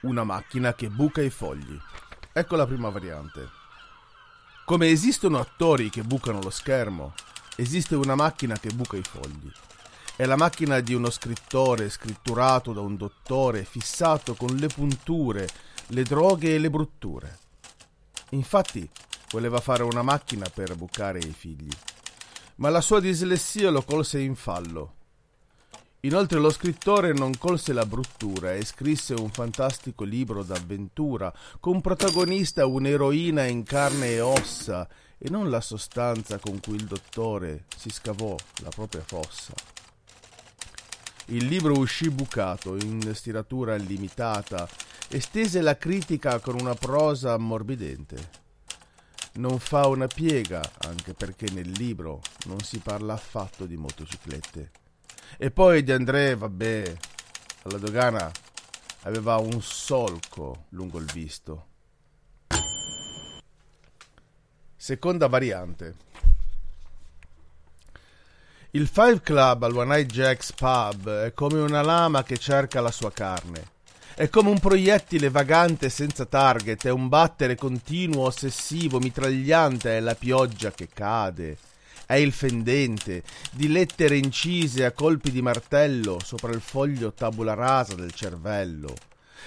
una 0.03 0.25
macchina 0.25 0.75
che 0.75 0.89
buca 0.89 1.23
i 1.23 1.31
fogli. 1.31 1.79
Ecco 2.33 2.57
la 2.57 2.67
prima 2.67 2.89
variante. 2.89 3.66
Come 4.67 4.89
esistono 4.89 5.39
attori 5.39 5.91
che 5.91 6.03
bucano 6.03 6.41
lo 6.43 6.51
schermo, 6.51 7.15
esiste 7.55 7.95
una 7.95 8.17
macchina 8.17 8.59
che 8.59 8.71
buca 8.75 8.97
i 8.97 9.03
fogli. 9.03 9.49
È 10.17 10.25
la 10.25 10.35
macchina 10.35 10.81
di 10.81 10.93
uno 10.93 11.09
scrittore 11.09 11.89
scritturato 11.89 12.73
da 12.73 12.81
un 12.81 12.97
dottore 12.97 13.63
fissato 13.63 14.35
con 14.35 14.57
le 14.57 14.67
punture, 14.67 15.49
le 15.91 16.03
droghe 16.03 16.57
e 16.57 16.59
le 16.59 16.69
brutture. 16.69 17.39
Infatti, 18.31 18.91
voleva 19.31 19.61
fare 19.61 19.85
una 19.85 20.03
macchina 20.03 20.49
per 20.53 20.75
bucare 20.75 21.21
i 21.21 21.33
figli. 21.33 21.71
Ma 22.57 22.69
la 22.69 22.81
sua 22.81 22.99
dislessia 22.99 23.71
lo 23.71 23.83
colse 23.83 24.19
in 24.19 24.35
fallo 24.35 24.96
Inoltre 26.01 26.39
lo 26.39 26.51
scrittore 26.51 27.13
non 27.13 27.37
colse 27.39 27.73
la 27.73 27.87
bruttura 27.87 28.55
e 28.55 28.65
scrisse 28.65 29.15
un 29.15 29.31
fantastico 29.31 30.05
libro 30.05 30.43
d'avventura 30.43 31.33
con 31.59 31.81
protagonista 31.81 32.67
un'eroina 32.67 33.45
in 33.47 33.65
carne 33.65 34.11
e 34.11 34.21
ossa 34.21 34.89
e 35.19 35.31
non 35.31 35.51
la 35.51 35.61
sostanza 35.61 36.39
con 36.39 36.61
cui 36.61 36.77
il 36.77 36.85
dottore 36.85 37.65
si 37.77 37.91
scavò 37.91 38.37
la 38.63 38.69
propria 38.69 39.03
fossa. 39.05 39.53
Il 41.31 41.47
libro 41.47 41.77
uscì 41.77 42.09
bucato 42.09 42.77
in 42.77 43.13
stiratura 43.15 43.75
limitata 43.75 44.69
e 45.09 45.21
stese 45.21 45.61
la 45.61 45.77
critica 45.77 46.39
con 46.39 46.55
una 46.61 46.75
prosa 46.75 47.33
ammorbidente. 47.33 48.45
Non 49.35 49.59
fa 49.59 49.89
una 49.89 50.07
piega, 50.07 50.63
anche 50.79 51.15
perché 51.15 51.51
nel 51.51 51.71
libro 51.71 52.21
non 52.45 52.61
si 52.61 52.79
parla 52.79 53.15
affatto 53.15 53.67
di 53.67 53.77
motociclette. 53.77 54.71
E 55.39 55.51
poi 55.51 55.83
De 55.83 55.93
André, 55.93 56.35
vabbè, 56.35 56.95
alla 57.63 57.79
dogana 57.79 58.31
aveva 59.03 59.37
un 59.37 59.61
solco 59.63 60.67
lungo 60.71 60.99
il 60.99 61.11
visto. 61.13 61.67
Seconda 64.77 65.27
variante. 65.27 65.95
Il 68.71 68.89
Five 68.89 69.21
Club 69.23 69.63
al 69.63 69.77
One 69.77 69.95
Eye 69.95 70.07
Jack's 70.07 70.53
Pub 70.53 71.09
è 71.09 71.33
come 71.33 71.61
una 71.61 71.83
lama 71.83 72.23
che 72.23 72.37
cerca 72.37 72.81
la 72.81 72.91
sua 72.91 73.11
carne. 73.11 73.75
È 74.15 74.29
come 74.29 74.51
un 74.51 74.59
proiettile 74.59 75.31
vagante 75.31 75.89
senza 75.89 76.25
target, 76.25 76.87
è 76.87 76.91
un 76.91 77.09
battere 77.09 77.55
continuo, 77.55 78.25
ossessivo, 78.25 78.99
mitragliante, 78.99 79.97
è 79.97 80.01
la 80.01 80.15
pioggia 80.15 80.73
che 80.73 80.89
cade, 80.93 81.57
è 82.07 82.15
il 82.15 82.31
fendente, 82.31 83.25
di 83.51 83.69
lettere 83.69 84.17
incise 84.17 84.85
a 84.85 84.93
colpi 84.93 85.33
di 85.33 85.43
martello 85.43 86.21
sopra 86.23 86.53
il 86.53 86.61
foglio 86.61 87.13
tabula 87.13 87.55
rasa 87.55 87.97
del 87.97 88.13
cervello. 88.13 88.95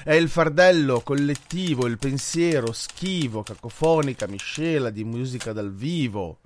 È 0.04 0.12
il 0.12 0.28
fardello 0.28 1.00
collettivo, 1.00 1.88
il 1.88 1.98
pensiero 1.98 2.74
schivo, 2.74 3.44
cacofonica 3.44 4.28
miscela 4.28 4.90
di 4.90 5.06
musica 5.06 5.54
dal 5.54 5.74
vivo. 5.74 6.40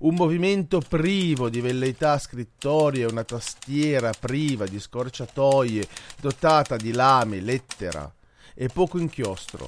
Un 0.00 0.14
movimento 0.14 0.80
privo 0.86 1.48
di 1.48 1.62
velleità 1.62 2.18
scrittorie, 2.18 3.06
una 3.06 3.24
tastiera 3.24 4.12
priva 4.18 4.66
di 4.66 4.78
scorciatoie, 4.78 5.88
dotata 6.20 6.76
di 6.76 6.92
lame, 6.92 7.40
lettera 7.40 8.12
e 8.54 8.68
poco 8.68 8.98
inchiostro. 8.98 9.66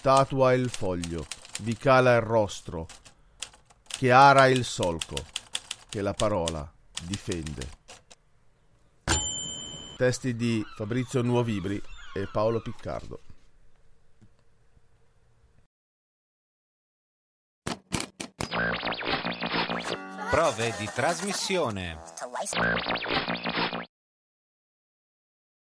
Tatua 0.00 0.52
il 0.52 0.68
foglio, 0.68 1.26
vi 1.60 1.76
cala 1.76 2.16
il 2.16 2.22
rostro, 2.22 2.86
Chiara 3.98 4.46
il 4.46 4.64
solco 4.64 5.16
che 5.88 6.02
la 6.02 6.14
parola 6.14 6.72
difende. 7.02 7.68
Testi 9.96 10.36
di 10.36 10.64
Fabrizio 10.76 11.20
Nuovibri 11.22 11.82
e 12.14 12.28
Paolo 12.30 12.60
Piccardo. 12.60 13.22
Prove 20.30 20.74
di 20.78 20.88
trasmissione. 20.94 21.98